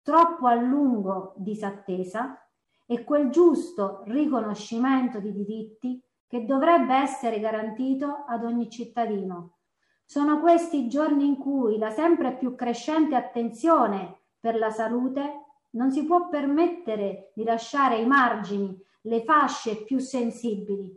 troppo 0.00 0.46
a 0.46 0.54
lungo 0.54 1.34
disattesa 1.36 2.38
e 2.86 3.04
quel 3.04 3.28
giusto 3.28 4.04
riconoscimento 4.06 5.20
di 5.20 5.32
diritti 5.34 6.02
che 6.34 6.46
dovrebbe 6.46 6.96
essere 6.96 7.38
garantito 7.38 8.24
ad 8.26 8.42
ogni 8.42 8.68
cittadino. 8.68 9.58
Sono 10.04 10.40
questi 10.40 10.88
giorni 10.88 11.24
in 11.24 11.36
cui 11.36 11.78
la 11.78 11.90
sempre 11.90 12.34
più 12.34 12.56
crescente 12.56 13.14
attenzione 13.14 14.16
per 14.40 14.58
la 14.58 14.70
salute 14.70 15.44
non 15.74 15.92
si 15.92 16.04
può 16.04 16.28
permettere 16.28 17.30
di 17.36 17.44
lasciare 17.44 17.94
ai 17.94 18.06
margini 18.06 18.76
le 19.02 19.22
fasce 19.22 19.84
più 19.84 20.00
sensibili. 20.00 20.92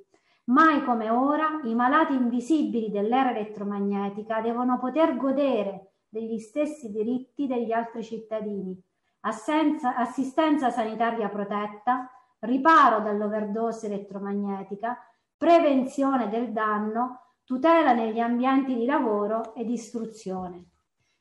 Mai 0.46 0.84
come 0.84 1.12
ora 1.12 1.60
i 1.66 1.76
malati 1.76 2.16
invisibili 2.16 2.90
dell'era 2.90 3.30
elettromagnetica 3.30 4.42
devono 4.42 4.80
poter 4.80 5.18
godere 5.18 5.92
degli 6.10 6.40
stessi 6.40 6.90
diritti 6.90 7.46
degli 7.46 7.72
altri 7.72 8.04
cittadini. 8.04 8.76
Assenza, 9.20 9.98
assistenza 9.98 10.72
sanitaria 10.72 11.30
protetta, 11.30 12.10
riparo 12.40 13.02
dall'overdose 13.02 13.86
elettromagnetica, 13.86 14.98
prevenzione 15.38 16.30
del 16.30 16.52
danno, 16.52 17.36
tutela 17.44 17.94
negli 17.94 18.20
ambienti 18.20 18.76
di 18.76 18.86
lavoro 18.86 19.54
ed 19.54 19.70
istruzione. 19.70 20.66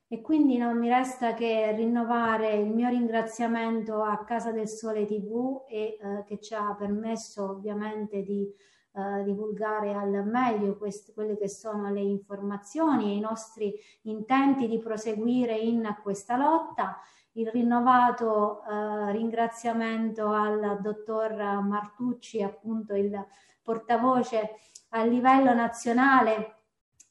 E 0.09 0.21
quindi 0.21 0.57
non 0.57 0.79
mi 0.79 0.89
resta 0.89 1.35
che 1.35 1.73
rinnovare 1.73 2.55
il 2.55 2.73
mio 2.73 2.89
ringraziamento 2.89 4.03
a 4.03 4.25
Casa 4.25 4.53
del 4.53 4.69
Sole 4.69 5.05
TV 5.05 5.65
e 5.69 5.99
eh, 6.01 6.25
che 6.25 6.41
ci 6.41 6.55
ha 6.55 6.75
permesso 6.75 7.51
ovviamente 7.51 8.23
di 8.23 8.49
eh, 8.93 9.25
divulgare 9.25 9.93
al 9.95 10.25
meglio 10.25 10.77
queste, 10.77 11.13
quelle 11.13 11.37
che 11.37 11.49
sono 11.49 11.91
le 11.91 12.01
informazioni 12.01 13.11
e 13.11 13.17
i 13.17 13.21
nostri 13.21 13.75
intenti 14.03 14.69
di 14.69 14.79
proseguire 14.79 15.57
in 15.57 15.97
questa 16.03 16.37
lotta 16.37 16.99
il 17.33 17.49
rinnovato 17.49 18.63
eh, 18.63 19.13
ringraziamento 19.13 20.29
al 20.29 20.79
dottor 20.81 21.35
Martucci, 21.63 22.43
appunto 22.43 22.95
il 22.95 23.13
portavoce 23.67 24.53
a 24.91 25.03
livello 25.03 25.53
nazionale 25.53 26.61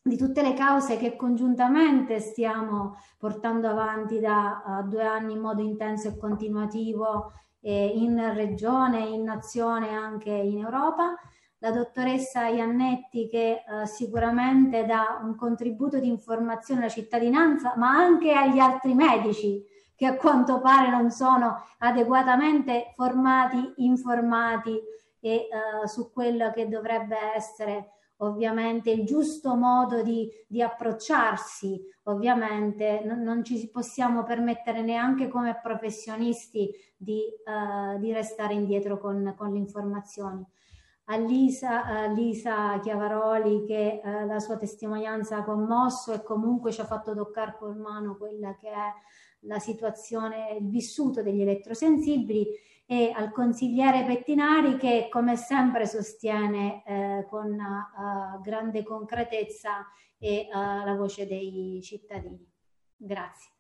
di 0.01 0.16
tutte 0.16 0.41
le 0.41 0.53
cause 0.53 0.97
che 0.97 1.18
congiuntamente 1.18 2.20
stiamo 2.20 2.95
portando 3.18 3.68
avanti 3.68 4.20
da 4.20 4.64
uh, 4.66 4.88
due 4.88 5.03
anni 5.03 5.34
in 5.34 5.39
modo 5.39 5.62
intenso 5.62 6.08
e 6.08 6.18
continuativo 6.18 7.34
eh, 7.60 7.88
in 7.88 8.34
regione, 8.34 8.99
in 8.99 9.24
nazione 9.24 9.89
e 9.89 9.93
anche 9.93 10.30
in 10.30 10.60
Europa. 10.60 11.16
La 11.58 11.72
dottoressa 11.72 12.47
Iannetti 12.47 13.28
che 13.28 13.64
uh, 13.68 13.86
sicuramente 13.86 14.86
dà 14.86 15.20
un 15.22 15.36
contributo 15.36 15.99
di 15.99 16.08
informazione 16.08 16.82
alla 16.82 16.89
cittadinanza, 16.89 17.74
ma 17.76 17.89
anche 17.89 18.32
agli 18.32 18.60
altri 18.60 18.93
medici 18.93 19.64
che 19.95 20.06
a 20.06 20.16
quanto 20.18 20.62
pare 20.62 20.89
non 20.89 21.10
sono 21.10 21.64
adeguatamente 21.80 22.93
formati, 22.95 23.74
informati 23.78 24.80
e 25.26 25.48
uh, 25.50 25.88
su 25.88 26.12
quello 26.12 26.52
che 26.52 26.68
dovrebbe 26.68 27.18
essere 27.36 27.94
ovviamente 28.18 28.92
il 28.92 29.06
giusto 29.06 29.56
modo 29.56 30.04
di, 30.04 30.30
di 30.48 30.62
approcciarsi, 30.62 31.82
ovviamente 32.04 33.02
non, 33.04 33.24
non, 33.24 33.44
ci 33.44 33.68
possiamo 33.72 34.24
permettere 34.24 34.84
neanche 34.84 35.28
come 35.28 35.60
professionisti 35.60 36.72
di, 36.96 37.24
uh, 37.44 37.98
di 37.98 38.14
restare 38.14 38.54
indietro 38.54 39.00
con, 39.00 39.34
con 39.36 39.52
le 39.52 39.58
informazioni. 39.58 40.46
A 41.06 41.18
Lisa, 41.18 41.86
a 41.86 42.06
Lisa 42.06 42.80
Chiavaroli 42.80 43.66
che 43.66 44.02
uh, 44.04 44.28
la 44.28 44.40
sua 44.40 44.58
testimonianza 44.58 45.38
ha 45.38 45.44
commosso 45.44 46.14
e 46.14 46.22
comunque 46.22 46.72
ci 46.72 46.82
ha 46.82 46.86
fatto 46.86 47.16
toccare 47.16 47.56
con 47.58 47.76
mano 47.80 48.16
quella 48.16 48.56
che 48.56 48.70
è 48.70 48.94
la 49.48 49.58
situazione, 49.58 50.58
il 50.60 50.70
vissuto 50.70 51.24
degli 51.24 51.42
elettrosensibili 51.42 52.48
e 52.86 53.12
al 53.16 53.32
consigliere 53.32 54.04
Pettinari 54.06 54.78
che 54.78 55.08
come 55.12 55.36
sempre 55.36 55.88
sostiene 55.88 56.84
eh, 56.86 57.26
con 57.28 57.52
uh, 57.52 58.42
grande 58.42 58.84
concretezza 58.84 59.86
e, 60.18 60.48
uh, 60.52 60.86
la 60.86 60.96
voce 60.96 61.26
dei 61.26 61.80
cittadini. 61.82 62.48
Grazie. 62.96 63.54